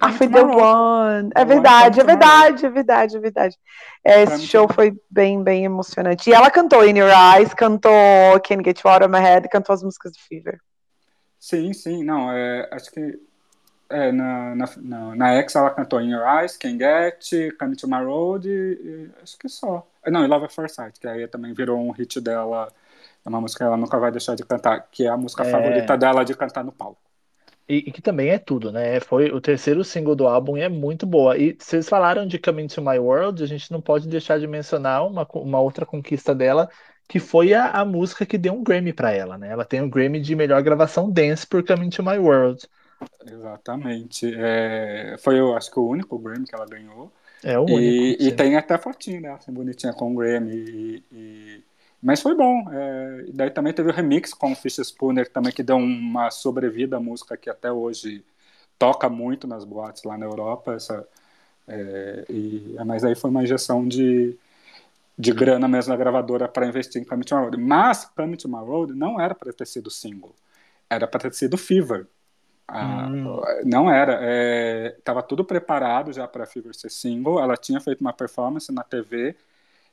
Ah, 0.02 0.12
foi 0.12 0.28
The 0.28 0.42
One. 0.42 1.30
É 1.36 1.46
verdade, 1.46 2.00
é 2.00 2.04
verdade, 2.04 2.66
é 2.66 2.70
verdade, 2.70 3.16
é 3.16 3.20
verdade. 3.20 3.58
Esse 4.04 4.48
show 4.48 4.68
foi 4.68 5.00
bem, 5.10 5.44
bem 5.44 5.64
emocionante. 5.64 6.30
E 6.30 6.34
ela 6.34 6.50
cantou 6.50 6.84
In 6.86 6.98
Your 6.98 7.12
Eyes, 7.12 7.54
cantou 7.54 7.92
Can't 8.44 8.64
Get 8.66 8.82
You 8.84 8.90
Out 8.90 9.06
of 9.06 9.12
My 9.12 9.20
Head, 9.20 9.48
cantou 9.50 9.74
as 9.74 9.84
músicas 9.84 10.14
do 10.14 10.20
Fever. 10.20 10.60
Sim, 11.40 11.72
sim, 11.74 12.04
não, 12.04 12.32
é, 12.32 12.68
acho 12.72 12.92
que 12.92 13.20
é, 13.90 14.12
na, 14.12 14.56
na, 14.56 14.66
na, 14.78 15.16
na 15.16 15.34
X 15.36 15.56
ela 15.56 15.70
cantou 15.70 16.02
In 16.02 16.12
Your 16.12 16.26
Eyes, 16.28 16.58
Can't 16.58 16.80
Get, 16.80 17.56
Come 17.58 17.76
to 17.76 17.88
My 17.88 18.04
Road, 18.04 18.50
e, 18.50 18.52
e, 18.52 19.10
acho 19.22 19.38
que 19.38 19.48
só. 19.48 19.88
Não, 20.08 20.26
e 20.26 20.28
Love 20.28 20.46
at 20.46 20.52
First 20.52 20.76
Sight, 20.76 21.00
que 21.00 21.08
aí 21.08 21.28
também 21.28 21.54
virou 21.54 21.80
um 21.80 21.92
hit 21.92 22.20
dela 22.20 22.68
é 23.28 23.30
uma 23.30 23.42
música 23.42 23.64
que 23.64 23.68
ela 23.68 23.76
nunca 23.76 24.00
vai 24.00 24.10
deixar 24.10 24.36
de 24.36 24.46
cantar, 24.46 24.88
que 24.90 25.06
é 25.06 25.10
a 25.10 25.18
música 25.18 25.44
é... 25.44 25.52
favorita 25.52 25.98
dela 25.98 26.24
de 26.24 26.34
cantar 26.34 26.64
no 26.64 26.72
palco. 26.72 27.02
E, 27.68 27.80
e, 27.80 27.92
que 27.92 28.02
também 28.02 28.30
é 28.30 28.40
tudo, 28.40 28.72
né? 28.72 29.02
Foi 29.02 29.30
o 29.30 29.42
terceiro 29.42 29.84
single 29.84 30.16
do 30.16 30.26
álbum 30.26 30.58
e 30.58 30.62
é 30.62 30.70
muito 30.70 31.06
boa. 31.06 31.38
E 31.38 31.54
vocês 31.60 31.90
falaram 31.90 32.26
de 32.26 32.40
Coming 32.40 32.68
to 32.68 32.82
My 32.82 32.98
World, 32.98 33.44
a 33.44 33.46
gente 33.46 33.70
não 33.70 33.82
pode 33.82 34.08
deixar 34.08 34.40
de 34.40 34.48
mencionar 34.48 35.06
uma, 35.06 35.28
uma 35.34 35.60
outra 35.60 35.86
conquista 35.86 36.34
dela, 36.34 36.70
que 37.10 37.20
foi 37.20 37.54
a, 37.54 37.72
a 37.72 37.84
música 37.84 38.26
que 38.26 38.38
deu 38.38 38.54
um 38.54 38.64
Grammy 38.64 38.94
para 38.94 39.12
ela, 39.12 39.38
né? 39.38 39.50
Ela 39.50 39.66
tem 39.66 39.82
um 39.82 39.90
Grammy 39.90 40.22
de 40.22 40.34
melhor 40.34 40.64
gravação 40.64 41.12
dance 41.12 41.46
por 41.46 41.62
Coming 41.66 41.90
to 41.90 42.02
My 42.02 42.18
World. 42.18 42.66
Exatamente. 43.30 44.34
É, 44.34 45.18
foi, 45.20 45.38
eu 45.38 45.54
acho 45.58 45.70
que 45.70 45.78
o 45.78 45.90
único 45.90 46.18
Grammy 46.18 46.46
que 46.46 46.56
ela 46.56 46.66
ganhou. 46.66 47.12
É 47.44 47.60
o 47.60 47.64
único. 47.64 47.82
E, 47.82 48.28
e 48.28 48.32
tem 48.32 48.56
até 48.56 48.78
fotinho, 48.78 49.20
né? 49.20 49.32
Assim, 49.32 49.52
bonitinha 49.52 49.92
com 49.92 50.14
o 50.14 50.16
Grammy 50.16 50.56
e, 50.56 51.04
e 51.12 51.64
Mas 52.02 52.22
foi 52.22 52.36
bom. 52.36 52.72
É, 52.72 53.26
e 53.28 53.32
daí 53.32 53.50
também 53.50 53.74
teve 53.74 53.90
o 53.90 53.94
remix 53.94 54.34
com 54.34 54.52
o 54.52 54.56
Fish 54.56 54.78
Spooner, 54.78 55.30
também 55.30 55.52
que 55.52 55.64
deu 55.64 55.78
uma 55.78 56.30
sobrevida 56.30 56.98
à 56.98 57.00
música 57.00 57.36
que 57.36 57.50
até 57.50 57.72
hoje 57.72 58.24
toca 58.78 59.10
muito 59.10 59.48
nas 59.48 59.64
boates 59.64 60.04
lá 60.04 60.18
na 60.18 60.26
Europa. 60.26 60.74
Essa, 60.74 61.08
é, 61.68 62.26
e, 62.30 62.76
mas 62.86 63.04
aí 63.04 63.16
foi 63.16 63.30
uma 63.30 63.44
injeção 63.44 63.88
de, 63.88 64.38
de 65.18 65.32
grana 65.32 65.68
mesmo 65.68 65.92
na 65.92 65.98
gravadora 65.98 66.48
para 66.48 66.68
investir 66.68 67.02
em 67.02 67.06
Come 67.06 67.24
to 67.24 67.36
My 67.36 67.42
Road. 67.42 67.58
Mas 67.58 68.06
Come 68.06 68.38
to 68.38 68.48
My 68.48 68.64
Road 68.64 68.94
não 68.94 69.20
era 69.20 69.34
para 69.34 69.52
ter 69.52 69.66
sido 69.66 69.90
single, 69.90 70.36
era 70.90 71.08
para 71.08 71.22
ter 71.22 71.34
sido 71.34 71.58
Fever. 71.58 72.06
Ah, 72.68 73.08
hum. 73.08 73.42
Não 73.64 73.90
era. 73.90 74.20
Estava 74.98 75.22
é, 75.22 75.24
tudo 75.24 75.44
preparado 75.46 76.12
já 76.12 76.28
para 76.28 76.46
Fever 76.46 76.76
ser 76.76 76.92
single. 76.92 77.40
Ela 77.40 77.56
tinha 77.56 77.80
feito 77.80 78.02
uma 78.02 78.12
performance 78.12 78.72
na 78.74 78.84
TV 78.84 79.36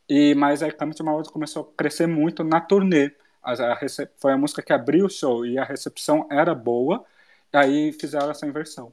e, 0.09 0.35
mas 0.35 0.63
aí 0.63 0.73
Come 0.73 0.95
to 0.95 1.05
My 1.05 1.11
World 1.11 1.31
começou 1.31 1.63
a 1.63 1.77
crescer 1.77 2.07
muito 2.07 2.45
na 2.45 2.61
turnê. 2.61 3.13
A, 3.43 3.53
a 3.53 3.79
foi 4.17 4.33
a 4.33 4.39
música 4.39 4.63
que 4.63 4.73
abriu 4.73 5.07
o 5.07 5.11
show 5.11 5.45
e 5.45 5.59
a 5.59 5.65
recepção 5.65 6.27
era 6.31 6.55
boa, 6.55 7.05
aí 7.53 7.93
fizeram 7.93 8.31
essa 8.31 8.47
inversão. 8.47 8.93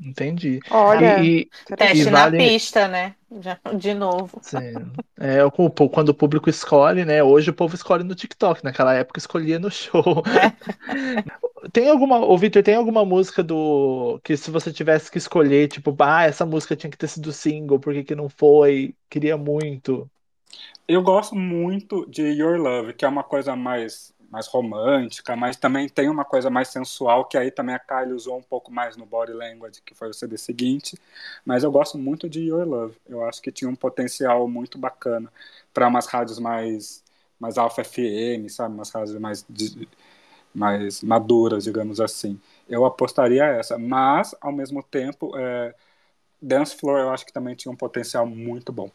Entendi. 0.00 0.58
Olha, 0.70 1.22
e, 1.22 1.48
teste 1.76 2.00
e 2.00 2.10
vale... 2.10 2.36
na 2.36 2.44
pista, 2.44 2.88
né? 2.88 3.14
De 3.76 3.94
novo. 3.94 4.38
Sim. 4.42 4.74
É, 5.18 5.38
quando 5.92 6.08
o 6.08 6.14
público 6.14 6.50
escolhe, 6.50 7.04
né? 7.04 7.22
Hoje 7.22 7.50
o 7.50 7.54
povo 7.54 7.74
escolhe 7.74 8.02
no 8.02 8.14
TikTok, 8.14 8.64
naquela 8.64 8.92
época 8.94 9.18
escolhia 9.18 9.58
no 9.58 9.70
show. 9.70 10.22
É. 10.36 11.24
Tem 11.72 11.88
alguma, 11.88 12.18
o 12.18 12.36
Victor, 12.36 12.62
tem 12.62 12.74
alguma 12.74 13.06
música 13.06 13.42
do 13.42 14.20
que 14.22 14.36
se 14.36 14.50
você 14.50 14.70
tivesse 14.70 15.10
que 15.10 15.16
escolher, 15.16 15.66
tipo, 15.68 15.96
ah, 15.98 16.24
essa 16.24 16.44
música 16.44 16.76
tinha 16.76 16.90
que 16.90 16.98
ter 16.98 17.08
sido 17.08 17.32
single, 17.32 17.80
por 17.80 17.94
que, 17.94 18.04
que 18.04 18.14
não 18.14 18.28
foi? 18.28 18.94
Queria 19.08 19.36
muito. 19.38 20.10
Eu 20.86 21.02
gosto 21.02 21.34
muito 21.34 22.06
de 22.10 22.22
Your 22.22 22.58
Love, 22.58 22.94
que 22.94 23.04
é 23.04 23.08
uma 23.08 23.24
coisa 23.24 23.56
mais 23.56 24.12
mais 24.30 24.48
romântica, 24.48 25.36
mas 25.36 25.56
também 25.56 25.88
tem 25.88 26.08
uma 26.08 26.24
coisa 26.24 26.50
mais 26.50 26.66
sensual, 26.68 27.24
que 27.24 27.38
aí 27.38 27.52
também 27.52 27.72
a 27.72 27.78
Kylie 27.78 28.12
usou 28.12 28.36
um 28.36 28.42
pouco 28.42 28.72
mais 28.72 28.96
no 28.96 29.06
Body 29.06 29.32
Language, 29.32 29.80
que 29.82 29.94
foi 29.94 30.08
o 30.10 30.12
CD 30.14 30.36
seguinte. 30.36 30.98
Mas 31.44 31.62
eu 31.62 31.70
gosto 31.70 31.96
muito 31.96 32.28
de 32.28 32.40
Your 32.40 32.66
Love. 32.66 32.96
Eu 33.08 33.24
acho 33.24 33.40
que 33.40 33.52
tinha 33.52 33.70
um 33.70 33.76
potencial 33.76 34.48
muito 34.48 34.76
bacana 34.76 35.32
para 35.72 35.86
umas 35.86 36.06
rádios 36.06 36.40
mais, 36.40 37.04
mais 37.38 37.56
Alpha 37.58 37.84
FM, 37.84 38.48
sabe? 38.50 38.74
Umas 38.74 38.90
rádios 38.90 39.16
mais, 39.20 39.46
mais 40.54 41.02
maduras, 41.02 41.64
digamos 41.64 42.00
assim. 42.00 42.40
Eu 42.68 42.84
apostaria 42.84 43.44
essa. 43.44 43.78
Mas, 43.78 44.34
ao 44.40 44.52
mesmo 44.52 44.82
tempo, 44.82 45.36
é, 45.36 45.74
Dance 46.42 46.76
Floor 46.76 47.00
eu 47.00 47.10
acho 47.10 47.26
que 47.26 47.32
também 47.32 47.54
tinha 47.54 47.72
um 47.72 47.76
potencial 47.76 48.26
muito 48.26 48.72
bom. 48.72 48.90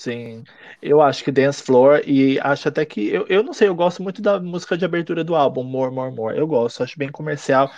Sim, 0.00 0.44
eu 0.80 1.02
acho 1.02 1.22
que 1.22 1.30
Dance 1.30 1.62
Floor 1.62 2.00
e 2.06 2.40
acho 2.40 2.66
até 2.66 2.86
que 2.86 3.06
eu, 3.10 3.26
eu 3.28 3.42
não 3.42 3.52
sei, 3.52 3.68
eu 3.68 3.74
gosto 3.74 4.02
muito 4.02 4.22
da 4.22 4.40
música 4.40 4.74
de 4.74 4.82
abertura 4.82 5.22
do 5.22 5.36
álbum, 5.36 5.62
More, 5.62 5.94
More, 5.94 6.10
More. 6.10 6.38
Eu 6.38 6.46
gosto, 6.46 6.82
acho 6.82 6.98
bem 6.98 7.10
comercial. 7.10 7.70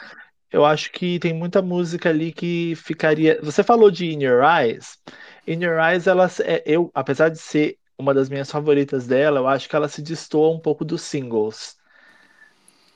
Eu 0.49 0.65
acho 0.65 0.93
que 0.93 1.19
tem 1.19 1.35
muita 1.35 1.61
música 1.61 2.11
ali 2.11 2.33
que 2.33 2.75
ficaria. 2.77 3.41
Você 3.43 3.65
falou 3.65 3.91
de 3.91 4.07
In 4.07 4.23
Your 4.23 4.45
Eyes. 4.45 4.99
In 5.49 5.65
Your 5.65 5.81
Eyes, 5.81 6.07
ela, 6.07 6.31
é, 6.45 6.63
eu, 6.65 6.93
apesar 6.95 7.29
de 7.29 7.41
ser 7.41 7.77
uma 7.99 8.15
das 8.15 8.29
minhas 8.29 8.49
favoritas 8.49 9.05
dela, 9.05 9.41
eu 9.41 9.49
acho 9.49 9.69
que 9.69 9.75
ela 9.75 9.89
se 9.89 10.01
destoa 10.01 10.55
um 10.55 10.61
pouco 10.61 10.85
dos 10.85 11.03
singles. 11.03 11.77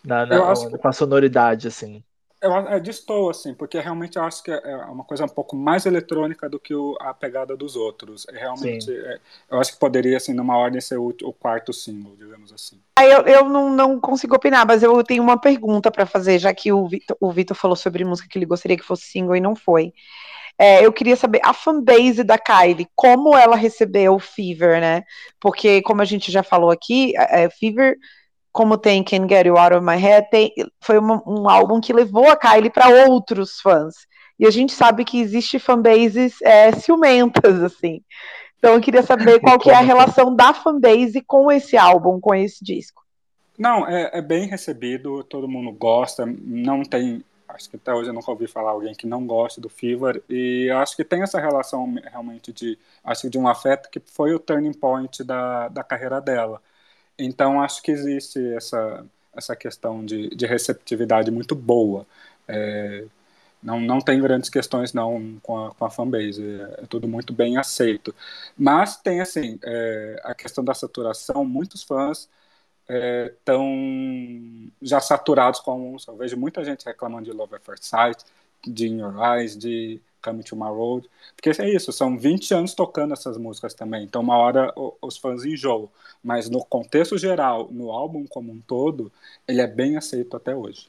Na, 0.05 0.25
na, 0.25 0.53
acho... 0.53 0.71
Com 0.71 0.87
a 0.87 0.93
sonoridade, 0.93 1.67
assim 1.67 2.01
eu 2.41 2.55
é, 2.69 2.79
distou, 2.79 3.31
assim, 3.31 3.55
porque 3.55 3.79
realmente 3.81 4.17
eu 4.17 4.23
acho 4.23 4.43
que 4.43 4.51
é, 4.51 4.61
é 4.65 4.77
uma 4.87 5.05
coisa 5.05 5.25
um 5.25 5.29
pouco 5.29 5.57
mais 5.57 5.87
eletrônica 5.87 6.49
do 6.49 6.59
que 6.59 6.75
o, 6.75 6.97
a 7.01 7.15
pegada 7.15 7.57
dos 7.57 7.77
outros. 7.77 8.27
É 8.29 8.39
realmente, 8.39 8.91
é, 8.91 9.19
eu 9.51 9.59
acho 9.59 9.73
que 9.73 9.79
poderia, 9.79 10.17
assim, 10.17 10.33
numa 10.33 10.57
ordem 10.57 10.81
ser 10.81 10.99
o, 10.99 11.15
o 11.23 11.33
quarto 11.33 11.73
single, 11.73 12.15
digamos 12.17 12.53
assim. 12.53 12.81
Eu, 13.01 13.23
eu 13.23 13.49
não, 13.49 13.71
não 13.71 14.01
consigo 14.01 14.37
opinar, 14.37 14.67
mas 14.67 14.83
eu 14.83 15.03
tenho 15.03 15.23
uma 15.23 15.41
pergunta 15.41 15.91
para 15.91 16.07
fazer, 16.07 16.39
já 16.39 16.53
que 16.53 16.73
o 16.73 16.87
Vitor, 16.87 17.17
o 17.21 17.33
Vitor 17.33 17.57
falou 17.57 17.77
sobre 17.77 18.05
música 18.05 18.29
que 18.29 18.39
ele 18.39 18.47
gostaria 18.47 18.77
que 18.77 18.85
fosse 18.85 19.05
single 19.05 19.37
e 19.37 19.41
não 19.41 19.57
foi. 19.57 19.93
É, 20.59 20.85
eu 20.85 20.93
queria 20.93 21.17
saber 21.17 21.41
a 21.45 21.53
fanbase 21.53 22.25
da 22.25 22.39
Kylie, 22.39 22.89
como 22.95 23.37
ela 23.37 23.57
recebeu 23.57 24.15
o 24.15 24.19
Fever, 24.19 24.81
né? 24.81 25.03
Porque, 25.39 25.83
como 25.83 26.01
a 26.01 26.05
gente 26.05 26.33
já 26.33 26.43
falou 26.43 26.71
aqui, 26.71 27.13
é, 27.17 27.49
Fever 27.51 27.97
como 28.57 28.79
tem 28.79 29.05
Can 29.05 29.29
Get 29.29 29.45
You 29.45 29.59
Out 29.59 29.75
of 29.75 29.85
My 29.85 29.97
Head, 29.97 30.31
tem, 30.31 30.51
foi 30.81 30.99
uma, 30.99 31.23
um 31.27 31.47
álbum 31.47 31.79
que 31.79 31.93
levou 31.93 32.27
a 32.31 32.37
Kylie 32.37 32.71
para 32.71 32.89
outros 33.07 33.61
fãs. 33.61 33.95
E 34.41 34.47
a 34.47 34.51
gente 34.51 34.73
sabe 34.73 35.05
que 35.05 35.21
existe 35.21 35.59
fanbases 35.59 36.41
é, 36.41 36.73
ciumentas, 36.73 37.61
assim. 37.63 38.01
Então 38.59 38.73
eu 38.73 38.81
queria 38.81 39.03
saber 39.03 39.41
qual 39.41 39.59
que 39.59 39.69
é 39.69 39.75
a 39.75 39.81
relação 39.81 40.35
da 40.35 40.55
fanbase 40.55 41.21
com 41.21 41.53
esse 41.53 41.77
álbum, 41.77 42.19
com 42.19 42.35
esse 42.35 42.65
disco. 42.65 43.05
Não, 43.59 43.87
é, 43.87 44.11
é, 44.15 44.23
bem 44.23 44.49
recebido, 44.49 45.23
todo 45.25 45.47
mundo 45.47 45.71
gosta, 45.73 46.25
não 46.27 46.83
tem, 46.83 47.23
acho 47.47 47.69
que 47.69 47.77
até 47.77 47.93
hoje 47.93 48.09
eu 48.09 48.15
nunca 48.15 48.31
ouvi 48.31 48.47
falar 48.47 48.71
alguém 48.71 48.95
que 48.95 49.07
não 49.07 49.27
goste 49.27 49.61
do 49.61 49.69
Fever, 49.69 50.23
e 50.31 50.71
acho 50.71 50.97
que 50.97 51.05
tem 51.05 51.23
essa 51.23 51.39
relação 51.39 51.95
realmente 52.11 52.53
de, 52.55 52.79
acho 53.05 53.29
de 53.29 53.39
um 53.39 53.47
afeto 53.47 53.91
que 53.91 54.01
foi 54.01 54.35
o 54.35 54.39
turning 54.39 54.75
point 54.75 55.23
da, 55.23 55.69
da 55.69 55.85
carreira 55.85 56.23
dela. 56.23 56.61
Então, 57.19 57.61
acho 57.63 57.83
que 57.83 57.91
existe 57.91 58.39
essa, 58.55 59.07
essa 59.35 59.57
questão 59.57 60.05
de, 60.05 60.29
de 60.31 60.47
receptividade 60.47 61.31
muito 61.31 61.55
boa. 61.55 62.07
É, 62.49 63.05
não, 63.63 63.81
não 63.81 64.01
tem 64.01 64.21
grandes 64.21 64.51
questões 64.51 64.93
não 64.93 65.39
com 65.43 65.67
a, 65.67 65.75
com 65.75 65.85
a 65.85 65.91
fanbase, 65.91 66.43
é, 66.43 66.83
é 66.83 66.87
tudo 66.87 67.09
muito 67.09 67.33
bem 67.33 67.57
aceito. 67.57 68.15
Mas 68.57 68.97
tem, 68.97 69.21
assim, 69.21 69.59
é, 69.65 70.21
a 70.25 70.35
questão 70.35 70.65
da 70.65 70.75
saturação, 70.75 71.45
muitos 71.45 71.83
fãs 71.83 72.29
estão 72.89 73.65
é, 73.65 74.71
já 74.83 75.01
saturados 75.01 75.61
com 75.61 75.73
a 75.73 75.77
música. 75.77 76.13
Eu 76.13 76.17
vejo 76.17 76.37
muita 76.37 76.65
gente 76.65 76.85
reclamando 76.87 77.25
de 77.25 77.33
Love 77.33 77.57
at 77.57 77.63
First 77.65 77.85
Sight, 77.85 78.25
de 78.67 78.89
In 78.89 79.01
Your 79.01 79.15
Eyes, 79.23 79.57
de 79.57 80.01
Come 80.27 80.43
to 80.43 80.57
My 80.57 80.69
Road, 80.69 81.09
porque 81.37 81.63
é 81.63 81.71
isso, 81.71 81.93
são 81.93 82.19
20 82.19 82.53
anos 82.53 82.75
tocando 82.75 83.13
essas 83.13 83.39
músicas 83.39 83.75
também, 83.75 84.03
então 84.03 84.21
uma 84.21 84.37
hora 84.37 84.75
os 85.01 85.17
fãs 85.17 85.45
enjoam, 85.45 85.89
mas 86.23 86.51
no 86.51 86.65
contexto 86.65 87.17
geral, 87.17 87.69
no 87.71 87.93
álbum 87.93 88.27
como 88.29 88.51
um 88.51 88.61
todo, 88.67 89.13
ele 89.47 89.61
é 89.61 89.67
bem 89.69 89.97
aceito 89.97 90.37
até 90.37 90.55
hoje. 90.55 90.89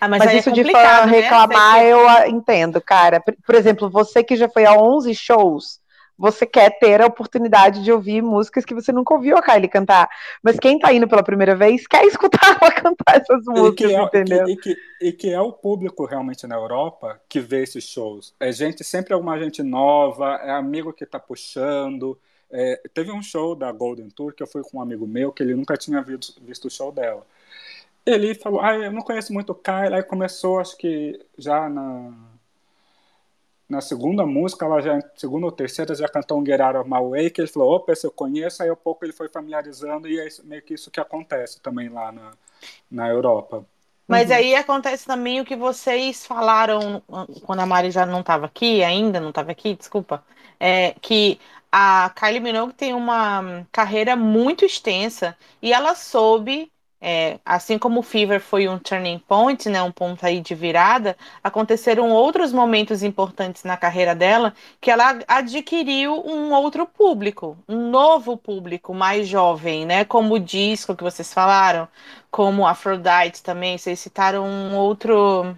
Ah, 0.00 0.08
mas, 0.08 0.18
mas 0.18 0.34
é 0.34 0.38
isso 0.38 0.50
é 0.50 0.52
de 0.52 0.64
fã 0.64 1.06
né? 1.06 1.20
reclamar, 1.20 1.82
eu 1.84 2.26
entendo, 2.26 2.80
cara. 2.80 3.22
Por 3.46 3.54
exemplo, 3.54 3.88
você 3.88 4.22
que 4.22 4.36
já 4.36 4.48
foi 4.48 4.66
a 4.66 4.74
11 4.74 5.14
shows, 5.14 5.80
você 6.18 6.46
quer 6.46 6.78
ter 6.78 7.00
a 7.00 7.06
oportunidade 7.06 7.82
de 7.82 7.92
ouvir 7.92 8.22
músicas 8.22 8.64
que 8.64 8.74
você 8.74 8.90
nunca 8.92 9.14
ouviu 9.14 9.36
a 9.36 9.42
Kylie 9.42 9.68
cantar. 9.68 10.08
Mas 10.42 10.58
quem 10.58 10.78
tá 10.78 10.92
indo 10.92 11.06
pela 11.06 11.22
primeira 11.22 11.54
vez 11.54 11.86
quer 11.86 12.04
escutar 12.06 12.58
ela 12.60 12.72
cantar 12.72 13.16
essas 13.20 13.44
músicas, 13.44 13.92
é, 13.92 14.02
entendeu? 14.02 14.48
E 14.48 14.56
que, 14.56 14.70
e, 14.70 14.74
que, 14.74 14.80
e 15.08 15.12
que, 15.12 15.30
é 15.30 15.40
o 15.40 15.52
público 15.52 16.06
realmente 16.06 16.46
na 16.46 16.56
Europa 16.56 17.20
que 17.28 17.40
vê 17.40 17.62
esses 17.62 17.84
shows. 17.84 18.34
É 18.40 18.50
gente, 18.50 18.82
sempre 18.82 19.12
alguma 19.12 19.38
gente 19.38 19.62
nova, 19.62 20.40
é 20.42 20.50
amigo 20.50 20.92
que 20.92 21.04
tá 21.04 21.18
puxando. 21.18 22.18
É, 22.50 22.80
teve 22.94 23.10
um 23.10 23.22
show 23.22 23.54
da 23.54 23.70
Golden 23.72 24.08
Tour 24.08 24.32
que 24.32 24.42
eu 24.42 24.46
fui 24.46 24.62
com 24.62 24.78
um 24.78 24.80
amigo 24.80 25.06
meu 25.06 25.32
que 25.32 25.42
ele 25.42 25.54
nunca 25.54 25.76
tinha 25.76 26.00
visto, 26.00 26.40
visto 26.42 26.66
o 26.66 26.70
show 26.70 26.90
dela. 26.92 27.26
Ele 28.04 28.36
falou, 28.36 28.60
ah, 28.60 28.74
eu 28.76 28.92
não 28.92 29.02
conheço 29.02 29.32
muito 29.32 29.52
Kylie, 29.52 29.94
aí 29.94 30.02
começou, 30.02 30.60
acho 30.60 30.76
que 30.76 31.20
já 31.36 31.68
na 31.68 32.12
na 33.68 33.80
segunda 33.80 34.24
música, 34.24 34.64
ela 34.64 34.80
já, 34.80 34.98
segunda 35.16 35.46
ou 35.46 35.52
terceira, 35.52 35.94
já 35.94 36.08
cantou 36.08 36.40
um 36.40 36.46
Get 36.46 36.60
Out 36.60 36.78
of 36.78 36.90
My 36.90 37.00
Way, 37.00 37.30
que 37.30 37.40
ele 37.40 37.48
falou, 37.48 37.74
opa, 37.74 37.92
esse 37.92 38.06
eu 38.06 38.12
conheço, 38.12 38.62
aí 38.62 38.70
um 38.70 38.76
pouco 38.76 39.04
ele 39.04 39.12
foi 39.12 39.28
familiarizando, 39.28 40.06
e 40.08 40.20
é 40.20 40.28
meio 40.44 40.62
que 40.62 40.74
isso 40.74 40.90
que 40.90 41.00
acontece 41.00 41.60
também 41.60 41.88
lá 41.88 42.12
na, 42.12 42.30
na 42.90 43.08
Europa. 43.08 43.64
Mas 44.06 44.30
uhum. 44.30 44.36
aí 44.36 44.54
acontece 44.54 45.04
também 45.04 45.40
o 45.40 45.44
que 45.44 45.56
vocês 45.56 46.24
falaram 46.24 47.02
quando 47.44 47.60
a 47.60 47.66
Mari 47.66 47.90
já 47.90 48.06
não 48.06 48.20
estava 48.20 48.46
aqui, 48.46 48.84
ainda 48.84 49.18
não 49.18 49.30
estava 49.30 49.50
aqui, 49.50 49.74
desculpa, 49.74 50.24
é 50.60 50.94
que 51.00 51.40
a 51.72 52.10
Kylie 52.10 52.40
Minogue 52.40 52.72
tem 52.72 52.94
uma 52.94 53.66
carreira 53.72 54.14
muito 54.14 54.64
extensa 54.64 55.36
e 55.60 55.72
ela 55.72 55.94
soube 55.96 56.70
é, 57.08 57.38
assim 57.46 57.78
como 57.78 58.00
o 58.00 58.02
Fever 58.02 58.40
foi 58.40 58.66
um 58.66 58.80
turning 58.80 59.20
point, 59.20 59.68
né, 59.68 59.80
um 59.80 59.92
ponto 59.92 60.26
aí 60.26 60.40
de 60.40 60.56
virada, 60.56 61.16
aconteceram 61.40 62.10
outros 62.10 62.52
momentos 62.52 63.04
importantes 63.04 63.62
na 63.62 63.76
carreira 63.76 64.12
dela 64.12 64.52
que 64.80 64.90
ela 64.90 65.20
adquiriu 65.28 66.20
um 66.26 66.52
outro 66.52 66.84
público, 66.84 67.56
um 67.68 67.90
novo 67.90 68.36
público 68.36 68.92
mais 68.92 69.28
jovem, 69.28 69.86
né, 69.86 70.04
como 70.04 70.34
o 70.34 70.40
disco 70.40 70.96
que 70.96 71.04
vocês 71.04 71.32
falaram, 71.32 71.86
como 72.28 72.66
Aphrodite 72.66 73.40
também, 73.40 73.78
vocês 73.78 74.00
citaram 74.00 74.44
um 74.44 74.74
outro 74.74 75.56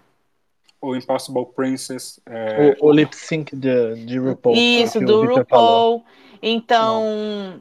o 0.83 0.95
Impossible 0.95 1.47
Princess. 1.57 2.21
É... 2.27 2.77
O, 2.81 2.89
o 2.89 2.93
lip 2.93 3.17
sync 3.17 3.57
de, 3.57 3.97
de 4.05 4.17
RuPaul. 4.17 4.55
Isso, 4.55 5.01
do 5.01 5.25
RuPaul. 5.25 6.05
Então, 6.41 7.59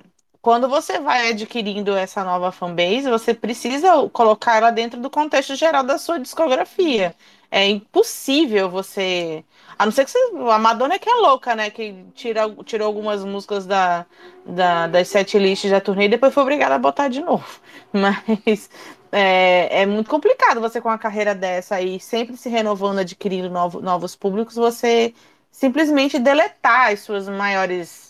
quando 0.48 0.70
você 0.70 0.98
vai 0.98 1.32
adquirindo 1.32 1.94
essa 1.94 2.24
nova 2.24 2.54
fanbase, 2.54 3.10
você 3.10 3.34
precisa 3.34 4.08
colocar 4.14 4.56
ela 4.56 4.72
dentro 4.72 4.98
do 4.98 5.10
contexto 5.10 5.58
geral 5.58 5.84
da 5.84 5.98
sua 5.98 6.18
discografia. 6.20 7.14
É 7.52 7.68
impossível 7.68 8.70
você. 8.70 9.44
A 9.78 9.84
não 9.84 9.92
ser 9.92 10.06
que 10.06 10.12
você. 10.12 10.20
A 10.50 10.58
Madonna 10.58 10.94
é 10.94 11.00
que 11.00 11.10
é 11.10 11.16
louca, 11.16 11.54
né? 11.54 11.70
Que 11.70 12.06
tira, 12.16 12.44
tirou 12.64 12.88
algumas 12.88 13.26
músicas 13.26 13.66
da, 13.66 14.06
da, 14.46 14.88
das 14.88 15.10
sete 15.10 15.38
listas 15.38 15.70
da 15.70 15.82
turnê 15.82 16.06
e 16.06 16.10
depois 16.10 16.34
foi 16.34 16.44
obrigada 16.44 16.76
a 16.76 16.80
botar 16.80 17.10
de 17.10 17.20
novo. 17.20 17.46
Mas 17.92 18.70
é, 19.12 19.82
é 19.82 19.86
muito 19.86 20.10
complicado 20.10 20.62
você 20.62 20.80
com 20.80 20.88
uma 20.88 20.98
carreira 20.98 21.36
dessa 21.36 21.76
aí, 21.76 22.00
sempre 22.00 22.38
se 22.38 22.48
renovando, 22.48 23.00
adquirindo 23.00 23.50
novo, 23.50 23.82
novos 23.82 24.16
públicos, 24.16 24.56
você 24.56 25.14
simplesmente 25.52 26.18
deletar 26.18 26.94
as 26.94 27.02
suas 27.02 27.28
maiores 27.28 28.07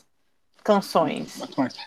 canções. 0.68 1.40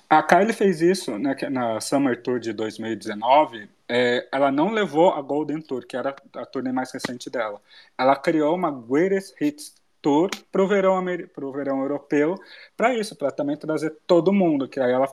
A 0.09 0.23
Kylie 0.23 0.55
fez 0.55 0.81
isso 0.81 1.19
né, 1.19 1.37
na 1.51 1.79
Summer 1.83 2.21
Tour 2.23 2.41
de 2.41 2.51
2019. 2.55 3.69
É, 3.87 4.27
ela 4.33 4.51
não 4.51 4.71
levou 4.71 5.13
a 5.13 5.21
Golden 5.21 5.61
Tour, 5.61 5.87
que 5.87 5.99
era 5.99 6.17
a 6.35 6.47
turnê 6.47 6.73
mais 6.73 6.91
recente 6.91 7.29
dela. 7.29 7.61
Ela 7.99 8.17
criou 8.17 8.55
uma 8.55 8.71
Greatest 8.71 9.39
Hits 9.39 9.75
Tour 10.01 10.31
para 10.51 10.63
o 10.63 10.67
verão, 10.67 11.05
pro 11.35 11.53
verão 11.53 11.83
europeu, 11.83 12.37
para 12.75 12.95
isso, 12.95 13.15
para 13.15 13.31
também 13.31 13.55
trazer 13.55 13.95
todo 14.07 14.33
mundo, 14.33 14.67
que 14.67 14.81
aí 14.81 14.91
ela 14.91 15.07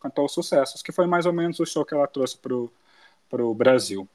cantou 0.00 0.26
os 0.26 0.32
sucessos, 0.32 0.80
que 0.80 0.92
foi 0.92 1.08
mais 1.08 1.26
ou 1.26 1.32
menos 1.32 1.58
o 1.58 1.66
show 1.66 1.84
que 1.84 1.92
ela 1.92 2.06
trouxe 2.06 2.38
para 2.38 2.54
o 2.54 2.70
para 3.30 3.44
o 3.44 3.54
Brasil. 3.54 4.08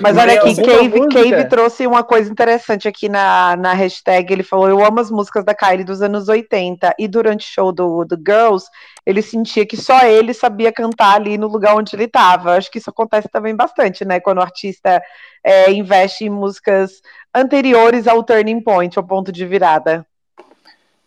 Mas 0.00 0.16
olha 0.16 0.34
aqui, 0.34 0.54
Cave, 0.54 1.08
Cave 1.08 1.48
trouxe 1.48 1.86
uma 1.86 2.04
coisa 2.04 2.30
interessante 2.30 2.86
aqui 2.86 3.08
na, 3.08 3.56
na 3.56 3.72
hashtag. 3.72 4.32
Ele 4.32 4.44
falou: 4.44 4.68
Eu 4.68 4.84
amo 4.84 5.00
as 5.00 5.10
músicas 5.10 5.44
da 5.44 5.52
Kylie 5.52 5.84
dos 5.84 6.00
anos 6.00 6.28
80. 6.28 6.94
E 6.96 7.08
durante 7.08 7.46
o 7.46 7.52
show 7.52 7.72
do, 7.72 8.04
do 8.04 8.16
Girls, 8.16 8.66
ele 9.04 9.20
sentia 9.20 9.66
que 9.66 9.76
só 9.76 10.06
ele 10.06 10.32
sabia 10.32 10.72
cantar 10.72 11.16
ali 11.16 11.36
no 11.36 11.48
lugar 11.48 11.74
onde 11.74 11.96
ele 11.96 12.04
estava. 12.04 12.56
Acho 12.56 12.70
que 12.70 12.78
isso 12.78 12.90
acontece 12.90 13.28
também 13.28 13.54
bastante, 13.54 14.04
né? 14.04 14.20
Quando 14.20 14.38
o 14.38 14.42
artista 14.42 15.02
é, 15.42 15.70
investe 15.72 16.24
em 16.24 16.30
músicas 16.30 17.02
anteriores 17.34 18.06
ao 18.06 18.22
turning 18.22 18.60
point, 18.62 18.96
ao 18.96 19.04
ponto 19.04 19.32
de 19.32 19.44
virada. 19.44 20.06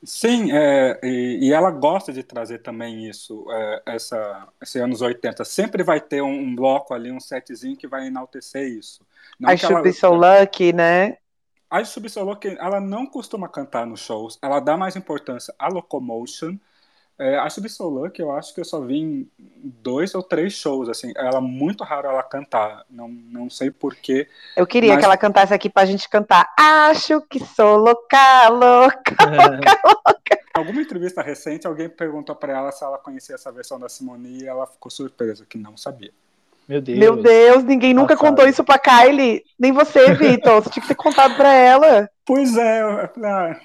Sim, 0.06 0.52
é, 0.52 1.00
e, 1.02 1.48
e, 1.48 1.54
ela 1.54 1.72
gosta 1.72 2.12
de 2.12 2.24
trazer 2.24 2.60
também 2.60 3.08
isso, 3.08 3.46
é, 3.50 3.84
essa, 3.86 4.48
esse 4.62 4.78
anos 4.80 5.02
80. 5.02 5.46
Sempre 5.46 5.82
vai 5.82 6.02
ter 6.02 6.22
um, 6.22 6.40
um, 6.40 6.56
bloco 6.56 6.94
ali, 6.94 7.12
um 7.12 7.20
setzinho 7.20 7.78
que 7.78 7.88
vai 7.88 8.08
enaltecer 8.08 8.68
isso. 8.68 9.06
Não 9.40 9.50
I 9.50 9.58
Should 9.58 9.76
ela, 9.76 9.82
Be 9.82 9.94
So 9.94 10.14
Lucky, 10.14 10.74
né? 10.74 11.18
A 11.70 11.84
So 11.86 12.02
Lucky, 12.24 12.50
ela 12.60 12.82
não 12.82 13.06
costuma 13.06 13.48
cantar 13.48 13.88
nos 13.88 14.02
shows, 14.02 14.38
ela 14.42 14.60
dá 14.60 14.76
mais 14.76 14.96
importância 14.96 15.56
à 15.58 15.68
Locomotion, 15.68 16.58
é, 17.20 17.38
a 17.38 17.50
Subsolan, 17.50 18.10
que 18.10 18.22
eu 18.22 18.32
acho 18.32 18.54
que 18.54 18.60
eu 18.60 18.66
só 18.66 18.80
vi 18.82 18.98
em 18.98 19.32
dois 19.38 20.16
ou 20.16 20.24
três 20.24 20.54
shows, 20.54 20.90
assim, 20.90 21.14
ela 21.16 21.40
muito 21.40 21.84
raro 21.84 22.08
ela 22.08 22.24
cantar, 22.24 22.84
não, 22.90 23.08
não 23.08 23.50
sei 23.50 23.70
porquê. 23.70 24.28
Eu 24.56 24.66
queria 24.66 24.94
mas... 24.94 25.00
que 25.00 25.06
ela 25.06 25.18
cantasse 25.18 25.54
aqui 25.54 25.70
pra 25.70 25.86
gente 25.86 26.10
cantar, 26.10 26.52
acho 26.58 27.22
que 27.22 27.40
sou 27.40 27.78
louca, 27.78 28.50
louca, 28.50 29.16
louca, 29.26 29.82
louca. 29.86 30.40
Alguma 30.56 30.82
entrevista 30.82 31.22
recente, 31.22 31.68
alguém 31.68 31.88
perguntou 31.88 32.36
para 32.36 32.54
ela 32.54 32.72
se 32.72 32.84
ela 32.84 32.98
conhecia 32.98 33.36
essa 33.36 33.52
versão 33.52 33.80
da 33.80 33.90
Simone 33.90 34.44
e 34.44 34.48
ela 34.48 34.68
ficou 34.68 34.92
surpresa, 34.92 35.46
que 35.48 35.58
não 35.58 35.78
sabia. 35.78 36.12
Meu 36.68 36.82
Deus. 36.82 36.98
Meu 36.98 37.22
Deus, 37.22 37.64
ninguém 37.64 37.94
nunca 37.94 38.16
Passado. 38.16 38.30
contou 38.30 38.48
isso 38.48 38.64
pra 38.64 38.80
Kylie. 38.80 39.44
Nem 39.60 39.72
você, 39.74 40.14
Vitor. 40.14 40.64
Você 40.64 40.70
tinha 40.70 40.82
que 40.82 40.88
ter 40.88 40.96
contado 40.96 41.36
pra 41.36 41.54
ela. 41.54 42.10
Pois 42.26 42.56
é, 42.56 42.82
ah, 42.82 43.60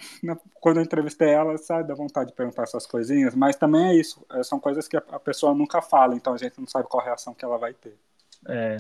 quando 0.60 0.78
eu 0.78 0.82
entrevistei 0.82 1.30
ela, 1.30 1.56
sabe, 1.56 1.88
dá 1.88 1.94
vontade 1.94 2.30
de 2.30 2.36
perguntar 2.36 2.62
essas 2.62 2.86
coisinhas, 2.86 3.34
mas 3.34 3.56
também 3.56 3.90
é 3.90 3.94
isso. 3.94 4.24
É, 4.32 4.42
são 4.42 4.58
coisas 4.58 4.88
que 4.88 4.96
a 4.96 5.20
pessoa 5.20 5.54
nunca 5.54 5.80
fala, 5.80 6.14
então 6.14 6.34
a 6.34 6.38
gente 6.38 6.58
não 6.58 6.66
sabe 6.66 6.88
qual 6.88 7.04
reação 7.04 7.34
que 7.34 7.44
ela 7.44 7.58
vai 7.58 7.72
ter. 7.74 7.96
É. 8.46 8.76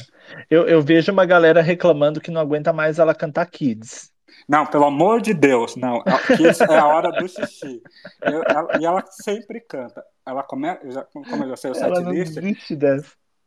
Eu, 0.50 0.66
eu 0.68 0.80
vejo 0.80 1.10
uma 1.12 1.26
galera 1.26 1.60
reclamando 1.60 2.20
que 2.20 2.30
não 2.30 2.40
aguenta 2.40 2.72
mais 2.72 2.98
ela 2.98 3.14
cantar 3.14 3.46
Kids. 3.46 4.12
Não, 4.48 4.64
pelo 4.64 4.84
amor 4.84 5.20
de 5.20 5.34
Deus, 5.34 5.76
não. 5.76 6.02
Kids 6.36 6.60
é 6.60 6.78
a 6.78 6.86
hora 6.86 7.10
do 7.10 7.28
xixi. 7.28 7.82
Eu, 8.22 8.42
ela, 8.48 8.78
e 8.80 8.86
ela 8.86 9.04
sempre 9.10 9.60
canta. 9.60 10.04
Ela 10.24 10.42
começa, 10.42 11.06
como 11.12 11.44
eu 11.44 11.48
já 11.50 11.56
sei 11.56 11.70
o 11.70 11.74
set 11.74 12.40
list, 12.40 12.70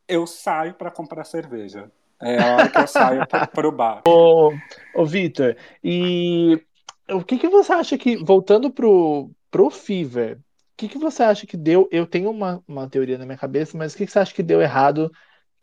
eu 0.08 0.28
saio 0.28 0.74
para 0.74 0.92
comprar 0.92 1.24
cerveja. 1.24 1.90
É 2.22 2.40
a 2.40 2.54
hora 2.54 2.70
que 2.70 2.78
eu 2.78 2.88
saio 2.88 3.26
para 3.28 3.68
o 3.68 3.72
bar. 3.72 4.02
Ô, 4.06 4.54
ô 4.94 5.06
Vitor, 5.06 5.56
e 5.84 6.62
o 7.10 7.24
que, 7.24 7.38
que 7.38 7.50
você 7.50 7.74
acha 7.74 7.98
que, 7.98 8.18
voltando 8.18 8.72
pro, 8.72 9.32
pro 9.50 9.70
Fever, 9.70 10.38
o 10.38 10.42
que, 10.78 10.88
que 10.88 10.98
você 10.98 11.24
acha 11.24 11.46
que 11.46 11.58
deu? 11.58 11.88
Eu 11.92 12.08
tenho 12.08 12.30
uma, 12.30 12.64
uma 12.68 12.90
teoria 12.90 13.18
na 13.18 13.26
minha 13.26 13.38
cabeça, 13.38 13.78
mas 13.78 13.94
o 13.94 13.98
que, 13.98 14.06
que 14.06 14.12
você 14.12 14.20
acha 14.20 14.34
que 14.34 14.44
deu 14.44 14.62
errado 14.62 15.12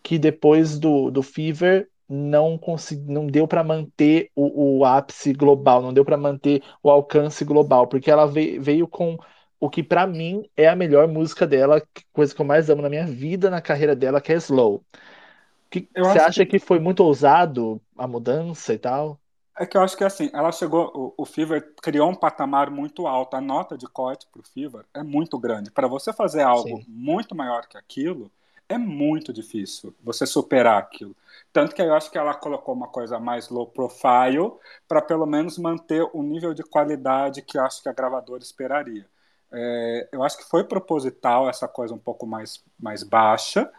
que 0.02 0.18
depois 0.18 0.78
do, 0.78 1.10
do 1.10 1.22
Fever 1.22 1.88
não 2.08 2.56
consegui, 2.56 3.12
não 3.12 3.26
deu 3.26 3.46
para 3.46 3.62
manter 3.62 4.30
o, 4.34 4.78
o, 4.78 4.84
ápice 4.84 5.32
global, 5.32 5.82
não 5.82 5.92
deu 5.92 6.04
para 6.04 6.16
manter 6.16 6.62
o 6.82 6.90
alcance 6.90 7.44
global, 7.44 7.86
porque 7.86 8.10
ela 8.10 8.26
veio, 8.26 8.62
veio 8.62 8.88
com 8.88 9.18
o 9.60 9.68
que 9.68 9.82
para 9.82 10.06
mim 10.06 10.48
é 10.56 10.68
a 10.68 10.76
melhor 10.76 11.06
música 11.08 11.46
dela, 11.46 11.82
coisa 12.12 12.34
que 12.34 12.40
eu 12.40 12.46
mais 12.46 12.70
amo 12.70 12.80
na 12.80 12.88
minha 12.88 13.04
vida, 13.04 13.50
na 13.50 13.60
carreira 13.60 13.94
dela, 13.94 14.20
que 14.20 14.32
é 14.32 14.36
Slow. 14.36 14.82
Que, 15.70 15.86
você 15.94 16.18
acha 16.18 16.46
que... 16.46 16.52
que... 16.52 16.58
foi 16.58 16.78
muito 16.78 17.00
ousado 17.00 17.80
a 17.96 18.06
mudança 18.06 18.72
e 18.72 18.78
tal? 18.78 19.20
É 19.58 19.66
que 19.66 19.76
eu 19.76 19.82
acho 19.82 19.96
que 19.96 20.04
assim, 20.04 20.30
ela 20.32 20.52
chegou, 20.52 20.90
o, 20.94 21.22
o 21.22 21.26
Fever 21.26 21.74
criou 21.82 22.08
um 22.08 22.14
patamar 22.14 22.70
muito 22.70 23.06
alto, 23.06 23.34
a 23.36 23.40
nota 23.40 23.76
de 23.76 23.86
corte 23.86 24.26
pro 24.32 24.42
Fever 24.42 24.84
é 24.94 25.02
muito 25.02 25.38
grande. 25.38 25.70
Para 25.70 25.88
você 25.88 26.12
fazer 26.12 26.42
algo 26.42 26.78
Sim. 26.78 26.84
muito 26.86 27.34
maior 27.34 27.66
que 27.66 27.76
aquilo, 27.76 28.30
é 28.68 28.76
muito 28.78 29.32
difícil 29.32 29.94
você 30.02 30.26
superar 30.26 30.78
aquilo. 30.78 31.16
Tanto 31.52 31.74
que 31.74 31.82
eu 31.82 31.94
acho 31.94 32.10
que 32.10 32.18
ela 32.18 32.34
colocou 32.34 32.74
uma 32.74 32.88
coisa 32.88 33.18
mais 33.18 33.48
low 33.48 33.66
profile 33.66 34.52
para 34.86 35.00
pelo 35.00 35.26
menos 35.26 35.58
manter 35.58 36.08
o 36.12 36.22
nível 36.22 36.52
de 36.54 36.62
qualidade 36.62 37.42
que 37.42 37.58
eu 37.58 37.64
acho 37.64 37.82
que 37.82 37.88
a 37.88 37.92
gravadora 37.92 38.42
esperaria. 38.42 39.06
É, 39.50 40.08
eu 40.12 40.22
acho 40.22 40.36
que 40.38 40.44
foi 40.44 40.64
proposital 40.64 41.48
essa 41.48 41.66
coisa 41.66 41.94
um 41.94 41.98
pouco 41.98 42.26
mais, 42.26 42.62
mais 42.78 43.02
baixa 43.02 43.70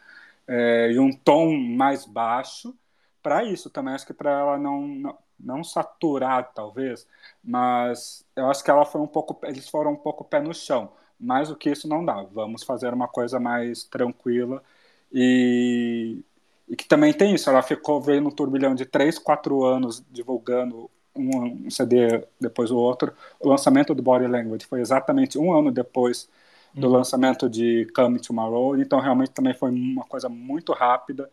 é, 0.47 0.91
e 0.91 0.99
um 0.99 1.11
tom 1.11 1.55
mais 1.55 2.05
baixo 2.05 2.75
para 3.21 3.43
isso 3.43 3.69
também. 3.69 3.93
Acho 3.93 4.07
que 4.07 4.13
para 4.13 4.31
ela 4.31 4.57
não, 4.57 4.87
não, 4.87 5.17
não 5.39 5.63
saturar, 5.63 6.51
talvez, 6.53 7.07
mas 7.43 8.25
eu 8.35 8.49
acho 8.49 8.63
que 8.63 8.71
ela 8.71 8.85
foi 8.85 9.01
um 9.01 9.07
pouco, 9.07 9.39
eles 9.43 9.69
foram 9.69 9.93
um 9.93 9.95
pouco 9.95 10.23
pé 10.23 10.39
no 10.41 10.53
chão. 10.53 10.91
Mais 11.19 11.49
do 11.49 11.55
que 11.55 11.69
isso 11.69 11.87
não 11.87 12.03
dá. 12.03 12.23
Vamos 12.31 12.63
fazer 12.63 12.93
uma 12.93 13.07
coisa 13.07 13.39
mais 13.39 13.83
tranquila 13.83 14.63
e, 15.11 16.23
e 16.67 16.75
que 16.75 16.87
também 16.87 17.13
tem 17.13 17.35
isso. 17.35 17.49
Ela 17.49 17.61
ficou 17.61 18.01
veio 18.01 18.21
no 18.21 18.31
turbilhão 18.31 18.73
de 18.73 18.85
3, 18.85 19.19
4 19.19 19.65
anos 19.65 20.03
divulgando 20.09 20.89
um, 21.15 21.65
um 21.67 21.69
CD 21.69 22.25
depois 22.39 22.69
do 22.69 22.77
outro. 22.77 23.13
O 23.39 23.49
lançamento 23.49 23.93
do 23.93 24.03
Body 24.03 24.27
Language 24.27 24.65
foi 24.65 24.81
exatamente 24.81 25.37
um 25.37 25.53
ano 25.53 25.71
depois 25.71 26.29
do 26.73 26.87
hum. 26.87 26.91
lançamento 26.91 27.49
de 27.49 27.87
Come 27.95 28.19
Tomorrow, 28.19 28.77
então 28.77 28.99
realmente 28.99 29.31
também 29.31 29.53
foi 29.53 29.71
uma 29.71 30.05
coisa 30.05 30.29
muito 30.29 30.71
rápida. 30.73 31.29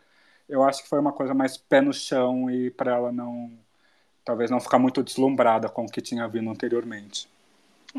Eu 0.49 0.63
acho 0.63 0.83
que 0.83 0.89
foi 0.89 0.99
uma 0.99 1.13
coisa 1.13 1.33
mais 1.33 1.57
pé 1.57 1.81
no 1.81 1.93
chão 1.93 2.49
e 2.49 2.71
para 2.71 2.95
ela 2.95 3.11
não, 3.11 3.51
talvez 4.27 4.51
não 4.51 4.59
ficar 4.61 4.79
muito 4.79 5.03
deslumbrada 5.03 5.69
com 5.69 5.85
o 5.85 5.89
que 5.91 6.01
tinha 6.01 6.27
vindo 6.27 6.49
anteriormente. 6.51 7.27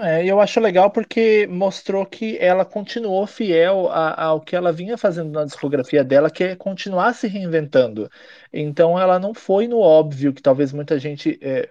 É, 0.01 0.25
eu 0.25 0.41
acho 0.41 0.61
legal 0.61 0.91
porque 0.93 1.47
mostrou 1.49 2.07
que 2.07 2.37
ela 2.39 2.65
continuou 2.65 3.27
fiel 3.27 3.89
a- 3.91 4.23
ao 4.27 4.41
que 4.41 4.55
ela 4.55 4.71
vinha 4.73 4.97
fazendo 4.97 5.31
na 5.33 5.45
discografia 5.45 6.05
dela, 6.05 6.31
que 6.31 6.45
é 6.45 6.55
continuar 6.57 7.13
se 7.15 7.27
reinventando. 7.27 8.09
Então 8.53 8.99
ela 8.99 9.19
não 9.19 9.35
foi 9.35 9.67
no 9.67 9.81
óbvio 9.81 10.33
que 10.33 10.43
talvez 10.43 10.73
muita 10.73 10.99
gente, 11.01 11.37
é, 11.43 11.69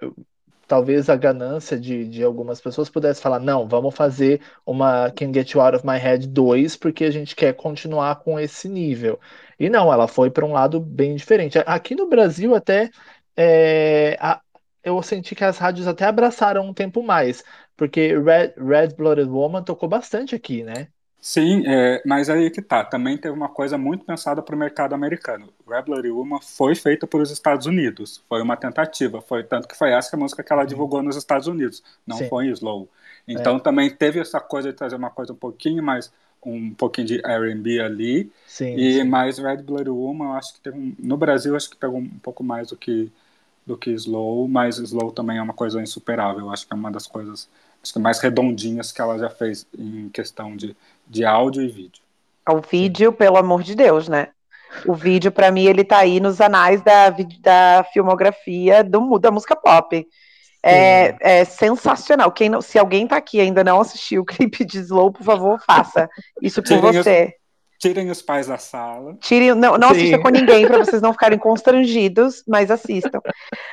talvez 0.67 1.09
a 1.09 1.15
ganância 1.17 1.79
de, 1.79 2.07
de 2.07 2.23
algumas 2.23 2.61
pessoas 2.61 2.89
pudesse 2.89 3.21
falar, 3.21 3.39
não, 3.39 3.67
vamos 3.67 3.95
fazer 3.95 4.41
uma 4.65 5.11
Can 5.11 5.33
Get 5.33 5.51
You 5.53 5.61
Out 5.61 5.77
of 5.77 5.87
My 5.87 5.97
Head 5.97 6.27
2 6.27 6.75
porque 6.77 7.05
a 7.05 7.11
gente 7.11 7.35
quer 7.35 7.53
continuar 7.55 8.17
com 8.17 8.39
esse 8.39 8.69
nível. 8.69 9.19
E 9.59 9.69
não, 9.69 9.91
ela 9.93 10.07
foi 10.07 10.29
para 10.31 10.45
um 10.45 10.53
lado 10.53 10.79
bem 10.81 11.15
diferente. 11.15 11.59
Aqui 11.65 11.95
no 11.95 12.07
Brasil 12.09 12.55
até 12.55 12.89
é, 13.35 14.17
a- 14.19 14.41
eu 14.87 15.01
senti 15.03 15.35
que 15.35 15.43
as 15.43 15.57
rádios 15.57 15.87
até 15.87 16.05
abraçaram 16.05 16.67
um 16.67 16.73
tempo 16.73 17.03
mais. 17.03 17.43
Porque 17.75 18.17
Red, 18.17 18.53
Red 18.57 18.95
Blooded 18.95 19.29
Woman 19.29 19.63
tocou 19.63 19.87
bastante 19.87 20.35
aqui, 20.35 20.63
né? 20.63 20.87
Sim, 21.19 21.63
é, 21.67 22.01
mas 22.05 22.29
aí 22.29 22.49
que 22.49 22.61
tá. 22.61 22.83
Também 22.85 23.17
teve 23.17 23.35
uma 23.35 23.49
coisa 23.49 23.77
muito 23.77 24.05
pensada 24.05 24.41
para 24.41 24.55
o 24.55 24.57
mercado 24.57 24.93
americano. 24.93 25.51
Red 25.67 25.83
Blooded 25.83 26.11
Woman 26.11 26.39
foi 26.41 26.73
feita 26.75 27.05
para 27.05 27.21
os 27.21 27.31
Estados 27.31 27.65
Unidos. 27.65 28.23
Foi 28.29 28.41
uma 28.41 28.55
tentativa. 28.55 29.21
Foi 29.21 29.43
tanto 29.43 29.67
que 29.67 29.75
foi 29.75 29.91
essa 29.91 30.15
a 30.15 30.19
música 30.19 30.43
que 30.43 30.53
ela 30.53 30.63
divulgou 30.65 31.03
nos 31.03 31.15
Estados 31.15 31.47
Unidos. 31.47 31.83
Não 32.05 32.17
Sim. 32.17 32.29
foi 32.29 32.47
Slow. 32.47 32.87
Então 33.27 33.57
é. 33.57 33.59
também 33.59 33.89
teve 33.89 34.19
essa 34.19 34.39
coisa 34.39 34.71
de 34.71 34.77
trazer 34.77 34.95
uma 34.95 35.09
coisa 35.09 35.33
um 35.33 35.35
pouquinho 35.35 35.83
mais 35.83 36.11
um 36.45 36.73
pouquinho 36.73 37.07
de 37.07 37.21
R&B 37.25 37.81
ali. 37.81 38.31
Sim, 38.45 38.75
e 38.75 38.93
sim. 38.93 39.03
mais 39.03 39.37
Red 39.37 39.57
Blooded 39.57 39.89
Woman, 39.89 40.25
eu 40.25 40.33
acho 40.33 40.53
que 40.53 40.61
teve 40.61 40.77
um, 40.77 40.95
no 40.97 41.17
Brasil 41.17 41.55
acho 41.55 41.69
que 41.69 41.75
pegou 41.75 41.97
um 41.99 42.19
pouco 42.19 42.43
mais 42.43 42.69
do 42.69 42.77
que 42.77 43.11
do 43.67 43.77
que 43.77 43.91
Slow, 43.91 44.47
mas 44.47 44.77
Slow 44.77 45.11
também 45.11 45.37
é 45.37 45.41
uma 45.41 45.53
coisa 45.53 45.81
insuperável. 45.81 46.45
Eu 46.45 46.49
acho 46.51 46.65
que 46.65 46.73
é 46.73 46.75
uma 46.75 46.89
das 46.89 47.05
coisas 47.05 47.49
mais 47.97 48.19
redondinhas 48.19 48.93
que 48.93 49.01
ela 49.01 49.19
já 49.19 49.29
fez 49.29 49.67
em 49.77 50.07
questão 50.09 50.55
de, 50.55 50.75
de 51.05 51.25
áudio 51.25 51.61
e 51.61 51.67
vídeo. 51.67 52.01
O 52.49 52.61
vídeo, 52.61 53.11
pelo 53.11 53.37
amor 53.37 53.61
de 53.61 53.75
Deus, 53.75 54.07
né? 54.07 54.29
O 54.85 54.93
vídeo, 54.93 55.31
para 55.31 55.51
mim, 55.51 55.65
ele 55.65 55.83
tá 55.83 55.99
aí 55.99 56.19
nos 56.19 56.39
anais 56.39 56.81
da, 56.81 57.09
da 57.41 57.85
filmografia 57.91 58.83
do, 58.83 59.19
da 59.19 59.31
música 59.31 59.55
pop. 59.55 60.07
É, 60.63 61.15
é, 61.19 61.45
sensacional. 61.45 62.31
Quem 62.31 62.49
não, 62.49 62.61
se 62.61 62.79
alguém 62.79 63.05
tá 63.05 63.17
aqui 63.17 63.37
e 63.37 63.41
ainda 63.41 63.63
não 63.63 63.81
assistiu 63.81 64.21
o 64.21 64.25
clipe 64.25 64.63
de 64.63 64.79
Slow, 64.79 65.11
por 65.11 65.23
favor, 65.23 65.59
faça 65.65 66.09
isso 66.41 66.61
por 66.61 66.69
tirem 66.69 66.81
você. 66.81 67.33
Tirem 67.77 68.09
os 68.09 68.21
pais 68.21 68.47
da 68.47 68.57
sala. 68.57 69.15
Tirem, 69.21 69.53
não 69.53 69.77
não 69.77 69.89
assista 69.89 70.19
com 70.19 70.29
ninguém 70.29 70.67
para 70.67 70.79
vocês 70.79 71.01
não 71.01 71.13
ficarem 71.13 71.37
constrangidos, 71.37 72.43
mas 72.47 72.71
assistam. 72.71 73.21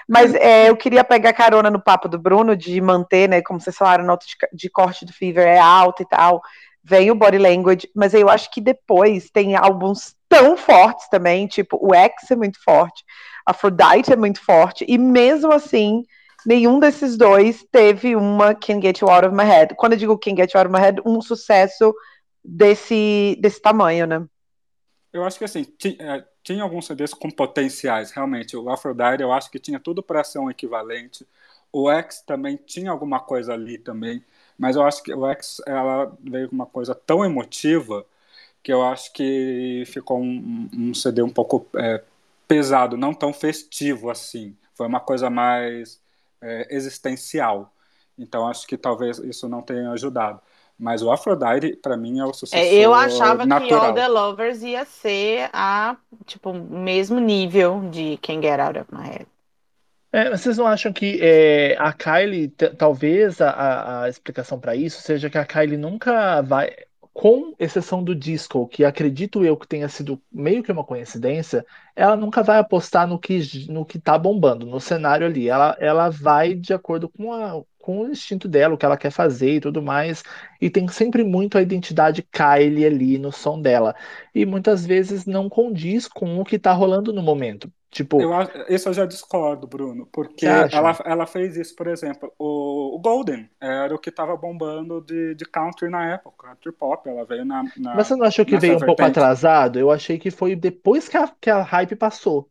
Mas 0.08 0.34
é, 0.34 0.68
eu 0.68 0.76
queria 0.76 1.02
pegar 1.02 1.32
carona 1.32 1.70
no 1.70 1.80
papo 1.80 2.08
do 2.08 2.18
Bruno 2.18 2.56
de 2.56 2.80
manter, 2.80 3.28
né? 3.28 3.42
Como 3.42 3.60
vocês 3.60 3.76
falaram, 3.76 4.04
a 4.04 4.06
nota 4.06 4.26
de, 4.26 4.34
de 4.52 4.70
corte 4.70 5.04
do 5.04 5.12
Fever 5.12 5.46
é 5.46 5.58
alta 5.58 6.02
e 6.02 6.06
tal. 6.06 6.42
Vem 6.82 7.10
o 7.10 7.14
body 7.14 7.38
language, 7.38 7.88
mas 7.94 8.12
eu 8.12 8.28
acho 8.28 8.50
que 8.50 8.60
depois 8.60 9.30
tem 9.30 9.56
álbuns 9.56 10.14
tão 10.28 10.56
fortes 10.56 11.08
também, 11.08 11.46
tipo 11.46 11.78
o 11.80 11.94
X 11.94 12.30
é 12.30 12.36
muito 12.36 12.62
forte, 12.62 13.02
Aphrodite 13.46 14.12
é 14.12 14.16
muito 14.16 14.44
forte, 14.44 14.84
e 14.86 14.98
mesmo 14.98 15.50
assim 15.50 16.02
nenhum 16.44 16.78
desses 16.78 17.16
dois 17.16 17.64
teve 17.72 18.14
uma 18.14 18.54
Can 18.54 18.82
Get 18.82 19.00
You 19.00 19.08
Out 19.08 19.28
of 19.28 19.34
My 19.34 19.44
Head. 19.44 19.74
Quando 19.76 19.92
eu 19.92 19.98
digo 19.98 20.18
Can 20.18 20.36
Get 20.36 20.52
You 20.52 20.60
Out 20.60 20.68
of 20.68 20.78
My 20.78 20.84
Head, 20.84 21.00
um 21.06 21.22
sucesso 21.22 21.94
desse, 22.44 23.36
desse 23.40 23.60
tamanho, 23.60 24.06
né? 24.06 24.26
Eu 25.12 25.24
acho 25.24 25.38
que 25.38 25.44
assim, 25.44 25.64
tinha, 25.64 25.96
é, 26.00 26.28
tinha 26.42 26.62
alguns 26.62 26.86
CDs 26.86 27.14
com 27.14 27.30
potenciais, 27.30 28.10
realmente. 28.10 28.56
O 28.56 28.68
Aphrodite 28.68 29.22
eu 29.22 29.32
acho 29.32 29.50
que 29.50 29.58
tinha 29.58 29.78
tudo 29.78 30.02
para 30.02 30.24
ser 30.24 30.40
um 30.40 30.50
equivalente. 30.50 31.26
O 31.72 31.90
X 31.90 32.20
também 32.26 32.56
tinha 32.56 32.90
alguma 32.90 33.20
coisa 33.20 33.54
ali 33.54 33.78
também, 33.78 34.24
mas 34.58 34.76
eu 34.76 34.82
acho 34.82 35.02
que 35.02 35.12
o 35.14 35.26
X 35.30 35.60
ela 35.66 36.12
veio 36.20 36.48
com 36.48 36.54
uma 36.54 36.66
coisa 36.66 36.94
tão 36.94 37.24
emotiva 37.24 38.04
que 38.62 38.72
eu 38.72 38.82
acho 38.82 39.12
que 39.12 39.84
ficou 39.86 40.20
um, 40.20 40.68
um 40.72 40.94
CD 40.94 41.22
um 41.22 41.30
pouco 41.30 41.66
é, 41.76 42.02
pesado, 42.48 42.96
não 42.96 43.14
tão 43.14 43.32
festivo 43.32 44.10
assim. 44.10 44.56
Foi 44.74 44.86
uma 44.86 45.00
coisa 45.00 45.30
mais 45.30 46.00
é, 46.40 46.68
existencial. 46.74 47.72
Então 48.18 48.48
acho 48.48 48.66
que 48.66 48.76
talvez 48.76 49.18
isso 49.18 49.48
não 49.48 49.62
tenha 49.62 49.90
ajudado. 49.92 50.40
Mas 50.84 51.00
o 51.00 51.10
Aphrodite, 51.10 51.76
para 51.76 51.96
mim, 51.96 52.18
é 52.18 52.24
o 52.26 52.34
sucesso 52.34 52.62
é, 52.62 52.74
Eu 52.74 52.92
achava 52.92 53.46
natural. 53.46 53.80
que 53.80 53.86
All 53.86 53.94
the 53.94 54.06
Lovers 54.06 54.62
ia 54.62 54.84
ser 54.84 55.48
a, 55.50 55.96
tipo, 56.26 56.52
mesmo 56.52 57.18
nível 57.18 57.88
de 57.90 58.18
Can 58.18 58.42
Get 58.42 58.60
Out 58.60 58.80
of 58.80 58.94
My 58.94 59.08
Head. 59.08 59.26
É, 60.12 60.28
vocês 60.28 60.58
não 60.58 60.66
acham 60.66 60.92
que 60.92 61.18
é, 61.22 61.74
a 61.78 61.90
Kylie, 61.90 62.48
talvez 62.76 63.40
a, 63.40 64.02
a 64.02 64.08
explicação 64.10 64.60
para 64.60 64.76
isso 64.76 65.00
seja 65.00 65.30
que 65.30 65.38
a 65.38 65.46
Kylie 65.46 65.78
nunca 65.78 66.42
vai 66.42 66.70
com 67.14 67.54
exceção 67.58 68.04
do 68.04 68.14
disco, 68.14 68.68
que 68.68 68.84
acredito 68.84 69.42
eu 69.42 69.56
que 69.56 69.66
tenha 69.66 69.88
sido 69.88 70.20
meio 70.30 70.62
que 70.62 70.70
uma 70.70 70.84
coincidência, 70.84 71.64
ela 71.96 72.16
nunca 72.16 72.42
vai 72.42 72.58
apostar 72.58 73.06
no 73.06 73.18
que 73.18 73.40
no 73.70 73.86
que 73.86 73.98
tá 73.98 74.18
bombando, 74.18 74.66
no 74.66 74.80
cenário 74.80 75.26
ali. 75.26 75.48
Ela, 75.48 75.76
ela 75.80 76.10
vai 76.10 76.54
de 76.54 76.74
acordo 76.74 77.08
com, 77.08 77.32
a, 77.32 77.62
com 77.84 78.00
o 78.00 78.10
instinto 78.10 78.48
dela, 78.48 78.74
o 78.74 78.78
que 78.78 78.86
ela 78.86 78.96
quer 78.96 79.10
fazer 79.10 79.56
e 79.56 79.60
tudo 79.60 79.82
mais, 79.82 80.22
e 80.58 80.70
tem 80.70 80.88
sempre 80.88 81.22
muito 81.22 81.58
a 81.58 81.62
identidade 81.62 82.22
Kylie 82.22 82.86
ali 82.86 83.18
no 83.18 83.30
som 83.30 83.60
dela. 83.60 83.94
E 84.34 84.46
muitas 84.46 84.86
vezes 84.86 85.26
não 85.26 85.50
condiz 85.50 86.08
com 86.08 86.40
o 86.40 86.44
que 86.46 86.58
tá 86.58 86.72
rolando 86.72 87.12
no 87.12 87.22
momento. 87.22 87.70
Tipo, 87.90 88.22
eu, 88.22 88.30
isso 88.70 88.88
eu 88.88 88.94
já 88.94 89.04
discordo, 89.04 89.66
Bruno, 89.66 90.08
porque 90.10 90.46
ela, 90.46 90.96
ela 91.04 91.26
fez 91.26 91.58
isso, 91.58 91.76
por 91.76 91.86
exemplo, 91.86 92.32
o, 92.38 92.96
o 92.96 92.98
Golden 92.98 93.48
era 93.60 93.94
o 93.94 93.98
que 93.98 94.08
estava 94.08 94.34
bombando 94.34 95.02
de, 95.02 95.34
de 95.34 95.44
country 95.44 95.90
na 95.90 96.14
época, 96.14 96.48
country 96.48 96.72
pop, 96.72 97.06
ela 97.08 97.24
veio 97.26 97.44
na. 97.44 97.62
na 97.76 97.94
Mas 97.94 98.08
você 98.08 98.16
não 98.16 98.24
achou 98.26 98.46
que 98.46 98.56
veio 98.56 98.76
um 98.76 98.78
vertente. 98.78 98.86
pouco 98.86 99.04
atrasado? 99.04 99.78
Eu 99.78 99.90
achei 99.90 100.18
que 100.18 100.30
foi 100.30 100.56
depois 100.56 101.06
que 101.06 101.16
a, 101.18 101.28
que 101.40 101.50
a 101.50 101.62
hype 101.62 101.94
passou. 101.94 102.50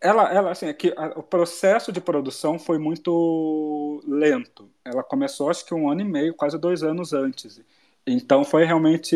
Ela, 0.00 0.32
ela 0.32 0.50
assim, 0.50 0.66
é 0.66 0.72
que 0.72 0.94
a, 0.96 1.18
o 1.18 1.22
processo 1.22 1.92
de 1.92 2.00
produção 2.00 2.58
foi 2.58 2.78
muito 2.78 4.02
lento. 4.06 4.70
Ela 4.84 5.02
começou, 5.02 5.50
acho 5.50 5.64
que 5.64 5.74
um 5.74 5.90
ano 5.90 6.00
e 6.00 6.04
meio, 6.04 6.34
quase 6.34 6.58
dois 6.58 6.82
anos 6.82 7.12
antes. 7.12 7.60
Então 8.06 8.44
foi 8.44 8.64
realmente 8.64 9.14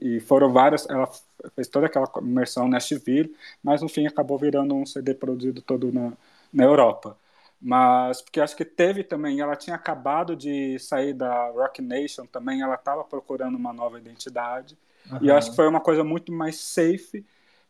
e 0.00 0.20
foram 0.20 0.52
várias. 0.52 0.88
Ela 0.88 1.10
fez 1.54 1.68
toda 1.68 1.86
aquela 1.86 2.08
imersão 2.22 2.68
Nashville, 2.68 3.34
mas 3.62 3.82
no 3.82 3.88
fim 3.88 4.06
acabou 4.06 4.38
virando 4.38 4.74
um 4.74 4.86
CD 4.86 5.14
produzido 5.14 5.60
todo 5.60 5.92
na, 5.92 6.12
na 6.52 6.64
Europa. 6.64 7.18
Mas 7.60 8.20
porque 8.22 8.40
acho 8.40 8.56
que 8.56 8.64
teve 8.64 9.02
também, 9.02 9.40
ela 9.40 9.56
tinha 9.56 9.74
acabado 9.74 10.36
de 10.36 10.78
sair 10.78 11.14
da 11.14 11.48
Rock 11.50 11.80
Nation 11.80 12.26
também, 12.26 12.60
ela 12.60 12.74
estava 12.74 13.02
procurando 13.02 13.56
uma 13.56 13.72
nova 13.72 13.98
identidade. 13.98 14.76
Uhum. 15.10 15.18
E 15.22 15.30
acho 15.30 15.50
que 15.50 15.56
foi 15.56 15.66
uma 15.66 15.80
coisa 15.80 16.04
muito 16.04 16.30
mais 16.30 16.56
safe 16.56 17.24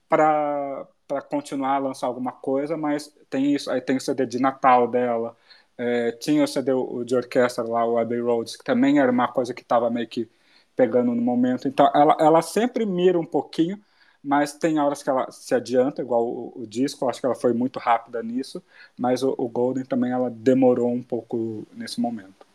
para 0.08 0.86
para 1.06 1.22
continuar 1.22 1.76
a 1.76 1.78
lançar 1.78 2.06
alguma 2.06 2.32
coisa, 2.32 2.76
mas 2.76 3.14
tem 3.30 3.54
isso, 3.54 3.70
aí 3.70 3.80
tem 3.80 3.96
o 3.96 4.00
CD 4.00 4.26
de 4.26 4.40
Natal 4.40 4.88
dela, 4.88 5.36
é, 5.76 6.12
tinha 6.12 6.44
o 6.44 6.48
CD 6.48 6.72
de 7.04 7.16
orquestra 7.16 7.64
lá, 7.64 7.84
o 7.86 7.98
Abbey 7.98 8.20
Roads, 8.20 8.56
que 8.56 8.64
também 8.64 8.98
era 8.98 9.10
uma 9.10 9.28
coisa 9.28 9.52
que 9.52 9.62
estava 9.62 9.90
meio 9.90 10.08
que 10.08 10.28
pegando 10.76 11.14
no 11.14 11.22
momento. 11.22 11.68
Então, 11.68 11.90
ela, 11.94 12.16
ela 12.20 12.42
sempre 12.42 12.86
mira 12.86 13.18
um 13.18 13.26
pouquinho, 13.26 13.80
mas 14.22 14.54
tem 14.54 14.78
horas 14.78 15.02
que 15.02 15.10
ela 15.10 15.30
se 15.30 15.54
adianta, 15.54 16.02
igual 16.02 16.26
o, 16.26 16.62
o 16.62 16.66
disco, 16.66 17.08
acho 17.08 17.20
que 17.20 17.26
ela 17.26 17.34
foi 17.34 17.52
muito 17.52 17.78
rápida 17.78 18.22
nisso, 18.22 18.62
mas 18.98 19.22
o, 19.22 19.34
o, 19.36 19.48
Golden 19.48 19.84
também 19.84 20.12
ela 20.12 20.30
demorou 20.30 20.90
um 20.90 21.02
pouco 21.02 21.66
nesse 21.72 22.00
momento. 22.00 22.46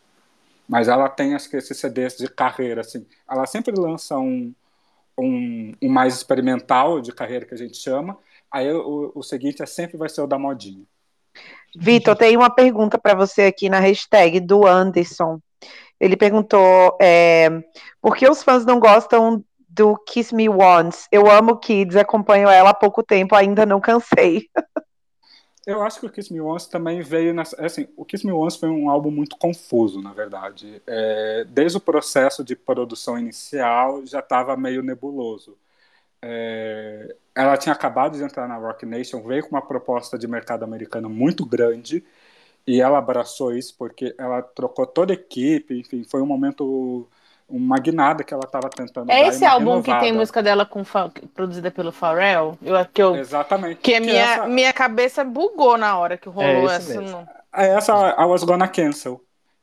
Mas 0.68 0.88
ela 0.88 1.10
tem, 1.10 1.36
acho 1.36 1.50
que, 1.50 1.58
esses 1.58 1.78
CDs 1.78 2.18
de 2.18 2.28
carreira, 2.30 2.82
assim, 2.82 3.06
ela 3.30 3.46
sempre 3.46 3.74
lança 3.80 4.18
um, 4.18 4.54
um, 5.18 5.74
um 5.82 5.90
mais 5.90 6.16
experimental 6.16 7.02
de 7.02 7.12
carreira, 7.12 7.46
que 7.46 7.54
a 7.54 7.58
gente 7.58 7.78
chama, 7.78 8.18
aí 8.52 8.72
o, 8.72 9.12
o 9.16 9.24
seguinte 9.24 9.62
é 9.62 9.66
sempre 9.66 9.98
vai 9.98 10.10
ser 10.10 10.22
o 10.22 10.28
da 10.28 10.38
modinha. 10.38 10.84
Vitor, 11.76 12.16
tem 12.16 12.36
uma 12.36 12.50
pergunta 12.50 12.98
para 12.98 13.14
você 13.14 13.44
aqui 13.44 13.70
na 13.70 13.80
hashtag 13.80 14.40
do 14.40 14.66
Anderson. 14.66 15.40
Ele 16.00 16.18
perguntou 16.18 16.98
é, 17.02 17.50
por 18.02 18.16
que 18.16 18.28
os 18.28 18.42
fãs 18.42 18.66
não 18.66 18.80
gostam 18.80 19.44
do 19.68 19.96
Kiss 19.98 20.34
Me 20.34 20.50
Once. 20.50 21.08
Eu 21.12 21.30
amo 21.30 21.58
Kids, 21.58 21.96
acompanho 21.96 22.50
ela 22.50 22.72
há 22.72 22.74
pouco 22.74 23.04
tempo, 23.04 23.36
ainda 23.36 23.66
não 23.66 23.80
cansei. 23.80 24.50
Eu 25.68 25.84
acho 25.84 26.00
que 26.00 26.06
o 26.08 26.10
Kiss 26.10 26.34
Me 26.34 26.42
Once 26.42 26.68
também 26.68 27.02
veio 27.02 27.32
nessa. 27.32 27.64
Assim, 27.64 27.88
o 27.96 28.04
Kiss 28.04 28.26
Me 28.26 28.32
Once 28.32 28.58
foi 28.58 28.70
um 28.70 28.90
álbum 28.90 29.12
muito 29.12 29.38
confuso, 29.38 30.02
na 30.02 30.12
verdade. 30.12 30.82
É, 30.88 31.46
desde 31.48 31.78
o 31.78 31.82
processo 31.82 32.44
de 32.44 32.56
produção 32.56 33.20
inicial 33.20 34.04
já 34.04 34.18
estava 34.18 34.58
meio 34.58 34.82
nebuloso. 34.82 35.56
É, 36.22 37.16
ela 37.34 37.58
tinha 37.58 37.74
acabado 37.74 38.18
de 38.18 38.24
entrar 38.24 38.48
na 38.48 38.58
Rock 38.58 38.86
Nation, 38.86 39.22
veio 39.22 39.44
com 39.44 39.56
uma 39.56 39.66
proposta 39.66 40.18
de 40.18 40.28
mercado 40.28 40.64
americano 40.64 41.10
muito 41.10 41.46
grande 41.46 42.04
e 42.68 42.82
ela 42.82 42.98
abraçou 42.98 43.56
isso 43.56 43.76
porque 43.78 44.14
ela 44.18 44.42
trocou 44.42 44.86
toda 44.86 45.14
a 45.14 45.16
equipe, 45.16 45.80
enfim, 45.80 46.04
foi 46.04 46.22
um 46.22 46.26
momento 46.26 47.08
uma 47.50 47.78
guinada 47.78 48.24
que 48.24 48.34
ela 48.34 48.44
estava 48.44 48.70
tentando 48.70 49.12
É 49.12 49.28
esse 49.28 49.44
álbum 49.44 49.82
renovada. 49.82 50.00
que 50.00 50.06
tem 50.06 50.14
música 50.14 50.44
dela 50.44 50.66
com 50.66 50.84
produzida 51.34 51.72
pelo 51.72 51.92
Pharrell? 51.92 52.58
Eu, 52.62 52.86
que 52.86 53.02
eu, 53.02 53.16
Exatamente. 53.16 53.78
Que, 53.78 53.94
que 53.94 54.00
minha, 54.00 54.22
essa... 54.22 54.48
minha 54.48 54.72
cabeça 54.72 55.24
bugou 55.24 55.78
na 55.78 55.98
hora 55.98 56.16
que 56.16 56.30
rolou 56.30 56.70
é 56.70 56.76
essa. 56.76 57.02
No... 57.02 57.28
É 57.56 57.70
essa 57.70 57.94
I 57.94 58.26
Was 58.26 58.44
Gonna 58.44 58.68
Cancel. 58.68 59.20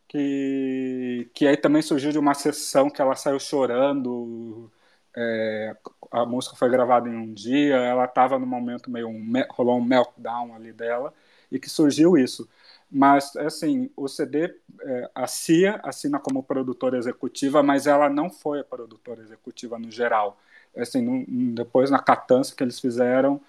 Que, 0.09 1.31
que 1.33 1.47
aí 1.47 1.57
também 1.57 1.83
surgiu 1.83 2.11
de 2.11 2.19
uma 2.19 2.35
sessão 2.35 2.91
que 2.91 3.01
ela 3.01 3.15
saiu 3.15 3.39
chorando. 3.39 4.71
É, 5.17 5.75
a 6.11 6.27
música 6.27 6.57
foi 6.57 6.69
gravada 6.69 7.09
em 7.09 7.17
um 7.17 7.33
dia, 7.33 7.77
ela 7.77 8.05
estava 8.05 8.39
no 8.39 8.47
momento 8.47 8.91
meio 8.91 9.09
um, 9.09 9.33
rolou 9.51 9.79
um 9.79 9.85
meltdown 9.85 10.55
ali 10.55 10.73
dela 10.73 11.13
e 11.51 11.59
que 11.59 11.71
surgiu 11.71 12.17
isso. 12.17 12.49
Mas, 12.91 13.35
assim, 13.37 13.91
o 13.97 14.07
CD, 14.09 14.55
é, 14.83 15.11
a 15.15 15.27
CIA 15.27 15.81
assina 15.83 16.19
como 16.21 16.43
produtora 16.43 16.97
executiva, 16.99 17.63
mas 17.63 17.87
ela 17.87 18.09
não 18.09 18.31
foi 18.31 18.61
a 18.61 18.65
produtora 18.65 19.23
executiva 19.23 19.79
no 19.79 19.91
geral. 19.91 20.39
Assim, 20.77 21.03
no, 21.03 21.25
depois, 21.55 21.91
na 21.91 21.99
catança 21.99 22.55
que 22.55 22.63
eles 22.63 22.79
fizeram, 22.79 23.41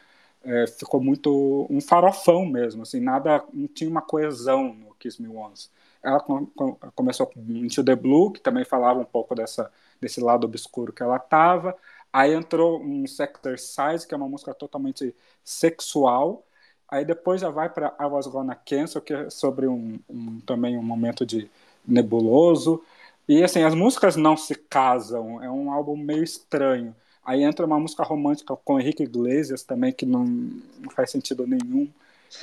é, 0.43 0.65
ficou 0.67 1.01
muito 1.01 1.67
um 1.69 1.81
farofão 1.81 2.45
mesmo, 2.45 2.83
assim, 2.83 2.99
nada, 2.99 3.43
não 3.53 3.67
tinha 3.67 3.89
uma 3.89 4.01
coesão 4.01 4.73
no 4.73 4.93
Kiss 4.95 5.21
Me 5.21 5.27
Once. 5.27 5.69
Ela 6.03 6.19
com, 6.19 6.45
com, 6.47 6.73
começou 6.95 7.27
com 7.27 7.39
Into 7.49 7.83
the 7.83 7.95
Blue, 7.95 8.31
que 8.31 8.41
também 8.41 8.63
falava 8.65 8.99
um 8.99 9.05
pouco 9.05 9.35
dessa, 9.35 9.71
desse 10.01 10.21
lado 10.21 10.45
obscuro 10.45 10.93
que 10.93 11.03
ela 11.03 11.17
estava. 11.17 11.75
Aí 12.11 12.33
entrou 12.33 12.81
um 12.81 13.05
Sex 13.07 13.39
Exercise, 13.45 14.07
que 14.07 14.13
é 14.13 14.17
uma 14.17 14.29
música 14.29 14.53
totalmente 14.53 15.15
sexual, 15.43 16.47
Aí 16.89 17.03
depois 17.03 17.41
já 17.41 17.49
vai 17.49 17.69
para 17.69 17.93
I 17.99 18.05
Was 18.05 18.27
Gonna 18.27 18.55
Cancel, 18.55 19.01
que 19.01 19.13
é 19.13 19.29
sobre 19.29 19.67
um, 19.67 19.99
um, 20.09 20.39
também 20.41 20.77
um 20.77 20.83
momento 20.83 21.25
de 21.25 21.49
nebuloso. 21.85 22.81
E 23.27 23.43
assim, 23.43 23.61
as 23.63 23.73
músicas 23.75 24.15
não 24.15 24.37
se 24.37 24.55
casam, 24.55 25.43
é 25.43 25.49
um 25.51 25.71
álbum 25.71 25.97
meio 25.97 26.23
estranho. 26.23 26.95
Aí 27.25 27.43
entra 27.43 27.65
uma 27.65 27.79
música 27.79 28.03
romântica 28.03 28.55
com 28.55 28.79
Henrique 28.79 29.03
Iglesias 29.03 29.63
também, 29.63 29.91
que 29.91 30.05
não, 30.05 30.23
não 30.25 30.89
faz 30.95 31.11
sentido 31.11 31.45
nenhum. 31.45 31.89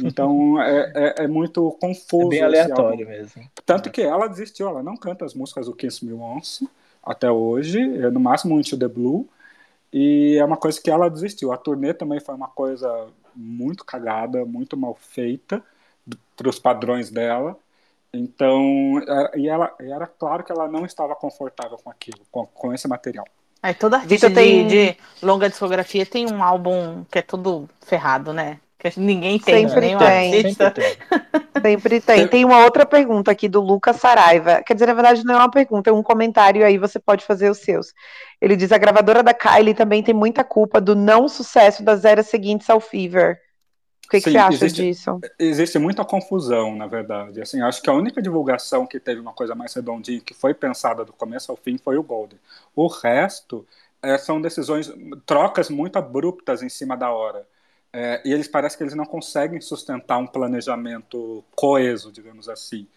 Então 0.02 0.60
é, 0.60 0.92
é, 0.94 1.24
é, 1.24 1.28
muito 1.28 1.76
confuso. 1.80 2.26
É 2.26 2.30
bem 2.30 2.42
aleatório 2.42 3.06
mesmo. 3.06 3.42
Tanto 3.64 3.90
que 3.90 4.02
ela 4.02 4.26
desistiu, 4.26 4.68
ela 4.68 4.82
não 4.82 4.96
canta 4.96 5.24
as 5.24 5.34
músicas 5.34 5.66
do 5.66 5.74
Kiss 5.74 6.04
Me 6.04 6.12
Once 6.12 6.68
até 7.02 7.30
hoje, 7.30 7.78
é 7.78 8.10
no 8.10 8.18
máximo 8.18 8.58
Into 8.58 8.78
the 8.78 8.88
Blue. 8.88 9.28
E 9.92 10.36
é 10.38 10.44
uma 10.44 10.56
coisa 10.56 10.80
que 10.80 10.90
ela 10.90 11.08
desistiu. 11.08 11.52
A 11.52 11.56
turnê 11.56 11.94
também 11.94 12.18
foi 12.18 12.34
uma 12.34 12.48
coisa 12.48 13.08
muito 13.34 13.84
cagada, 13.84 14.44
muito 14.44 14.76
mal 14.76 14.94
feita 14.94 15.62
para 16.36 16.48
os 16.48 16.58
padrões 16.58 17.10
dela. 17.10 17.56
Então, 18.12 19.00
é, 19.06 19.38
e 19.38 19.48
ela 19.48 19.72
era 19.80 20.06
claro 20.06 20.44
que 20.44 20.52
ela 20.52 20.68
não 20.68 20.84
estava 20.84 21.14
confortável 21.14 21.76
com 21.82 21.90
aquilo, 21.90 22.20
com, 22.30 22.46
com 22.46 22.72
esse 22.72 22.88
material. 22.88 23.26
É, 23.62 23.72
toda 23.72 23.96
artista 23.96 24.30
tem... 24.30 24.66
de, 24.66 24.96
longa 25.22 25.48
discografia 25.48 26.04
tem 26.04 26.30
um 26.30 26.42
álbum 26.42 27.04
que 27.10 27.18
é 27.18 27.22
todo 27.22 27.68
ferrado, 27.80 28.32
né? 28.32 28.60
Que 28.90 29.00
ninguém 29.00 29.38
tem, 29.38 29.66
Sempre 29.66 29.80
nenhum 29.80 29.98
tem. 29.98 30.36
artista. 30.36 30.64
Sempre 30.64 30.82
tem. 30.82 31.42
Sempre 31.62 32.00
tem. 32.00 32.28
Tem 32.28 32.44
uma 32.44 32.64
outra 32.64 32.84
pergunta 32.84 33.30
aqui 33.30 33.48
do 33.48 33.60
Lucas 33.60 33.96
Saraiva. 33.96 34.62
Quer 34.62 34.74
dizer, 34.74 34.86
na 34.86 34.94
verdade, 34.94 35.24
não 35.24 35.34
é 35.34 35.38
uma 35.38 35.50
pergunta, 35.50 35.88
é 35.88 35.92
um 35.92 36.02
comentário 36.02 36.64
aí, 36.64 36.76
você 36.76 36.98
pode 36.98 37.24
fazer 37.24 37.50
os 37.50 37.58
seus. 37.58 37.94
Ele 38.40 38.56
diz: 38.56 38.70
a 38.72 38.78
gravadora 38.78 39.22
da 39.22 39.32
Kylie 39.32 39.74
também 39.74 40.02
tem 40.02 40.14
muita 40.14 40.44
culpa 40.44 40.80
do 40.80 40.94
não 40.94 41.28
sucesso 41.28 41.82
das 41.82 42.04
eras 42.04 42.26
seguintes 42.26 42.68
ao 42.68 42.80
Fever. 42.80 43.40
O 44.04 44.10
que, 44.10 44.18
Sim, 44.18 44.24
que 44.24 44.30
você 44.32 44.38
acha 44.38 44.64
existe, 44.66 44.82
disso? 44.82 45.20
Existe 45.38 45.78
muita 45.78 46.04
confusão, 46.04 46.76
na 46.76 46.86
verdade. 46.86 47.40
Assim, 47.40 47.62
acho 47.62 47.80
que 47.80 47.88
a 47.88 47.94
única 47.94 48.20
divulgação 48.20 48.86
que 48.86 49.00
teve 49.00 49.18
uma 49.18 49.32
coisa 49.32 49.54
mais 49.54 49.72
redondinha, 49.72 50.20
que 50.20 50.34
foi 50.34 50.52
pensada 50.52 51.06
do 51.06 51.12
começo 51.12 51.50
ao 51.50 51.56
fim, 51.56 51.78
foi 51.78 51.96
o 51.96 52.02
Golden. 52.02 52.38
O 52.76 52.86
resto 52.86 53.66
é, 54.02 54.18
são 54.18 54.40
decisões, 54.40 54.92
trocas 55.24 55.70
muito 55.70 55.96
abruptas 55.96 56.62
em 56.62 56.68
cima 56.68 56.96
da 56.96 57.10
hora. 57.10 57.46
É, 57.96 58.20
e 58.24 58.32
eles 58.32 58.48
parecem 58.48 58.76
que 58.76 58.82
eles 58.82 58.94
não 58.94 59.04
conseguem 59.06 59.60
sustentar 59.60 60.18
um 60.18 60.26
planejamento 60.26 61.44
coeso, 61.54 62.10
digamos 62.10 62.48
assim. 62.48 62.88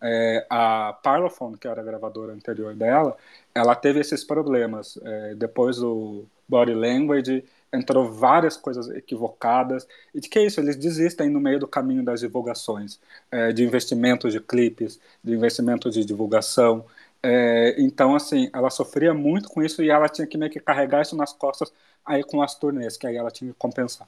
É, 0.00 0.46
a 0.48 0.92
Parlophone, 1.02 1.58
que 1.58 1.66
era 1.66 1.80
a 1.80 1.84
gravadora 1.84 2.32
anterior 2.32 2.72
dela, 2.72 3.16
ela 3.52 3.74
teve 3.74 3.98
esses 4.00 4.22
problemas. 4.22 4.96
É, 5.02 5.34
depois 5.34 5.78
do 5.78 6.24
Body 6.48 6.72
Language, 6.72 7.44
entrou 7.72 8.12
várias 8.12 8.56
coisas 8.56 8.88
equivocadas. 8.90 9.88
E 10.14 10.20
de 10.20 10.28
que 10.28 10.38
é 10.38 10.46
isso? 10.46 10.60
Eles 10.60 10.76
desistem 10.76 11.28
no 11.28 11.40
meio 11.40 11.58
do 11.58 11.66
caminho 11.66 12.04
das 12.04 12.20
divulgações, 12.20 13.00
é, 13.32 13.52
de 13.52 13.64
investimentos 13.64 14.32
de 14.32 14.40
clipes, 14.40 15.00
de 15.22 15.32
investimentos 15.34 15.94
de 15.94 16.04
divulgação. 16.04 16.86
É, 17.22 17.74
então, 17.80 18.14
assim, 18.14 18.50
ela 18.54 18.70
sofria 18.70 19.12
muito 19.12 19.48
com 19.48 19.62
isso 19.62 19.82
e 19.82 19.90
ela 19.90 20.08
tinha 20.08 20.26
que 20.28 20.38
meio 20.38 20.52
que 20.52 20.60
carregar 20.60 21.02
isso 21.02 21.16
nas 21.16 21.32
costas 21.32 21.72
aí 22.06 22.22
com 22.22 22.40
as 22.42 22.54
turnês, 22.54 22.96
que 22.96 23.06
aí 23.06 23.16
ela 23.16 23.30
tinha 23.32 23.50
que 23.52 23.58
compensar. 23.58 24.06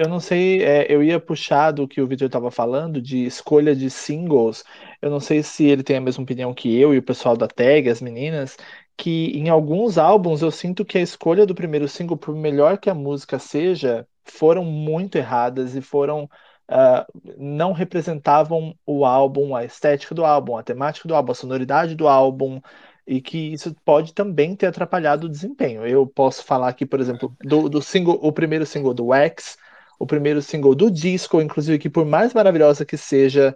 Eu 0.00 0.08
não 0.08 0.18
sei, 0.18 0.64
é, 0.64 0.90
eu 0.90 1.02
ia 1.02 1.20
puxar 1.20 1.72
do 1.72 1.86
que 1.86 2.00
o 2.00 2.06
Victor 2.06 2.24
estava 2.24 2.50
falando, 2.50 3.02
de 3.02 3.26
escolha 3.26 3.76
de 3.76 3.90
singles. 3.90 4.64
Eu 5.02 5.10
não 5.10 5.20
sei 5.20 5.42
se 5.42 5.66
ele 5.66 5.82
tem 5.82 5.96
a 5.96 6.00
mesma 6.00 6.22
opinião 6.22 6.54
que 6.54 6.74
eu 6.74 6.94
e 6.94 6.98
o 6.98 7.02
pessoal 7.02 7.36
da 7.36 7.46
tag, 7.46 7.86
as 7.86 8.00
meninas, 8.00 8.56
que 8.96 9.26
em 9.38 9.50
alguns 9.50 9.98
álbuns 9.98 10.40
eu 10.40 10.50
sinto 10.50 10.86
que 10.86 10.96
a 10.96 11.02
escolha 11.02 11.44
do 11.44 11.54
primeiro 11.54 11.86
single, 11.86 12.16
por 12.16 12.34
melhor 12.34 12.78
que 12.78 12.88
a 12.88 12.94
música 12.94 13.38
seja, 13.38 14.08
foram 14.24 14.64
muito 14.64 15.18
erradas 15.18 15.76
e 15.76 15.82
foram. 15.82 16.24
Uh, 16.70 17.04
não 17.36 17.72
representavam 17.72 18.74
o 18.86 19.04
álbum, 19.04 19.54
a 19.54 19.64
estética 19.64 20.14
do 20.14 20.24
álbum, 20.24 20.56
a 20.56 20.62
temática 20.62 21.06
do 21.08 21.14
álbum, 21.14 21.32
a 21.32 21.34
sonoridade 21.34 21.94
do 21.94 22.08
álbum, 22.08 22.58
e 23.06 23.20
que 23.20 23.52
isso 23.52 23.74
pode 23.84 24.14
também 24.14 24.56
ter 24.56 24.66
atrapalhado 24.66 25.26
o 25.26 25.30
desempenho. 25.30 25.86
Eu 25.86 26.06
posso 26.06 26.44
falar 26.44 26.68
aqui, 26.68 26.86
por 26.86 27.00
exemplo, 27.00 27.36
do, 27.42 27.68
do 27.68 27.82
single, 27.82 28.18
o 28.22 28.32
primeiro 28.32 28.64
single 28.64 28.94
do 28.94 29.06
Wax, 29.06 29.58
o 30.00 30.06
primeiro 30.06 30.40
single 30.40 30.74
do 30.74 30.90
disco, 30.90 31.42
inclusive 31.42 31.78
que 31.78 31.90
por 31.90 32.06
mais 32.06 32.32
maravilhosa 32.32 32.86
que 32.86 32.96
seja, 32.96 33.54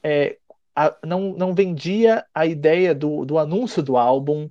é, 0.00 0.38
a, 0.76 0.96
não, 1.04 1.32
não 1.32 1.52
vendia 1.52 2.24
a 2.32 2.46
ideia 2.46 2.94
do, 2.94 3.24
do 3.24 3.36
anúncio 3.36 3.82
do 3.82 3.96
álbum, 3.96 4.48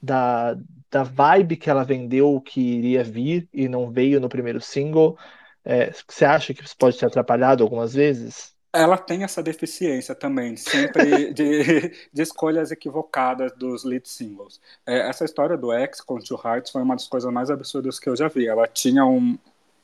da, 0.00 0.56
da 0.88 1.02
vibe 1.02 1.56
que 1.56 1.68
ela 1.68 1.82
vendeu 1.82 2.40
que 2.40 2.60
iria 2.60 3.02
vir 3.02 3.48
e 3.52 3.68
não 3.68 3.90
veio 3.90 4.20
no 4.20 4.28
primeiro 4.28 4.60
single. 4.60 5.18
É, 5.64 5.90
você 6.08 6.24
acha 6.24 6.54
que 6.54 6.62
isso 6.62 6.76
pode 6.78 6.96
ter 6.96 7.06
atrapalhado 7.06 7.64
algumas 7.64 7.92
vezes? 7.94 8.52
Ela 8.72 8.96
tem 8.96 9.24
essa 9.24 9.42
deficiência 9.42 10.14
também, 10.14 10.56
sempre 10.56 11.32
de, 11.34 11.90
de 12.12 12.22
escolhas 12.22 12.70
equivocadas 12.70 13.50
dos 13.56 13.82
lead 13.82 14.08
singles. 14.08 14.60
É, 14.86 15.08
essa 15.08 15.24
história 15.24 15.56
do 15.56 15.72
X 15.72 16.00
com 16.00 16.20
Two 16.20 16.40
Hearts 16.42 16.70
foi 16.70 16.82
uma 16.82 16.94
das 16.94 17.08
coisas 17.08 17.32
mais 17.32 17.50
absurdas 17.50 17.98
que 17.98 18.08
eu 18.08 18.14
já 18.14 18.28
vi. 18.28 18.46
Ela 18.46 18.68
tinha 18.68 19.04
um, 19.04 19.36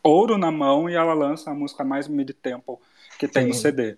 ouro 0.09 0.39
na 0.39 0.51
mão 0.51 0.89
e 0.89 0.95
ela 0.95 1.15
lança 1.15 1.51
a 1.51 1.55
música 1.55 1.85
mais 1.85 2.09
mid-tempo 2.09 2.81
que 3.19 3.29
tem 3.29 3.45
Sim. 3.45 3.49
no 3.49 3.55
CD. 3.55 3.97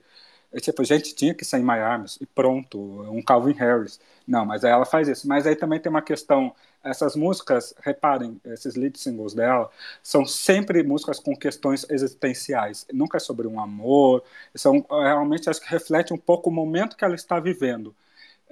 E, 0.52 0.61
tipo, 0.61 0.82
gente, 0.84 1.14
tinha 1.14 1.32
que 1.32 1.44
sair 1.44 1.62
My 1.62 1.78
Arms 1.78 2.18
e 2.20 2.26
pronto, 2.26 2.78
um 3.11 3.22
Calvin 3.22 3.52
Harris. 3.52 4.00
Não, 4.26 4.44
mas 4.44 4.64
aí 4.64 4.72
ela 4.72 4.84
faz 4.84 5.08
isso. 5.08 5.28
Mas 5.28 5.46
aí 5.46 5.54
também 5.54 5.78
tem 5.78 5.90
uma 5.90 6.02
questão, 6.02 6.52
essas 6.82 7.14
músicas, 7.14 7.72
reparem, 7.80 8.40
esses 8.46 8.74
lead 8.74 8.98
singles 8.98 9.32
dela, 9.32 9.70
são 10.02 10.26
sempre 10.26 10.82
músicas 10.82 11.20
com 11.20 11.36
questões 11.36 11.86
existenciais. 11.88 12.86
Nunca 12.92 13.18
é 13.18 13.20
sobre 13.20 13.46
um 13.46 13.61
amor, 13.61 14.24
são 14.54 14.84
realmente, 14.90 15.48
acho 15.48 15.61
que 15.61 15.70
reflete 15.70 16.12
um 16.12 16.18
pouco 16.18 16.50
o 16.50 16.52
momento 16.52 16.96
que 16.96 17.04
ela 17.04 17.14
está 17.14 17.38
vivendo. 17.38 17.94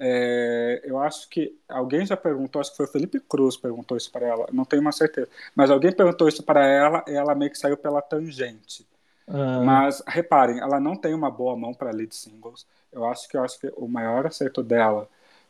É, 0.01 0.81
eu 0.85 0.97
acho 0.97 1.27
que 1.27 1.53
alguém 1.67 2.05
já 2.05 2.15
perguntou, 2.15 2.61
acho 2.61 2.71
que 2.71 2.77
foi 2.77 2.85
o 2.85 2.89
Felipe 2.89 3.19
Cruz 3.19 3.57
perguntou 3.57 3.97
isso 3.97 4.09
para 4.09 4.25
ela, 4.25 4.47
não 4.49 4.63
tenho 4.63 4.81
uma 4.81 4.93
certeza, 4.93 5.27
mas 5.53 5.69
alguém 5.69 5.91
perguntou 5.91 6.29
isso 6.29 6.41
para 6.41 6.65
ela 6.65 7.03
e 7.05 7.11
ela 7.11 7.35
meio 7.35 7.51
que 7.51 7.57
saiu 7.57 7.75
pela 7.75 8.01
tangente. 8.01 8.87
Ah. 9.27 9.61
Mas 9.63 10.01
reparem, 10.07 10.59
ela 10.59 10.79
não 10.79 10.95
tem 10.95 11.13
uma 11.13 11.29
boa 11.29 11.55
mão 11.55 11.73
para 11.73 11.91
lead 11.91 12.15
singles. 12.15 12.65
Eu 12.91 13.05
acho 13.05 13.27
que 13.27 13.35
eu 13.35 13.43
acho 13.43 13.59
que 13.59 13.71
o 13.75 13.87
maior 13.87 14.25
acerto 14.25 14.63
dela 14.63 15.07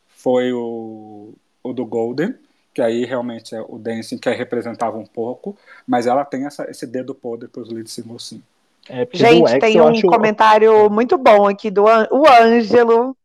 foi 0.08 0.52
o, 0.52 1.32
o 1.62 1.72
do 1.72 1.86
Golden, 1.86 2.34
que 2.74 2.82
aí 2.82 3.04
realmente 3.04 3.54
é 3.54 3.60
o 3.60 3.78
dancing 3.78 4.18
que 4.18 4.28
representava 4.30 4.98
um 4.98 5.06
pouco, 5.06 5.56
mas 5.86 6.06
ela 6.06 6.24
tem 6.24 6.44
essa, 6.44 6.68
esse 6.68 6.86
dedo 6.86 7.14
podre 7.14 7.48
para 7.48 7.62
os 7.62 7.70
lead 7.70 7.88
singles 7.88 8.24
sim. 8.24 8.42
É, 8.88 9.06
Gente, 9.12 9.58
tem 9.60 9.80
um 9.80 9.88
acho... 9.88 10.06
comentário 10.06 10.90
muito 10.90 11.16
bom 11.16 11.46
aqui 11.46 11.70
do 11.70 11.84
o 11.84 12.28
Ângelo 12.28 13.16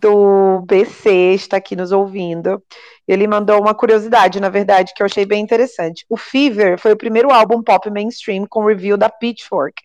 do 0.00 0.60
BC 0.66 1.34
está 1.34 1.56
aqui 1.56 1.74
nos 1.74 1.90
ouvindo. 1.90 2.62
Ele 3.06 3.26
mandou 3.26 3.60
uma 3.60 3.74
curiosidade, 3.74 4.38
na 4.38 4.48
verdade, 4.48 4.92
que 4.94 5.02
eu 5.02 5.06
achei 5.06 5.26
bem 5.26 5.42
interessante. 5.42 6.04
O 6.08 6.16
Fever 6.16 6.78
foi 6.78 6.92
o 6.92 6.96
primeiro 6.96 7.32
álbum 7.32 7.62
pop 7.62 7.90
mainstream 7.90 8.46
com 8.48 8.66
review 8.66 8.96
da 8.96 9.08
Pitchfork. 9.08 9.82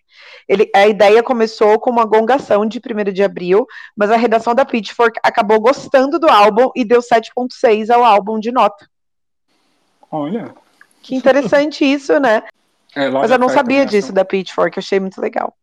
Ele, 0.47 0.69
a 0.75 0.87
ideia 0.87 1.23
começou 1.23 1.79
com 1.79 1.89
uma 1.89 2.05
gongação 2.05 2.65
de 2.65 2.79
1 2.79 3.11
de 3.11 3.23
abril, 3.23 3.65
mas 3.95 4.11
a 4.11 4.17
redação 4.17 4.53
da 4.53 4.65
Pitchfork 4.65 5.19
acabou 5.23 5.59
gostando 5.59 6.19
do 6.19 6.29
álbum 6.29 6.69
e 6.75 6.85
deu 6.85 6.99
7.6 6.99 7.89
ao 7.89 8.03
álbum 8.03 8.39
de 8.39 8.51
nota. 8.51 8.87
Olha. 10.11 10.53
Que 11.01 11.15
interessante 11.15 11.83
isso, 11.83 12.19
né? 12.19 12.43
É, 12.95 13.09
mas 13.09 13.31
eu 13.31 13.39
não 13.39 13.49
sabia 13.49 13.85
disso 13.85 14.13
da 14.13 14.23
Pitchfork, 14.23 14.77
achei 14.77 14.99
muito 14.99 15.19
legal. 15.19 15.55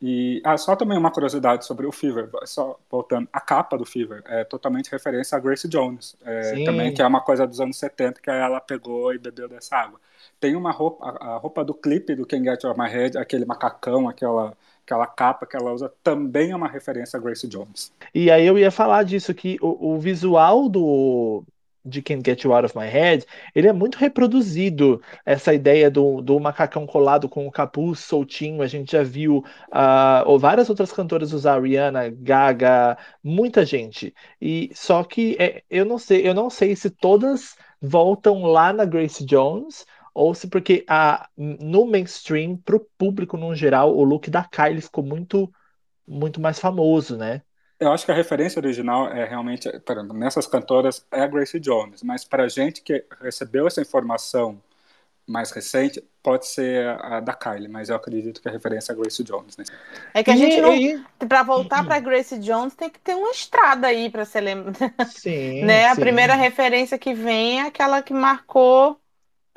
E 0.00 0.40
ah, 0.44 0.56
só 0.56 0.76
também 0.76 0.96
uma 0.96 1.10
curiosidade 1.10 1.66
sobre 1.66 1.84
o 1.84 1.90
Fever, 1.90 2.30
só 2.44 2.78
voltando, 2.88 3.28
a 3.32 3.40
capa 3.40 3.76
do 3.76 3.84
Fever 3.84 4.22
é 4.26 4.44
totalmente 4.44 4.90
referência 4.90 5.36
a 5.36 5.40
Grace 5.40 5.68
Jones, 5.68 6.16
é, 6.24 6.64
também 6.64 6.94
que 6.94 7.02
é 7.02 7.06
uma 7.06 7.20
coisa 7.20 7.46
dos 7.46 7.60
anos 7.60 7.76
70 7.78 8.20
que 8.20 8.30
ela 8.30 8.60
pegou 8.60 9.12
e 9.12 9.18
bebeu 9.18 9.48
dessa 9.48 9.76
água. 9.76 10.00
Tem 10.38 10.54
uma 10.54 10.70
roupa, 10.70 11.04
a, 11.04 11.34
a 11.34 11.36
roupa 11.36 11.64
do 11.64 11.74
clipe 11.74 12.14
do 12.14 12.24
Can't 12.24 12.44
Get 12.44 12.64
Out 12.64 12.78
My 12.78 12.88
Head, 12.88 13.18
aquele 13.18 13.44
macacão, 13.44 14.08
aquela 14.08 14.56
aquela 14.88 15.06
capa 15.06 15.44
que 15.44 15.54
ela 15.54 15.72
usa 15.72 15.92
também 16.02 16.50
é 16.50 16.56
uma 16.56 16.68
referência 16.68 17.18
a 17.18 17.20
Grace 17.20 17.46
Jones. 17.46 17.92
E 18.14 18.30
aí 18.30 18.46
eu 18.46 18.58
ia 18.58 18.70
falar 18.70 19.02
disso 19.02 19.34
que 19.34 19.58
o, 19.60 19.94
o 19.94 19.98
visual 19.98 20.66
do 20.66 21.44
de 21.88 22.02
Can't 22.02 22.22
Get 22.24 22.42
You 22.44 22.52
Out 22.52 22.66
of 22.66 22.78
My 22.78 22.86
Head, 22.86 23.24
ele 23.54 23.68
é 23.68 23.72
muito 23.72 23.96
reproduzido. 23.98 25.00
Essa 25.24 25.54
ideia 25.54 25.90
do, 25.90 26.20
do 26.20 26.38
macacão 26.38 26.86
colado 26.86 27.28
com 27.28 27.46
o 27.46 27.50
capuz 27.50 28.00
soltinho, 28.00 28.62
a 28.62 28.66
gente 28.66 28.92
já 28.92 29.02
viu 29.02 29.38
uh, 29.68 30.22
ou 30.26 30.38
várias 30.38 30.68
outras 30.68 30.92
cantoras 30.92 31.32
usar, 31.32 31.62
Rihanna, 31.62 32.10
Gaga, 32.10 32.98
muita 33.22 33.64
gente. 33.64 34.14
E 34.40 34.70
só 34.74 35.02
que 35.04 35.36
é, 35.38 35.62
eu 35.70 35.84
não 35.84 35.98
sei, 35.98 36.26
eu 36.28 36.34
não 36.34 36.50
sei 36.50 36.76
se 36.76 36.90
todas 36.90 37.56
voltam 37.80 38.44
lá 38.44 38.72
na 38.72 38.84
Grace 38.84 39.24
Jones 39.24 39.86
ou 40.14 40.34
se 40.34 40.48
porque 40.48 40.84
a, 40.88 41.28
no 41.36 41.86
mainstream, 41.86 42.56
para 42.56 42.76
o 42.76 42.86
público 42.98 43.36
no 43.36 43.54
geral, 43.54 43.96
o 43.96 44.02
look 44.02 44.28
da 44.30 44.42
Kylie 44.44 44.80
ficou 44.80 45.04
muito 45.04 45.50
muito 46.06 46.40
mais 46.40 46.58
famoso, 46.58 47.16
né? 47.16 47.42
Eu 47.80 47.92
acho 47.92 48.04
que 48.04 48.10
a 48.10 48.14
referência 48.14 48.58
original 48.58 49.08
é 49.08 49.24
realmente, 49.24 49.68
exemplo, 49.68 50.12
nessas 50.16 50.46
cantoras, 50.46 51.06
é 51.12 51.22
a 51.22 51.26
Grace 51.26 51.60
Jones, 51.60 52.02
mas 52.02 52.24
para 52.24 52.44
a 52.44 52.48
gente 52.48 52.82
que 52.82 53.04
recebeu 53.20 53.66
essa 53.68 53.80
informação 53.80 54.60
mais 55.28 55.50
recente, 55.50 56.02
pode 56.22 56.46
ser 56.46 56.88
a 57.00 57.20
da 57.20 57.34
Kylie, 57.34 57.68
mas 57.68 57.90
eu 57.90 57.96
acredito 57.96 58.40
que 58.40 58.48
a 58.48 58.50
referência 58.50 58.92
é 58.92 58.94
a 58.94 58.98
Grace 58.98 59.22
Jones. 59.22 59.56
Né? 59.58 59.64
É 60.14 60.24
que 60.24 60.30
a 60.30 60.36
gente 60.36 60.58
não. 60.60 61.04
Para 61.28 61.42
voltar 61.42 61.84
para 61.84 62.00
Grace 62.00 62.38
Jones, 62.38 62.74
tem 62.74 62.88
que 62.88 62.98
ter 62.98 63.14
uma 63.14 63.30
estrada 63.30 63.86
aí 63.86 64.08
para 64.08 64.24
ser 64.24 64.40
lembrado. 64.40 64.78
Sim. 65.10 65.64
né? 65.64 65.86
A 65.86 65.94
sim. 65.94 66.00
primeira 66.00 66.34
referência 66.34 66.98
que 66.98 67.12
vem 67.12 67.60
é 67.60 67.66
aquela 67.66 68.02
que 68.02 68.14
marcou 68.14 68.98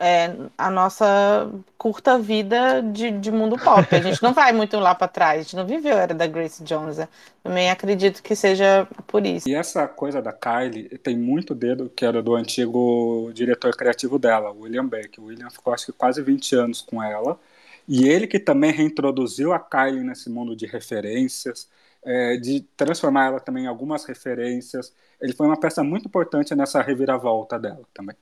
é, 0.02 0.36
a 0.58 0.72
nossa 0.72 1.48
curta 1.78 2.18
vida 2.18 2.82
de, 2.82 3.12
de, 3.12 3.32
mundo 3.32 3.56
pop. 3.56 3.86
A 3.96 4.02
gente 4.02 4.22
não 4.24 4.34
vai 4.34 4.52
muito 4.52 4.80
lá 4.80 4.96
para 4.96 5.08
trás, 5.08 5.40
a 5.40 5.44
gente 5.44 5.56
não 5.56 5.66
viveu 5.66 5.96
a 5.96 6.00
era 6.00 6.14
da 6.16 6.26
Grace 6.26 6.64
Jones. 6.64 6.98
Né? 6.98 7.08
Também 7.44 7.70
acredito 7.70 8.24
que 8.24 8.36
seja 8.36 8.88
por 9.06 9.24
isso. 9.28 9.48
E 9.48 9.54
essa 9.54 9.88
coisa 9.88 10.20
da 10.20 10.34
Kylie 10.34 10.98
tem 10.98 11.16
muito 11.16 11.54
dedo 11.54 11.88
que 11.88 12.04
era 12.04 12.20
do 12.22 12.34
antigo 12.34 13.30
diretor 13.32 13.78
criativo 13.78 14.18
dela, 14.18 14.52
William 14.52 14.88
Beck. 14.88 15.22
O 15.22 15.26
William 15.26 15.52
ficou 15.52 15.72
acho 15.72 15.86
que 15.86 15.92
quase 15.92 16.20
20 16.24 16.56
anos 16.56 16.82
com 16.82 17.02
ela. 17.04 17.40
E 17.88 18.08
ele 18.08 18.26
que 18.26 18.40
também 18.40 18.72
reintroduziu 18.72 19.54
a 19.54 19.60
Kylie 19.60 20.04
nesse 20.04 20.32
mundo 20.32 20.56
de 20.56 20.66
referências, 20.66 21.70
é, 22.04 22.38
de 22.38 22.62
transformar 22.76 23.28
ela 23.28 23.40
também 23.40 23.66
em 23.66 23.68
algumas 23.68 24.04
referências. 24.06 24.92
Ele 25.22 25.34
foi 25.34 25.46
uma 25.46 25.60
peça 25.60 25.84
muito 25.84 26.08
importante 26.08 26.56
nessa 26.56 26.82
reviravolta 26.82 27.60
dela 27.60 27.84
também 27.94 28.16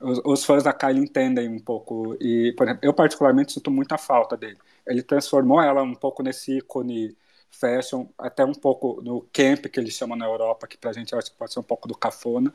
os, 0.00 0.44
fãs 0.44 0.62
da 0.62 0.72
Kylie 0.72 1.02
entendem 1.02 1.48
um 1.48 1.58
pouco. 1.58 2.16
E, 2.20 2.52
por 2.56 2.66
exemplo, 2.66 2.80
eu 2.82 2.94
particularmente 2.94 3.52
sinto 3.52 3.70
muita 3.70 3.98
falta 3.98 4.36
dele. 4.36 4.58
Ele 4.86 5.02
transformou 5.02 5.60
ela 5.60 5.82
um 5.82 5.94
pouco 5.94 6.22
nesse 6.22 6.58
ícone 6.58 7.16
fashion, 7.50 8.06
até 8.18 8.44
um 8.44 8.52
pouco 8.54 9.00
no 9.02 9.22
camp 9.32 9.66
que 9.66 9.78
eles 9.80 9.94
chamam 9.94 10.16
na 10.16 10.24
Europa, 10.26 10.66
que 10.66 10.78
pra 10.78 10.92
gente 10.92 11.14
acho 11.14 11.30
que 11.30 11.36
pode 11.36 11.52
ser 11.52 11.60
um 11.60 11.64
pouco 11.64 11.86
do 11.88 11.96
cafona. 11.96 12.52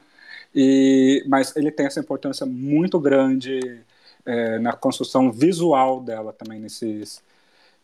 E, 0.54 1.24
mas 1.28 1.56
ele 1.56 1.72
tem 1.72 1.86
essa 1.86 2.00
importância 2.00 2.46
muito 2.46 3.00
grande 3.00 3.84
é, 4.26 4.60
na 4.60 4.74
construção 4.74 5.32
visual 5.32 6.02
dela 6.02 6.34
também 6.34 6.60
nesses 6.60 7.24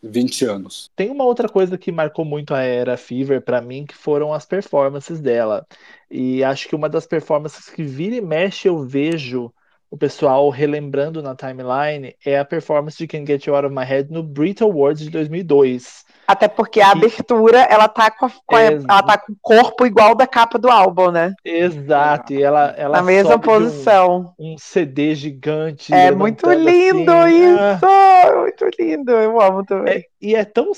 20 0.02 0.44
anos. 0.44 0.90
Tem 0.96 1.10
uma 1.10 1.24
outra 1.24 1.48
coisa 1.48 1.78
que 1.78 1.92
marcou 1.92 2.24
muito 2.24 2.54
a 2.54 2.60
era 2.60 2.96
Fever 2.96 3.40
para 3.40 3.60
mim, 3.60 3.86
que 3.86 3.94
foram 3.94 4.32
as 4.32 4.44
performances 4.44 5.20
dela. 5.20 5.66
E 6.10 6.42
acho 6.42 6.68
que 6.68 6.74
uma 6.74 6.88
das 6.88 7.06
performances 7.06 7.68
que 7.68 7.84
vira 7.84 8.16
e 8.16 8.20
mexe 8.20 8.68
eu 8.68 8.84
vejo 8.84 9.52
o 9.92 9.96
pessoal 9.98 10.48
relembrando 10.48 11.22
na 11.22 11.34
timeline 11.34 12.16
é 12.24 12.38
a 12.38 12.46
performance 12.46 12.96
de 12.96 13.06
Can't 13.06 13.26
Get 13.26 13.44
You 13.44 13.54
Out 13.54 13.66
of 13.66 13.76
My 13.76 13.84
Head 13.84 14.10
no 14.10 14.22
Brit 14.22 14.62
Awards 14.62 15.04
de 15.04 15.10
2002. 15.10 16.06
Até 16.26 16.48
porque 16.48 16.80
a 16.80 16.92
abertura, 16.92 17.60
ela 17.68 17.86
tá 17.88 18.10
com, 18.10 18.24
a, 18.24 18.30
com 18.30 18.56
a, 18.56 18.62
ela 18.62 19.02
tá 19.02 19.18
com 19.18 19.32
o 19.32 19.36
corpo 19.42 19.84
igual 19.84 20.14
da 20.14 20.26
capa 20.26 20.58
do 20.58 20.70
álbum, 20.70 21.10
né? 21.10 21.34
Exato, 21.44 22.32
e 22.32 22.42
ela, 22.42 22.74
ela 22.78 22.96
Na 22.96 23.02
mesma 23.02 23.38
posição. 23.38 24.32
Um, 24.38 24.54
um, 24.54 24.56
CD 24.56 25.14
gigante. 25.14 25.92
É 25.92 26.10
muito 26.10 26.50
lindo 26.50 27.12
assim. 27.12 27.54
isso! 27.54 28.41
Muito 28.60 28.76
lindo, 28.78 29.10
eu 29.12 29.40
amo 29.40 29.64
também. 29.64 29.98
É, 29.98 30.04
e 30.20 30.34
é 30.34 30.44
tão 30.44 30.72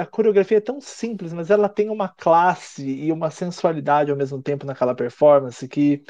a 0.00 0.06
coreografia 0.06 0.58
é 0.58 0.60
tão 0.60 0.80
simples, 0.80 1.32
mas 1.32 1.50
ela 1.50 1.68
tem 1.68 1.88
uma 1.88 2.08
classe 2.08 2.84
e 2.84 3.12
uma 3.12 3.30
sensualidade 3.30 4.10
ao 4.10 4.16
mesmo 4.16 4.42
tempo 4.42 4.66
naquela 4.66 4.94
performance 4.94 5.66
que 5.68 6.02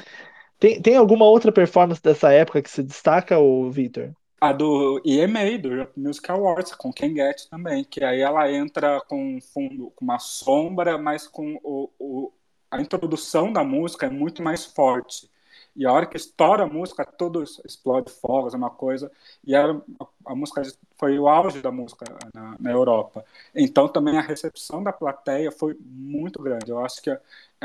tem, 0.59 0.81
tem 0.81 0.95
alguma 0.95 1.25
outra 1.25 1.51
performance 1.51 2.01
dessa 2.01 2.31
época 2.31 2.61
que 2.61 2.69
se 2.69 2.83
destaca, 2.83 3.39
o 3.39 3.69
Victor? 3.71 4.13
A 4.39 4.51
do 4.51 5.01
EMA, 5.05 5.57
do 5.59 5.87
Music 5.95 6.31
Awards, 6.31 6.73
com 6.75 6.91
Ken 6.91 7.13
Get 7.15 7.47
também, 7.49 7.83
que 7.83 8.03
aí 8.03 8.21
ela 8.21 8.51
entra 8.51 9.01
com 9.01 9.39
fundo, 9.53 9.91
com 9.95 10.05
uma 10.05 10.19
sombra, 10.19 10.97
mas 10.97 11.27
com 11.27 11.59
o, 11.63 11.89
o, 11.99 12.33
a 12.69 12.81
introdução 12.81 13.51
da 13.51 13.63
música 13.63 14.07
é 14.07 14.09
muito 14.09 14.41
mais 14.41 14.65
forte. 14.65 15.29
E 15.75 15.85
a 15.85 15.91
hora 15.91 16.05
que 16.05 16.17
estoura 16.17 16.63
a 16.63 16.67
música, 16.67 17.05
tudo 17.05 17.43
explode 17.43 18.11
fogos, 18.11 18.53
é 18.53 18.57
uma 18.57 18.69
coisa. 18.69 19.11
E 19.45 19.55
era, 19.55 19.81
a, 20.25 20.35
música 20.35 20.61
foi 20.97 21.17
o 21.17 21.27
auge 21.27 21.61
da 21.61 21.71
música 21.71 22.05
na, 22.33 22.55
na, 22.59 22.71
Europa. 22.71 23.23
Então 23.55 23.87
também 23.87 24.17
a 24.17 24.21
recepção 24.21 24.83
da 24.83 24.91
plateia 24.91 25.51
foi 25.51 25.77
muito 25.79 26.41
grande. 26.41 26.69
Eu 26.69 26.83
acho 26.83 27.01
que 27.01 27.09
é 27.09 27.19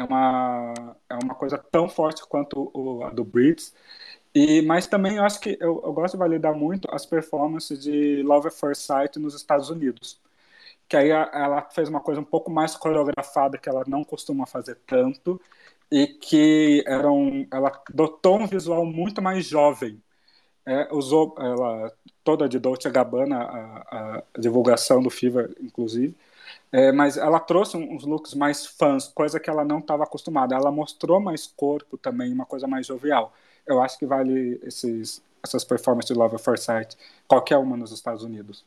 uma, 0.05 0.75
é 1.09 1.15
uma 1.23 1.35
coisa 1.35 1.59
tão 1.59 1.89
forte 1.89 2.25
quanto 2.27 2.71
o, 2.73 3.05
a 3.05 3.11
do 3.11 3.25
Brits. 3.25 3.75
E, 4.35 4.63
mas 4.63 4.87
também 4.87 5.17
eu 5.17 5.25
acho 5.25 5.41
que 5.41 5.57
eu, 5.61 5.83
eu, 5.83 5.93
gosto 5.93 6.15
de 6.15 6.19
validar 6.19 6.55
muito 6.55 6.89
as 6.93 7.07
performances 7.07 7.83
de 7.83 8.23
Love 8.23 8.49
at 8.49 8.55
First 8.55 8.83
Sight 8.83 9.19
nos 9.19 9.35
Estados 9.35 9.71
Unidos. 9.71 10.21
Que 10.89 10.97
aí 10.97 11.11
ela 11.11 11.63
fez 11.63 11.89
uma 11.89 12.01
coisa 12.01 12.21
um 12.21 12.25
pouco 12.25 12.51
mais 12.51 12.77
coreografada, 12.77 13.59
que 13.59 13.69
ela 13.69 13.85
não 13.87 14.05
costuma 14.05 14.47
fazer 14.47 14.77
tanto, 14.87 15.41
e 15.91 16.07
que 16.07 16.85
era 16.87 17.11
um, 17.11 17.47
ela 17.53 17.73
adotou 17.89 18.41
um 18.41 18.47
visual 18.47 18.85
muito 18.85 19.23
mais 19.23 19.47
jovem. 19.47 20.03
É, 20.65 20.93
usou 20.93 21.35
ela 21.39 21.93
toda 22.25 22.49
de 22.49 22.59
Dolce 22.59 22.91
Gabbana, 22.91 23.39
a, 23.39 24.23
a 24.37 24.41
divulgação 24.41 25.01
do 25.01 25.11
Fever, 25.11 25.55
inclusive, 25.61 26.15
é, 26.73 26.91
mas 26.93 27.17
ela 27.17 27.39
trouxe 27.39 27.77
uns 27.77 28.05
looks 28.05 28.35
mais 28.35 28.67
fãs, 28.67 29.09
coisa 29.09 29.39
que 29.39 29.49
ela 29.49 29.65
não 29.65 29.79
estava 29.79 30.05
acostumada. 30.05 30.55
Ela 30.55 30.71
mostrou 30.71 31.21
mais 31.21 31.47
corpo 31.47 31.97
também, 31.97 32.33
uma 32.33 32.45
coisa 32.45 32.67
mais 32.67 32.87
jovial. 32.87 33.33
Eu 33.67 33.81
acho 33.81 33.99
que 33.99 34.07
vale 34.07 34.61
esses, 34.65 35.23
essas 35.43 35.65
performances 35.65 36.13
de 36.13 36.19
Love 36.19 36.37
at 36.37 36.43
First 36.43 36.65
Sight, 36.65 36.97
qualquer 37.29 37.59
uma 37.59 37.77
nos 37.77 37.93
Estados 37.93 38.23
Unidos. 38.23 38.65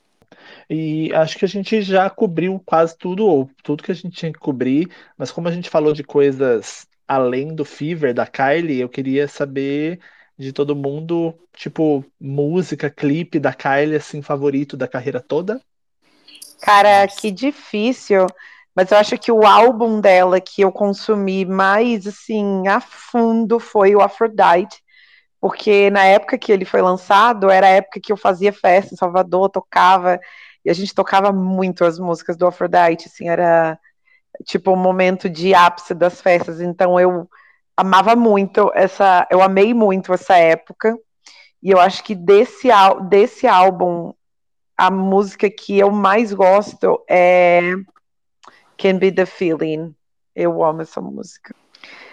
E 0.70 1.14
acho 1.14 1.38
que 1.38 1.46
a 1.46 1.48
gente 1.48 1.82
já 1.82 2.10
cobriu 2.10 2.62
quase 2.66 2.98
tudo, 2.98 3.26
ou 3.26 3.50
tudo 3.64 3.84
que 3.84 3.92
a 3.92 3.96
gente 3.96 4.12
tinha 4.12 4.32
que 4.32 4.40
cobrir, 4.40 4.90
mas 5.18 5.32
como 5.32 5.48
a 5.48 5.52
gente 5.52 5.70
falou 5.70 5.94
de 5.94 6.04
coisas 6.04 6.88
além 7.10 7.56
do 7.56 7.66
Fever, 7.66 8.14
da 8.14 8.28
Kylie, 8.28 8.80
eu 8.80 8.88
queria 8.88 9.28
saber 9.28 10.00
de 10.38 10.54
todo 10.54 10.76
mundo, 10.76 11.34
tipo, 11.54 12.06
música, 12.22 12.88
clipe 12.88 13.40
da 13.40 13.52
Kylie, 13.52 13.96
assim, 13.96 14.22
favorito 14.22 14.78
da 14.78 14.88
carreira 14.88 15.20
toda. 15.20 15.60
Cara, 16.62 17.08
que 17.08 17.32
difícil. 17.32 18.28
Mas 18.76 18.92
eu 18.92 18.98
acho 19.00 19.18
que 19.18 19.32
o 19.32 19.44
álbum 19.44 20.00
dela 20.00 20.40
que 20.40 20.62
eu 20.62 20.72
consumi 20.72 21.44
mais, 21.46 22.06
assim, 22.06 22.68
a 22.68 22.80
fundo 22.80 23.60
foi 23.60 23.96
o 23.96 24.02
Aphrodite. 24.02 24.82
Porque 25.42 25.90
na 25.90 26.06
época 26.06 26.38
que 26.38 26.52
ele 26.52 26.64
foi 26.64 26.82
lançado, 26.82 27.50
era 27.50 27.66
a 27.66 27.72
época 27.72 28.00
que 28.02 28.12
eu 28.12 28.18
fazia 28.18 28.54
festa 28.54 28.94
em 28.94 28.98
Salvador, 28.98 29.50
tocava, 29.50 30.20
e 30.64 30.70
a 30.70 30.74
gente 30.74 30.94
tocava 30.94 31.32
muito 31.32 31.84
as 31.84 31.98
músicas 31.98 32.38
do 32.38 32.46
Aphrodite, 32.46 33.08
assim, 33.08 33.28
era 33.28 33.80
tipo 34.46 34.72
um 34.72 34.78
momento 34.78 35.30
de 35.30 35.54
ápice 35.54 35.94
das 35.94 36.22
festas. 36.22 36.62
Então 36.62 37.00
eu 37.00 37.30
amava 37.76 38.16
muito 38.16 38.72
essa, 38.76 39.28
eu 39.32 39.42
amei 39.42 39.74
muito 39.74 40.14
essa 40.14 40.36
época. 40.36 40.98
E 41.62 41.72
eu 41.72 41.80
acho 41.80 42.04
que 42.04 42.16
desse, 42.16 42.70
desse 43.10 43.48
álbum 43.48 44.14
a 44.78 44.90
música 44.90 45.50
que 45.50 45.78
eu 45.78 45.92
mais 45.92 46.34
gosto 46.34 47.04
é 47.10 47.74
Can 48.78 48.98
Be 48.98 49.12
the 49.12 49.26
Feeling. 49.26 49.94
Eu 50.34 50.64
amo 50.64 50.82
essa 50.82 51.02
música. 51.02 51.54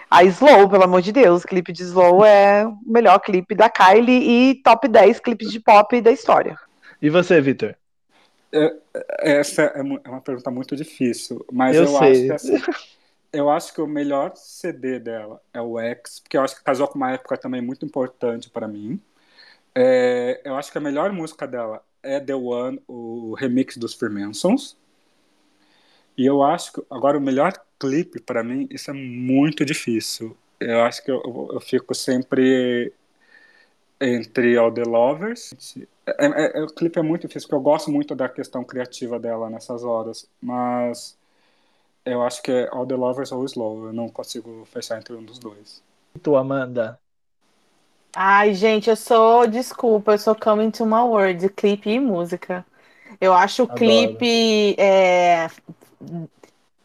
A 0.09 0.23
Slow, 0.23 0.69
pelo 0.69 0.83
amor 0.83 1.01
de 1.01 1.11
Deus, 1.11 1.43
o 1.43 1.47
clipe 1.47 1.71
de 1.71 1.83
Slow 1.83 2.25
é 2.25 2.65
o 2.65 2.77
melhor 2.85 3.19
clipe 3.19 3.55
da 3.55 3.69
Kylie 3.69 4.51
e 4.51 4.55
top 4.63 4.87
10 4.87 5.19
clipes 5.19 5.49
de 5.49 5.59
pop 5.59 5.99
da 6.01 6.11
história. 6.11 6.57
E 7.01 7.09
você, 7.09 7.39
Vitor? 7.39 7.75
Essa 9.19 9.63
é, 9.63 9.79
é 9.79 10.09
uma 10.09 10.21
pergunta 10.21 10.49
muito 10.49 10.75
difícil, 10.75 11.45
mas 11.51 11.75
eu, 11.75 11.83
eu 11.83 11.97
acho 11.97 12.21
que 12.21 12.87
eu 13.33 13.49
acho 13.49 13.73
que 13.73 13.81
o 13.81 13.87
melhor 13.87 14.33
CD 14.35 14.99
dela 14.99 15.41
é 15.53 15.61
o 15.61 15.79
X, 15.79 16.19
porque 16.19 16.37
eu 16.37 16.41
acho 16.41 16.55
que 16.55 16.63
casou 16.63 16.87
com 16.87 16.95
uma 16.95 17.11
época 17.11 17.37
também 17.37 17.61
muito 17.61 17.85
importante 17.85 18.49
para 18.49 18.67
mim. 18.67 18.99
É, 19.75 20.41
eu 20.43 20.55
acho 20.55 20.71
que 20.71 20.77
a 20.77 20.81
melhor 20.81 21.11
música 21.11 21.45
dela 21.45 21.83
é 22.01 22.19
The 22.19 22.33
One, 22.35 22.81
o 22.87 23.35
remix 23.35 23.77
dos 23.77 23.93
Freemasons. 23.93 24.77
E 26.17 26.25
eu 26.25 26.41
acho 26.41 26.73
que 26.73 26.83
agora 26.89 27.17
o 27.17 27.21
melhor 27.21 27.53
clipe 27.79 28.19
para 28.19 28.43
mim, 28.43 28.67
isso 28.71 28.89
é 28.89 28.93
muito 28.93 29.63
difícil. 29.63 30.35
Eu 30.59 30.81
acho 30.81 31.03
que 31.03 31.11
eu, 31.11 31.49
eu 31.53 31.59
fico 31.59 31.93
sempre 31.93 32.91
entre 33.99 34.57
All 34.57 34.71
the 34.71 34.83
Lovers. 34.83 35.53
É, 36.05 36.25
é, 36.25 36.59
é, 36.59 36.63
o 36.63 36.67
clipe 36.67 36.99
é 36.99 37.01
muito 37.01 37.27
difícil, 37.27 37.47
porque 37.47 37.55
eu 37.55 37.61
gosto 37.61 37.91
muito 37.91 38.15
da 38.15 38.29
questão 38.29 38.63
criativa 38.63 39.19
dela 39.19 39.49
nessas 39.49 39.83
horas, 39.83 40.27
mas 40.41 41.17
eu 42.05 42.21
acho 42.21 42.41
que 42.41 42.51
é 42.51 42.69
All 42.71 42.85
the 42.85 42.95
Lovers 42.95 43.31
ou 43.31 43.43
Slow. 43.45 43.87
Eu 43.87 43.93
não 43.93 44.09
consigo 44.09 44.65
fechar 44.71 44.97
entre 44.97 45.13
um 45.13 45.23
dos 45.23 45.39
dois. 45.39 45.81
E 46.15 46.19
tu, 46.19 46.35
Amanda? 46.35 46.99
Ai, 48.15 48.53
gente, 48.53 48.89
eu 48.89 48.95
sou, 48.95 49.45
desculpa, 49.45 50.13
eu 50.13 50.17
sou 50.17 50.33
Coming 50.33 50.71
to 50.71 50.85
My 50.85 51.01
World, 51.01 51.49
clipe 51.49 51.89
e 51.89 51.99
música. 51.99 52.65
Eu 53.19 53.33
acho 53.33 53.63
o 53.63 53.67
clipe 53.67 54.75
é, 54.77 55.49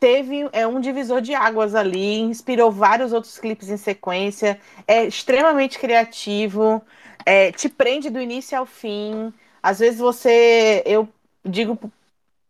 teve 0.03 0.49
é 0.53 0.67
um 0.67 0.81
divisor 0.81 1.21
de 1.21 1.33
águas 1.33 1.77
ali, 1.77 2.19
inspirou 2.19 2.73
vários 2.73 3.13
outros 3.13 3.39
clipes 3.39 3.69
em 3.69 3.77
sequência, 3.77 4.59
é 4.85 5.05
extremamente 5.05 5.79
criativo, 5.79 6.83
é, 7.25 7.53
te 7.53 7.69
prende 7.69 8.11
do 8.11 8.21
início 8.21 8.59
ao 8.59 8.67
fim. 8.67 9.33
Às 9.63 9.79
vezes 9.79 9.99
você, 9.99 10.83
eu 10.87 11.09
digo 11.45 11.79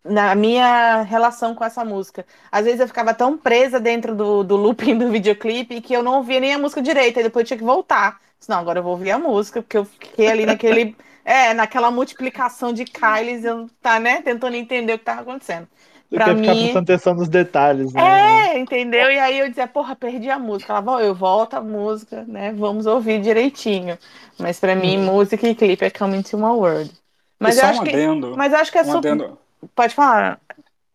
na 0.04 0.34
minha 0.34 1.02
relação 1.02 1.54
com 1.54 1.64
essa 1.64 1.84
música. 1.84 2.26
Às 2.50 2.64
vezes 2.64 2.80
eu 2.80 2.88
ficava 2.88 3.14
tão 3.14 3.36
presa 3.38 3.78
dentro 3.78 4.14
do, 4.14 4.42
do 4.42 4.56
looping 4.56 4.98
do 4.98 5.10
videoclipe 5.10 5.80
que 5.80 5.94
eu 5.94 6.02
não 6.02 6.16
ouvia 6.16 6.40
nem 6.40 6.54
a 6.54 6.58
música 6.58 6.82
direita, 6.82 7.20
e 7.20 7.22
depois 7.22 7.44
eu 7.44 7.48
tinha 7.48 7.58
que 7.58 7.64
voltar. 7.64 8.20
Não, 8.48 8.58
agora 8.58 8.80
eu 8.80 8.82
vou 8.82 8.92
ouvir 8.92 9.12
a 9.12 9.18
música, 9.18 9.62
porque 9.62 9.78
eu 9.78 9.84
fiquei 9.84 10.28
ali 10.28 10.44
naquele. 10.46 10.96
é, 11.24 11.54
naquela 11.54 11.90
multiplicação 11.90 12.72
de 12.72 12.84
Kylie, 12.84 13.44
eu 13.44 13.68
tá, 13.80 14.00
né, 14.00 14.22
tentando 14.22 14.56
entender 14.56 14.94
o 14.94 14.98
que 14.98 15.02
estava 15.02 15.20
acontecendo. 15.22 15.68
Pra 16.12 16.26
quer 16.26 16.34
mim... 16.34 16.42
ficar 16.42 16.54
prestando 16.54 16.92
atenção 16.92 17.14
nos 17.14 17.28
detalhes, 17.28 17.92
né? 17.92 18.54
É, 18.54 18.58
entendeu? 18.58 19.10
E 19.10 19.18
aí 19.18 19.38
eu 19.38 19.48
dizia, 19.48 19.66
porra, 19.66 19.96
perdi 19.96 20.30
a 20.30 20.38
música. 20.38 20.74
Ela 20.74 21.02
eu 21.02 21.14
volto 21.14 21.54
a 21.54 21.60
música, 21.60 22.24
né? 22.24 22.52
Vamos 22.52 22.86
ouvir 22.86 23.20
direitinho. 23.20 23.98
Mas 24.38 24.60
pra 24.60 24.74
mim, 24.74 24.98
hum. 24.98 25.04
música 25.04 25.48
e 25.48 25.54
clipe 25.54 25.84
é 25.84 25.90
Coming 25.90 26.22
to 26.22 26.36
My 26.36 26.44
World. 26.44 26.92
Mas 27.38 27.58
eu, 27.58 27.64
acho 27.64 27.80
um 27.80 27.84
que, 27.84 28.36
mas 28.36 28.52
eu 28.52 28.58
acho 28.58 28.70
que 28.70 28.78
é 28.78 28.82
um 28.82 28.84
super. 28.84 29.12
Adendo. 29.12 29.38
Pode 29.74 29.94
falar. 29.94 30.40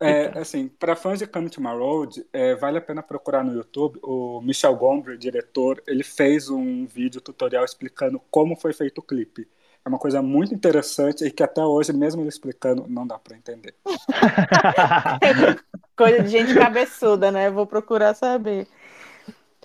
É, 0.00 0.38
assim, 0.38 0.68
para 0.68 0.94
fãs 0.94 1.18
de 1.18 1.26
Come 1.26 1.50
to 1.50 1.60
My 1.60 1.72
Road, 1.72 2.24
é, 2.32 2.54
vale 2.54 2.78
a 2.78 2.80
pena 2.80 3.02
procurar 3.02 3.42
no 3.42 3.52
YouTube. 3.52 3.98
O 4.02 4.40
Michel 4.40 4.76
Gondry, 4.76 5.18
diretor, 5.18 5.82
ele 5.86 6.04
fez 6.04 6.48
um 6.48 6.86
vídeo 6.86 7.20
tutorial 7.20 7.64
explicando 7.64 8.20
como 8.30 8.54
foi 8.54 8.72
feito 8.72 8.98
o 8.98 9.02
clipe. 9.02 9.48
É 9.88 9.90
uma 9.90 9.98
coisa 9.98 10.20
muito 10.20 10.54
interessante 10.54 11.24
e 11.24 11.30
que 11.30 11.42
até 11.42 11.64
hoje, 11.64 11.94
mesmo 11.94 12.20
ele 12.20 12.28
explicando, 12.28 12.84
não 12.86 13.06
dá 13.06 13.18
para 13.18 13.34
entender. 13.34 13.74
coisa 15.96 16.22
de 16.22 16.28
gente 16.28 16.54
cabeçuda, 16.54 17.32
né? 17.32 17.50
Vou 17.50 17.66
procurar 17.66 18.12
saber. 18.12 18.68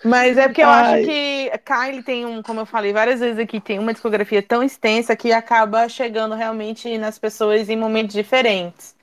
Mas 0.01 0.37
é 0.37 0.47
porque 0.47 0.61
eu 0.61 0.69
Ai. 0.69 1.01
acho 1.01 1.05
que 1.05 1.51
Kylie 1.65 2.03
tem 2.03 2.25
um, 2.25 2.41
como 2.41 2.61
eu 2.61 2.65
falei 2.65 2.93
várias 2.93 3.19
vezes 3.19 3.37
aqui, 3.37 3.59
tem 3.59 3.79
uma 3.79 3.91
discografia 3.91 4.41
tão 4.41 4.63
extensa 4.63 5.13
que 5.13 5.33
acaba 5.33 5.89
chegando 5.89 6.35
realmente 6.35 6.97
nas 6.97 7.19
pessoas 7.19 7.69
em 7.69 7.75
momentos 7.75 8.15
diferentes. 8.15 8.95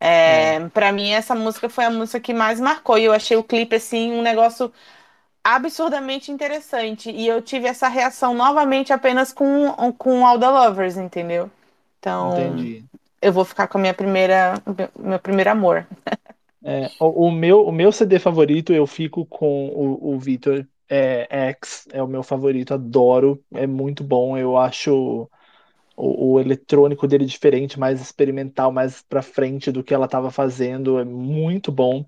É, 0.00 0.56
é. 0.56 0.68
Para 0.70 0.90
mim, 0.90 1.10
essa 1.10 1.36
música 1.36 1.68
foi 1.68 1.84
a 1.84 1.90
música 1.90 2.18
que 2.18 2.34
mais 2.34 2.58
marcou. 2.58 2.98
E 2.98 3.04
eu 3.04 3.12
achei 3.12 3.36
o 3.36 3.44
clipe, 3.44 3.76
assim, 3.76 4.12
um 4.12 4.22
negócio 4.22 4.72
absurdamente 5.44 6.32
interessante. 6.32 7.10
E 7.10 7.28
eu 7.28 7.42
tive 7.42 7.68
essa 7.68 7.86
reação 7.86 8.32
novamente 8.34 8.92
apenas 8.92 9.32
com, 9.32 9.70
com 9.98 10.26
All 10.26 10.40
the 10.40 10.48
Lovers, 10.48 10.96
entendeu? 10.96 11.50
Então, 12.00 12.32
Entendi. 12.32 12.84
eu 13.20 13.32
vou 13.32 13.44
ficar 13.44 13.68
com 13.68 13.76
a 13.76 13.80
minha 13.80 13.94
primeira, 13.94 14.54
meu 14.98 15.18
primeiro 15.18 15.50
amor. 15.50 15.86
É, 16.66 16.90
o, 16.98 17.26
o, 17.26 17.30
meu, 17.30 17.66
o 17.66 17.70
meu 17.70 17.92
CD 17.92 18.18
favorito, 18.18 18.72
eu 18.72 18.86
fico 18.86 19.26
com 19.26 19.68
o, 19.68 20.14
o 20.14 20.18
Victor 20.18 20.66
é, 20.88 21.26
X, 21.50 21.86
é 21.92 22.02
o 22.02 22.08
meu 22.08 22.22
favorito, 22.22 22.72
adoro, 22.72 23.42
é 23.52 23.66
muito 23.66 24.02
bom, 24.02 24.36
eu 24.38 24.56
acho 24.56 25.28
o, 25.96 26.34
o, 26.34 26.40
eletrônico 26.40 27.06
dele 27.06 27.26
diferente, 27.26 27.78
mais 27.78 28.00
experimental, 28.00 28.72
mais 28.72 29.02
pra 29.02 29.22
frente 29.22 29.70
do 29.70 29.82
que 29.82 29.94
ela 29.94 30.06
estava 30.06 30.30
fazendo, 30.30 30.98
é 30.98 31.04
muito 31.04 31.70
bom. 31.70 32.04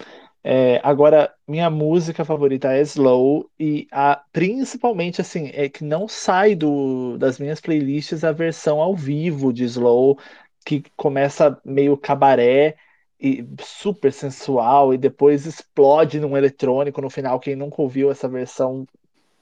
É, 0.48 0.80
agora, 0.84 1.34
minha 1.44 1.68
música 1.68 2.24
favorita 2.24 2.72
é 2.72 2.80
Slow, 2.80 3.50
e 3.58 3.88
a, 3.90 4.22
principalmente 4.32 5.20
assim, 5.20 5.50
é 5.52 5.68
que 5.68 5.82
não 5.82 6.06
sai 6.06 6.54
do, 6.54 7.18
das 7.18 7.40
minhas 7.40 7.60
playlists 7.60 8.22
a 8.22 8.30
versão 8.30 8.80
ao 8.80 8.94
vivo 8.94 9.52
de 9.52 9.64
Slow, 9.64 10.16
que 10.64 10.84
começa 10.96 11.60
meio 11.64 11.96
cabaré 11.96 12.76
e 13.20 13.44
super 13.58 14.12
sensual 14.12 14.94
e 14.94 14.98
depois 14.98 15.46
explode 15.46 16.20
num 16.20 16.36
eletrônico 16.36 17.02
no 17.02 17.10
final. 17.10 17.40
Quem 17.40 17.56
nunca 17.56 17.82
ouviu 17.82 18.12
essa 18.12 18.28
versão, 18.28 18.86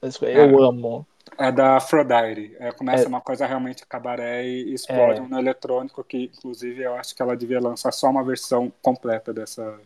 eu 0.01 0.19
é, 0.23 0.67
amo. 0.67 1.05
É 1.37 1.51
da 1.51 1.77
Aphrodite. 1.77 2.55
É, 2.57 2.71
começa 2.71 3.03
é, 3.03 3.07
uma 3.07 3.21
coisa 3.21 3.45
realmente 3.45 3.85
cabaré 3.85 4.43
e 4.43 4.73
explode 4.73 5.19
é, 5.19 5.27
no 5.27 5.37
eletrônico, 5.37 6.03
que 6.03 6.31
inclusive 6.35 6.81
eu 6.81 6.95
acho 6.95 7.15
que 7.15 7.21
ela 7.21 7.37
devia 7.37 7.59
lançar 7.59 7.91
só 7.91 8.09
uma 8.09 8.23
versão 8.23 8.73
completa 8.81 9.31
dessa, 9.31 9.79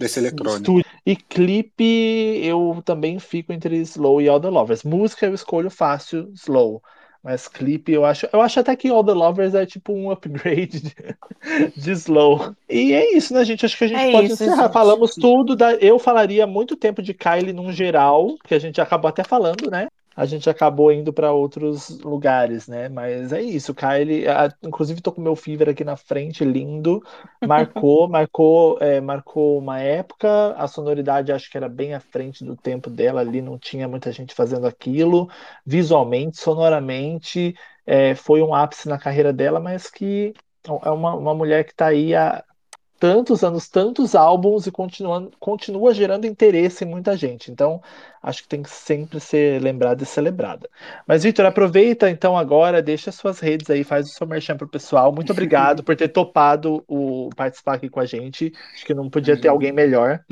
desse 0.00 0.18
eletrônico. 0.18 0.80
E 1.04 1.14
clipe, 1.14 2.40
eu 2.42 2.82
também 2.84 3.18
fico 3.18 3.52
entre 3.52 3.76
Slow 3.78 4.20
e 4.20 4.28
All 4.28 4.40
the 4.40 4.48
Lovers. 4.48 4.82
Música 4.82 5.26
eu 5.26 5.34
escolho 5.34 5.70
fácil, 5.70 6.30
Slow. 6.34 6.82
Mas 7.22 7.46
clipe 7.46 7.92
eu 7.92 8.02
acho. 8.06 8.26
Eu 8.32 8.40
acho 8.40 8.58
até 8.60 8.74
que 8.74 8.88
All 8.88 9.04
the 9.04 9.12
Lovers 9.12 9.54
é 9.54 9.66
tipo 9.66 9.92
um 9.92 10.10
upgrade 10.10 10.80
de, 10.80 10.94
de 11.76 11.90
slow. 11.92 12.56
E 12.66 12.94
é 12.94 13.14
isso, 13.14 13.34
né, 13.34 13.44
gente? 13.44 13.66
Acho 13.66 13.76
que 13.76 13.84
a 13.84 13.88
gente 13.88 14.00
é 14.00 14.10
pode 14.10 14.32
isso, 14.32 14.42
encerrar. 14.42 14.62
Gente. 14.62 14.72
Falamos 14.72 15.14
tudo. 15.14 15.54
Da, 15.54 15.74
eu 15.74 15.98
falaria 15.98 16.46
muito 16.46 16.76
tempo 16.76 17.02
de 17.02 17.12
Kylie 17.12 17.52
num 17.52 17.70
geral, 17.70 18.36
que 18.44 18.54
a 18.54 18.58
gente 18.58 18.80
acabou 18.80 19.08
até 19.10 19.22
falando, 19.22 19.70
né? 19.70 19.88
A 20.20 20.26
gente 20.26 20.50
acabou 20.50 20.92
indo 20.92 21.14
para 21.14 21.32
outros 21.32 21.88
lugares, 22.00 22.68
né? 22.68 22.90
Mas 22.90 23.32
é 23.32 23.40
isso, 23.40 23.74
Kylie. 23.74 24.28
A, 24.28 24.54
inclusive, 24.62 25.00
tô 25.00 25.10
com 25.10 25.22
meu 25.22 25.34
Fever 25.34 25.70
aqui 25.70 25.82
na 25.82 25.96
frente, 25.96 26.44
lindo. 26.44 27.02
Marcou, 27.42 28.06
marcou, 28.06 28.76
é, 28.82 29.00
marcou 29.00 29.56
uma 29.56 29.80
época. 29.80 30.52
A 30.58 30.68
sonoridade 30.68 31.32
acho 31.32 31.50
que 31.50 31.56
era 31.56 31.70
bem 31.70 31.94
à 31.94 32.00
frente 32.00 32.44
do 32.44 32.54
tempo 32.54 32.90
dela 32.90 33.22
ali, 33.22 33.40
não 33.40 33.58
tinha 33.58 33.88
muita 33.88 34.12
gente 34.12 34.34
fazendo 34.34 34.66
aquilo. 34.66 35.26
Visualmente, 35.64 36.36
sonoramente, 36.38 37.54
é, 37.86 38.14
foi 38.14 38.42
um 38.42 38.54
ápice 38.54 38.90
na 38.90 38.98
carreira 38.98 39.32
dela, 39.32 39.58
mas 39.58 39.90
que 39.90 40.34
é 40.84 40.90
uma, 40.90 41.14
uma 41.14 41.34
mulher 41.34 41.64
que 41.64 41.70
está 41.70 41.86
aí 41.86 42.14
há, 42.14 42.44
tantos 43.00 43.42
anos, 43.42 43.66
tantos 43.66 44.14
álbuns 44.14 44.66
e 44.66 44.70
continua, 44.70 45.30
continua 45.40 45.94
gerando 45.94 46.26
interesse 46.26 46.84
em 46.84 46.86
muita 46.86 47.16
gente. 47.16 47.50
Então, 47.50 47.82
acho 48.22 48.42
que 48.42 48.48
tem 48.48 48.62
que 48.62 48.68
sempre 48.68 49.18
ser 49.18 49.60
lembrada 49.62 50.02
e 50.02 50.06
celebrada. 50.06 50.68
Mas, 51.06 51.22
Vitor, 51.22 51.46
aproveita 51.46 52.10
então 52.10 52.36
agora, 52.36 52.82
deixa 52.82 53.10
suas 53.10 53.40
redes 53.40 53.70
aí, 53.70 53.82
faz 53.82 54.06
o 54.06 54.12
seu 54.12 54.26
merchan 54.26 54.54
pro 54.54 54.68
pessoal. 54.68 55.10
Muito 55.12 55.32
obrigado 55.32 55.82
por 55.82 55.96
ter 55.96 56.08
topado 56.08 56.84
o 56.86 57.30
participar 57.34 57.76
aqui 57.76 57.88
com 57.88 58.00
a 58.00 58.04
gente. 58.04 58.52
Acho 58.74 58.84
que 58.84 58.92
não 58.92 59.08
podia 59.08 59.40
ter 59.40 59.48
alguém 59.48 59.72
melhor. 59.72 60.22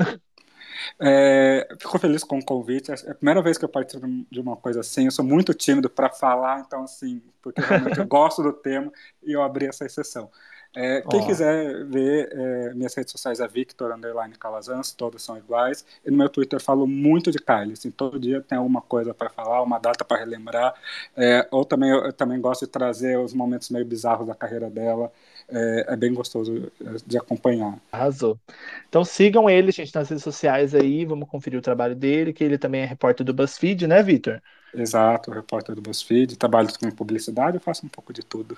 É, 1.01 1.67
fico 1.79 1.97
feliz 1.97 2.23
com 2.23 2.37
o 2.37 2.45
convite. 2.45 2.91
É 2.91 2.93
a 2.93 3.15
primeira 3.15 3.41
vez 3.41 3.57
que 3.57 3.65
eu 3.65 3.69
participo 3.69 4.07
de 4.29 4.39
uma 4.39 4.55
coisa 4.55 4.81
assim. 4.81 5.05
Eu 5.05 5.11
sou 5.11 5.25
muito 5.25 5.55
tímido 5.55 5.89
para 5.89 6.09
falar, 6.09 6.63
então, 6.65 6.83
assim, 6.83 7.21
porque 7.41 7.61
realmente 7.61 7.99
eu 7.99 8.05
gosto 8.07 8.43
do 8.43 8.53
tema 8.53 8.91
e 9.23 9.33
eu 9.33 9.41
abri 9.41 9.65
essa 9.65 9.85
exceção. 9.85 10.29
É, 10.75 11.01
quem 11.01 11.21
oh. 11.21 11.25
quiser 11.25 11.83
ver 11.85 12.29
é, 12.31 12.73
minhas 12.75 12.93
redes 12.93 13.11
sociais 13.11 13.39
é 13.39 13.47
Victor 13.47 13.91
Underline 13.91 14.35
Calazans, 14.35 14.91
todas 14.91 15.21
são 15.23 15.37
iguais. 15.37 15.83
E 16.05 16.11
no 16.11 16.17
meu 16.17 16.29
Twitter 16.29 16.57
eu 16.57 16.63
falo 16.63 16.85
muito 16.85 17.31
de 17.31 17.39
Kylie, 17.39 17.73
assim, 17.73 17.89
todo 17.89 18.19
dia 18.19 18.41
tem 18.41 18.57
alguma 18.57 18.81
coisa 18.81 19.13
para 19.13 19.29
falar, 19.29 19.61
uma 19.63 19.79
data 19.79 20.05
para 20.05 20.17
relembrar. 20.17 20.73
É, 21.17 21.47
ou 21.51 21.65
também 21.65 21.89
eu, 21.89 22.05
eu, 22.05 22.13
também 22.13 22.39
gosto 22.39 22.65
de 22.65 22.71
trazer 22.71 23.17
os 23.17 23.33
momentos 23.33 23.69
meio 23.69 23.85
bizarros 23.85 24.27
da 24.27 24.35
carreira 24.35 24.69
dela. 24.69 25.11
É, 25.51 25.93
é, 25.93 25.95
bem 25.95 26.13
gostoso 26.13 26.71
é, 26.79 26.97
de 27.05 27.17
acompanhar. 27.17 27.79
Arrasou. 27.91 28.39
Então 28.87 29.03
sigam 29.03 29.49
ele, 29.49 29.71
gente, 29.71 29.93
nas 29.95 30.07
redes 30.07 30.23
sociais 30.23 30.75
aí, 30.75 31.05
vamos 31.05 31.27
conferir 31.27 31.57
o 31.57 31.61
trabalho 31.63 31.95
dele, 31.95 32.31
que 32.31 32.43
ele 32.43 32.57
também 32.57 32.81
é 32.81 32.85
repórter 32.85 33.25
do 33.25 33.33
BuzzFeed, 33.33 33.87
né, 33.87 34.03
Victor? 34.03 34.39
Exato, 34.73 35.31
repórter 35.31 35.75
do 35.75 35.81
BuzzFeed, 35.81 36.37
trabalho 36.37 36.69
com 36.79 36.91
publicidade, 36.91 37.57
eu 37.57 37.61
faço 37.61 37.85
um 37.85 37.89
pouco 37.89 38.13
de 38.13 38.23
tudo. 38.23 38.57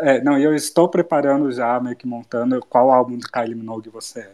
É, 0.00 0.16
é 0.16 0.20
não, 0.22 0.38
eu 0.38 0.54
estou 0.54 0.88
preparando 0.88 1.50
já, 1.50 1.80
meio 1.80 1.96
que 1.96 2.06
montando 2.06 2.60
qual 2.68 2.90
álbum 2.90 3.16
de 3.16 3.26
Kylie 3.26 3.54
Minogue 3.54 3.88
você 3.88 4.20
é. 4.20 4.32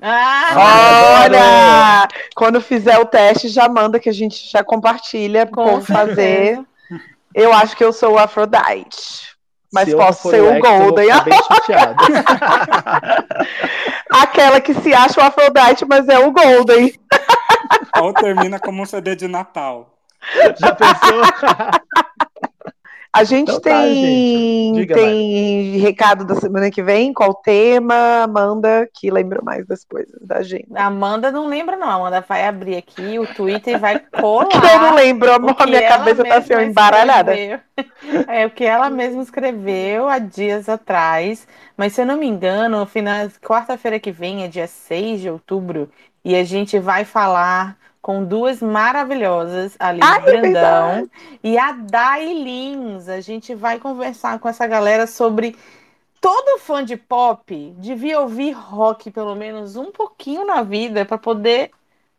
Ah, 0.00 1.24
olha! 1.24 2.08
Quando 2.36 2.60
fizer 2.60 2.98
o 2.98 3.04
teste, 3.04 3.48
já 3.48 3.68
manda 3.68 3.98
que 3.98 4.08
a 4.08 4.12
gente 4.12 4.48
já 4.48 4.62
compartilha 4.62 5.44
com 5.44 5.80
fazer. 5.80 6.60
Eu 7.34 7.52
acho 7.52 7.76
que 7.76 7.84
eu 7.84 7.92
sou 7.92 8.12
o 8.12 8.18
Afrodite. 8.18 9.36
Mas 9.72 9.88
se 9.88 9.96
posso 9.96 10.30
ser 10.30 10.40
o, 10.40 10.60
Golden. 10.60 11.08
Aquela 14.10 14.60
que 14.60 14.72
se 14.74 14.94
acha 14.94 15.20
o 15.20 15.24
Afrodite, 15.24 15.84
mas 15.84 16.08
é 16.08 16.18
o 16.18 16.30
Golden. 16.30 16.94
Ou 18.00 18.14
termina 18.14 18.58
como 18.58 18.82
um 18.82 18.86
CD 18.86 19.14
de 19.14 19.28
Natal. 19.28 19.97
Já 20.58 20.74
pensou? 20.74 21.22
A 23.10 23.24
gente 23.24 23.50
então, 23.50 23.60
tem, 23.60 24.72
tá, 24.72 24.78
gente. 24.80 24.94
tem 24.94 25.78
recado 25.78 26.24
da 26.24 26.34
semana 26.34 26.70
que 26.70 26.82
vem? 26.82 27.12
Qual 27.12 27.34
tema? 27.34 28.22
Amanda, 28.22 28.88
que 28.92 29.10
lembra 29.10 29.40
mais 29.42 29.66
das 29.66 29.82
coisas 29.82 30.14
da 30.20 30.42
gente. 30.42 30.68
Amanda 30.76 31.32
não 31.32 31.48
lembra, 31.48 31.76
não. 31.76 31.88
A 31.88 31.94
Amanda 31.94 32.20
vai 32.20 32.46
abrir 32.46 32.76
aqui 32.76 33.18
o 33.18 33.26
Twitter 33.26 33.74
e 33.74 33.78
vai 33.78 33.98
colar. 33.98 34.46
eu 34.72 34.78
não 34.80 34.94
lembro, 34.94 35.32
amor. 35.32 35.56
A 35.58 35.66
minha 35.66 35.88
cabeça 35.88 36.22
tá 36.22 36.36
assim, 36.36 36.52
embaralhada. 36.54 37.34
É 38.28 38.46
o 38.46 38.50
que 38.50 38.64
ela 38.64 38.90
mesma 38.90 39.22
escreveu 39.22 40.06
há 40.06 40.18
dias 40.18 40.68
atrás. 40.68 41.48
Mas 41.76 41.94
se 41.94 42.02
eu 42.02 42.06
não 42.06 42.18
me 42.18 42.26
engano, 42.26 42.84
final 42.84 43.28
quarta-feira 43.42 43.98
que 43.98 44.12
vem, 44.12 44.44
é 44.44 44.48
dia 44.48 44.66
6 44.66 45.22
de 45.22 45.30
outubro, 45.30 45.90
e 46.24 46.36
a 46.36 46.44
gente 46.44 46.78
vai 46.78 47.04
falar 47.04 47.76
com 48.08 48.24
duas 48.24 48.62
maravilhosas, 48.62 49.76
a 49.78 49.92
Liz 49.92 50.02
Ai, 50.02 50.20
Brandão 50.22 50.90
é 50.90 51.38
e 51.42 51.58
a 51.58 51.72
Dai 51.72 52.32
Lins. 52.32 53.06
A 53.06 53.20
gente 53.20 53.54
vai 53.54 53.78
conversar 53.78 54.38
com 54.38 54.48
essa 54.48 54.66
galera 54.66 55.06
sobre 55.06 55.54
todo 56.18 56.58
fã 56.58 56.82
de 56.82 56.96
pop 56.96 57.74
devia 57.76 58.18
ouvir 58.18 58.52
rock 58.52 59.10
pelo 59.10 59.34
menos 59.34 59.76
um 59.76 59.92
pouquinho 59.92 60.46
na 60.46 60.62
vida 60.62 61.04
para 61.04 61.18
poder 61.18 61.70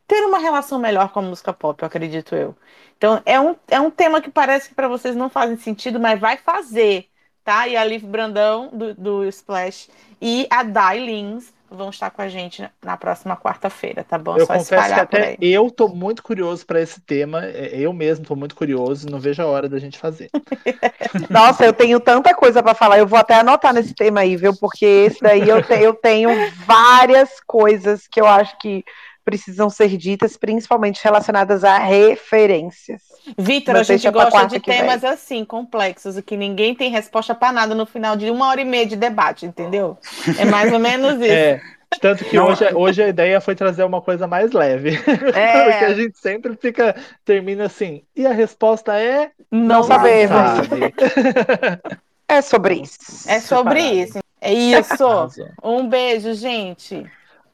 ter 0.08 0.24
uma 0.28 0.38
relação 0.38 0.78
melhor 0.78 1.10
com 1.10 1.22
a 1.22 1.24
música 1.24 1.52
pop, 1.52 1.82
eu 1.82 1.88
acredito 1.88 2.36
eu. 2.36 2.56
Então 2.96 3.20
é 3.26 3.40
um, 3.40 3.56
é 3.68 3.80
um 3.80 3.90
tema 3.90 4.22
que 4.22 4.30
parece 4.30 4.70
que 4.70 4.76
para 4.76 4.88
vocês 4.88 5.16
não 5.16 5.28
faz 5.28 5.59
sentido, 5.63 6.00
mas 6.00 6.20
vai 6.20 6.38
fazer, 6.38 7.08
tá? 7.43 7.68
E 7.68 7.76
a 7.76 7.84
Liv 7.84 8.04
Brandão 8.05 8.70
do, 8.72 8.93
do 8.93 9.26
Splash 9.26 9.89
e 10.22 10.46
a 10.51 10.62
Dai 10.62 11.00
Lins 11.00 11.51
vão 11.71 11.89
estar 11.89 12.09
com 12.09 12.21
a 12.21 12.28
gente 12.28 12.67
na 12.83 12.97
próxima 12.97 13.36
quarta-feira, 13.37 14.04
tá 14.04 14.17
bom? 14.17 14.37
Eu 14.37 14.46
Só 14.46 14.54
confesso 14.54 14.93
que 14.93 15.00
até 15.00 15.37
eu 15.39 15.70
tô 15.70 15.87
muito 15.87 16.24
curioso 16.24 16.66
para 16.66 16.82
esse 16.82 17.00
tema. 17.01 17.46
É, 17.46 17.79
eu 17.79 17.93
mesmo 17.93 18.25
tô 18.25 18.36
muito 18.36 18.55
curioso, 18.55 19.09
não 19.09 19.20
vejo 19.20 19.41
a 19.41 19.46
hora 19.46 19.70
da 19.70 19.79
gente 19.79 19.97
fazer. 19.97 20.29
Nossa, 21.29 21.66
eu 21.66 21.74
tenho 21.74 22.00
tanta 22.00 22.33
coisa 22.33 22.63
para 22.63 22.74
falar. 22.74 22.97
Eu 22.97 23.08
vou 23.08 23.20
até 23.20 23.36
anotar 23.36 23.74
nesse 23.74 23.93
tema 23.93 24.21
aí, 24.21 24.36
viu? 24.36 24.55
Porque 24.55 24.86
esse 24.86 25.21
daí 25.21 25.47
eu, 25.47 25.62
te, 25.62 25.74
eu 25.74 25.93
tenho 25.93 26.29
várias 26.66 27.39
coisas 27.46 28.08
que 28.08 28.20
eu 28.20 28.25
acho 28.25 28.58
que 28.58 28.83
precisam 29.24 29.70
ser 29.70 29.96
ditas, 29.97 30.37
principalmente 30.37 31.04
relacionadas 31.04 31.63
a 31.63 31.78
referências. 31.78 33.01
Vitor, 33.37 33.75
a 33.75 33.83
gente 33.83 34.09
gosta 34.09 34.46
de 34.46 34.59
temas 34.59 35.01
vem. 35.01 35.09
assim, 35.09 35.46
complexos, 35.46 36.17
e 36.17 36.21
que 36.21 36.36
ninguém 36.36 36.74
tem 36.74 36.89
resposta 36.89 37.36
para 37.36 37.51
nada 37.51 37.75
no 37.75 37.86
final 37.86 38.16
de 38.16 38.29
uma 38.32 38.47
hora 38.47 38.62
e 38.62 38.66
meia 38.66 38.86
de 38.86 38.96
debate, 38.96 39.46
entendeu? 39.46 39.97
É 40.37 40.46
mais 40.46 40.71
ou 40.71 40.79
menos 40.79 41.16
isso. 41.21 41.32
É. 41.32 41.62
Tanto 42.00 42.24
que 42.24 42.37
hoje, 42.37 42.71
hoje 42.74 43.01
a 43.01 43.08
ideia 43.08 43.41
foi 43.41 43.55
trazer 43.55 43.83
uma 43.83 44.00
coisa 44.00 44.28
mais 44.28 44.51
leve. 44.51 44.91
É. 45.33 45.63
Porque 45.63 45.86
a 45.86 45.93
gente 45.93 46.20
sempre 46.20 46.55
fica, 46.55 46.96
termina 47.25 47.66
assim. 47.66 48.04
E 48.16 48.25
a 48.25 48.32
resposta 48.32 49.00
é. 49.00 49.32
Não, 49.51 49.67
não 49.67 49.83
sabemos. 49.83 50.29
Sabe. 50.67 50.93
é 52.28 52.41
sobre 52.41 52.75
isso. 52.75 53.28
É 53.28 53.39
sobre 53.39 53.82
isso. 53.82 54.20
É 54.41 54.54
isso. 54.54 55.28
Um 55.63 55.87
beijo, 55.87 56.33
gente. 56.33 57.05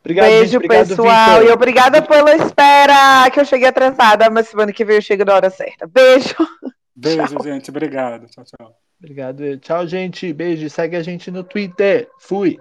Obrigado, 0.05 0.27
Beijo, 0.27 0.45
gente, 0.45 0.55
obrigado, 0.57 0.87
pessoal. 0.89 1.29
Victor. 1.39 1.49
E 1.49 1.51
obrigada 1.51 2.01
pela 2.03 2.35
espera, 2.35 3.27
que 3.31 3.39
eu 3.39 3.45
cheguei 3.45 3.67
atrasada, 3.67 4.29
mas 4.29 4.47
semana 4.47 4.71
que 4.71 4.85
vem 4.85 4.97
eu 4.97 5.01
chego 5.01 5.25
na 5.25 5.33
hora 5.33 5.49
certa. 5.49 5.87
Beijo. 5.87 6.35
Beijo, 6.95 7.25
tchau. 7.25 7.43
gente. 7.43 7.71
Obrigado. 7.71 8.27
Tchau, 8.27 8.43
tchau. 8.45 8.77
Obrigado. 8.99 9.57
Tchau, 9.57 9.87
gente. 9.87 10.31
Beijo. 10.31 10.69
Segue 10.69 10.95
a 10.95 11.01
gente 11.01 11.31
no 11.31 11.43
Twitter. 11.43 12.07
Fui. 12.19 12.59